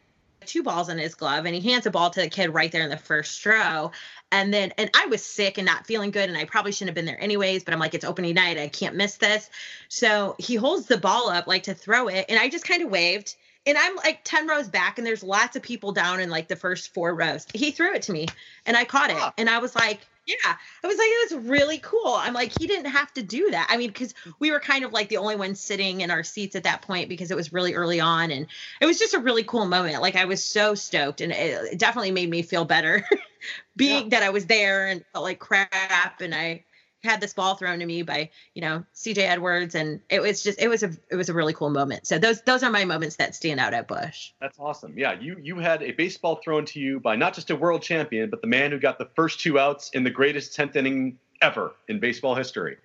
two 0.45 0.63
balls 0.63 0.89
in 0.89 0.97
his 0.97 1.13
glove 1.13 1.45
and 1.45 1.53
he 1.53 1.61
hands 1.61 1.85
a 1.85 1.91
ball 1.91 2.09
to 2.09 2.21
the 2.21 2.29
kid 2.29 2.51
right 2.51 2.71
there 2.71 2.83
in 2.83 2.89
the 2.89 2.97
first 2.97 3.45
row. 3.45 3.91
And 4.31 4.51
then, 4.51 4.73
and 4.77 4.89
I 4.95 5.05
was 5.07 5.23
sick 5.23 5.57
and 5.59 5.65
not 5.65 5.85
feeling 5.85 6.09
good 6.09 6.29
and 6.29 6.37
I 6.37 6.45
probably 6.45 6.71
shouldn't 6.71 6.89
have 6.89 6.95
been 6.95 7.05
there 7.05 7.21
anyways, 7.21 7.63
but 7.63 7.73
I'm 7.73 7.79
like, 7.79 7.93
it's 7.93 8.05
opening 8.05 8.33
night. 8.33 8.57
I 8.57 8.67
can't 8.67 8.95
miss 8.95 9.17
this. 9.17 9.49
So 9.89 10.35
he 10.39 10.55
holds 10.55 10.87
the 10.87 10.97
ball 10.97 11.29
up 11.29 11.45
like 11.45 11.63
to 11.63 11.75
throw 11.75 12.07
it. 12.07 12.25
And 12.29 12.39
I 12.39 12.49
just 12.49 12.67
kind 12.67 12.81
of 12.81 12.89
waved 12.89 13.35
and 13.65 13.77
I'm 13.77 13.95
like 13.97 14.21
10 14.23 14.47
rows 14.47 14.67
back 14.67 14.97
and 14.97 15.05
there's 15.05 15.23
lots 15.23 15.55
of 15.55 15.61
people 15.61 15.91
down 15.91 16.19
in 16.19 16.29
like 16.29 16.47
the 16.47 16.55
first 16.55 16.93
four 16.93 17.13
rows. 17.13 17.45
He 17.53 17.71
threw 17.71 17.93
it 17.93 18.01
to 18.03 18.11
me 18.11 18.27
and 18.65 18.75
I 18.75 18.85
caught 18.85 19.11
it. 19.11 19.33
And 19.37 19.49
I 19.49 19.59
was 19.59 19.75
like, 19.75 19.99
Yeah, 20.25 20.55
I 20.83 20.87
was 20.87 20.97
like, 20.97 21.07
it 21.07 21.35
was 21.35 21.49
really 21.49 21.79
cool. 21.79 22.15
I'm 22.15 22.33
like, 22.33 22.57
he 22.59 22.67
didn't 22.67 22.91
have 22.91 23.11
to 23.13 23.23
do 23.23 23.49
that. 23.51 23.67
I 23.69 23.77
mean, 23.77 23.89
because 23.89 24.13
we 24.39 24.51
were 24.51 24.59
kind 24.59 24.85
of 24.85 24.93
like 24.93 25.09
the 25.09 25.17
only 25.17 25.35
ones 25.35 25.59
sitting 25.59 26.01
in 26.01 26.11
our 26.11 26.23
seats 26.23 26.55
at 26.55 26.63
that 26.63 26.81
point 26.81 27.09
because 27.09 27.31
it 27.31 27.37
was 27.37 27.53
really 27.53 27.73
early 27.73 27.99
on, 27.99 28.31
and 28.31 28.47
it 28.79 28.85
was 28.85 28.99
just 28.99 29.13
a 29.13 29.19
really 29.19 29.43
cool 29.43 29.65
moment. 29.65 30.01
Like 30.01 30.15
I 30.15 30.25
was 30.25 30.43
so 30.43 30.75
stoked, 30.75 31.21
and 31.21 31.31
it, 31.31 31.73
it 31.73 31.79
definitely 31.79 32.11
made 32.11 32.29
me 32.29 32.43
feel 32.43 32.65
better 32.65 33.03
being 33.75 34.03
yeah. 34.03 34.19
that 34.19 34.23
I 34.23 34.29
was 34.29 34.45
there 34.45 34.87
and 34.87 35.03
felt 35.11 35.23
like 35.23 35.39
crap, 35.39 36.21
and 36.21 36.35
I 36.35 36.65
had 37.03 37.21
this 37.21 37.33
ball 37.33 37.55
thrown 37.55 37.79
to 37.79 37.85
me 37.85 38.01
by 38.03 38.29
you 38.53 38.61
know 38.61 38.83
CJ 38.95 39.17
Edwards, 39.17 39.75
and 39.75 40.01
it 40.09 40.21
was 40.21 40.43
just 40.43 40.61
it 40.61 40.67
was 40.67 40.83
a 40.83 40.91
it 41.09 41.15
was 41.15 41.29
a 41.29 41.33
really 41.33 41.53
cool 41.53 41.69
moment. 41.69 42.07
So 42.07 42.19
those 42.19 42.41
those 42.41 42.63
are 42.63 42.71
my 42.71 42.85
moments 42.85 43.15
that 43.17 43.35
stand 43.35 43.59
out 43.59 43.73
at 43.73 43.87
Busch. 43.87 44.31
That's 44.39 44.59
awesome. 44.59 44.97
Yeah, 44.97 45.19
you 45.19 45.37
you 45.41 45.57
had 45.57 45.81
a 45.83 45.91
baseball 45.91 46.37
thrown 46.43 46.65
to 46.65 46.79
you 46.79 46.99
by 46.99 47.15
not 47.15 47.33
just 47.33 47.49
a 47.49 47.55
world 47.55 47.81
champion, 47.81 48.29
but 48.29 48.41
the 48.41 48.47
man 48.47 48.71
who 48.71 48.79
got 48.79 48.97
the 48.97 49.09
first 49.15 49.39
two 49.39 49.59
outs 49.59 49.89
in 49.93 50.03
the 50.03 50.09
greatest 50.09 50.55
tenth 50.55 50.75
inning 50.75 51.17
ever 51.41 51.73
in 51.87 51.99
baseball 51.99 52.35
history, 52.35 52.77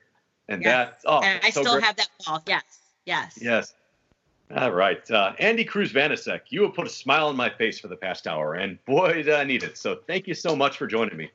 and 0.48 0.62
yes. 0.62 1.02
that 1.04 1.10
oh, 1.10 1.20
and 1.20 1.40
I 1.42 1.50
so 1.50 1.62
still 1.62 1.74
great. 1.74 1.84
have 1.84 1.96
that 1.96 2.08
ball. 2.24 2.42
Yes, 2.46 2.64
yes, 3.04 3.38
yes. 3.40 3.74
All 4.56 4.70
right, 4.70 5.10
uh, 5.10 5.32
Andy 5.40 5.64
Cruz 5.64 5.92
Vanecek, 5.92 6.42
you 6.50 6.62
have 6.62 6.72
put 6.72 6.86
a 6.86 6.90
smile 6.90 7.26
on 7.26 7.36
my 7.36 7.50
face 7.50 7.80
for 7.80 7.88
the 7.88 7.96
past 7.96 8.28
hour, 8.28 8.54
and 8.54 8.82
boy, 8.84 9.14
did 9.14 9.30
I 9.30 9.42
need 9.42 9.64
it. 9.64 9.76
So 9.76 9.98
thank 10.06 10.28
you 10.28 10.34
so 10.34 10.54
much 10.54 10.76
for 10.76 10.86
joining 10.86 11.16
me. 11.16 11.30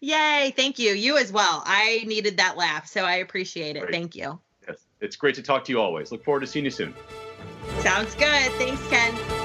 Yay. 0.00 0.52
Thank 0.56 0.78
you. 0.78 0.92
You 0.92 1.18
as 1.18 1.30
well. 1.30 1.62
I 1.66 2.04
needed 2.06 2.38
that 2.38 2.56
laugh. 2.56 2.86
So 2.86 3.04
I 3.04 3.16
appreciate 3.16 3.76
it. 3.76 3.80
Great. 3.80 3.92
Thank 3.92 4.16
you. 4.16 4.40
Yes. 4.66 4.78
It's 5.00 5.16
great 5.16 5.34
to 5.36 5.42
talk 5.42 5.64
to 5.64 5.72
you 5.72 5.80
always. 5.80 6.10
Look 6.10 6.24
forward 6.24 6.40
to 6.40 6.46
seeing 6.46 6.64
you 6.64 6.70
soon. 6.70 6.94
Sounds 7.80 8.14
good. 8.14 8.50
Thanks, 8.52 8.86
Ken. 8.88 9.39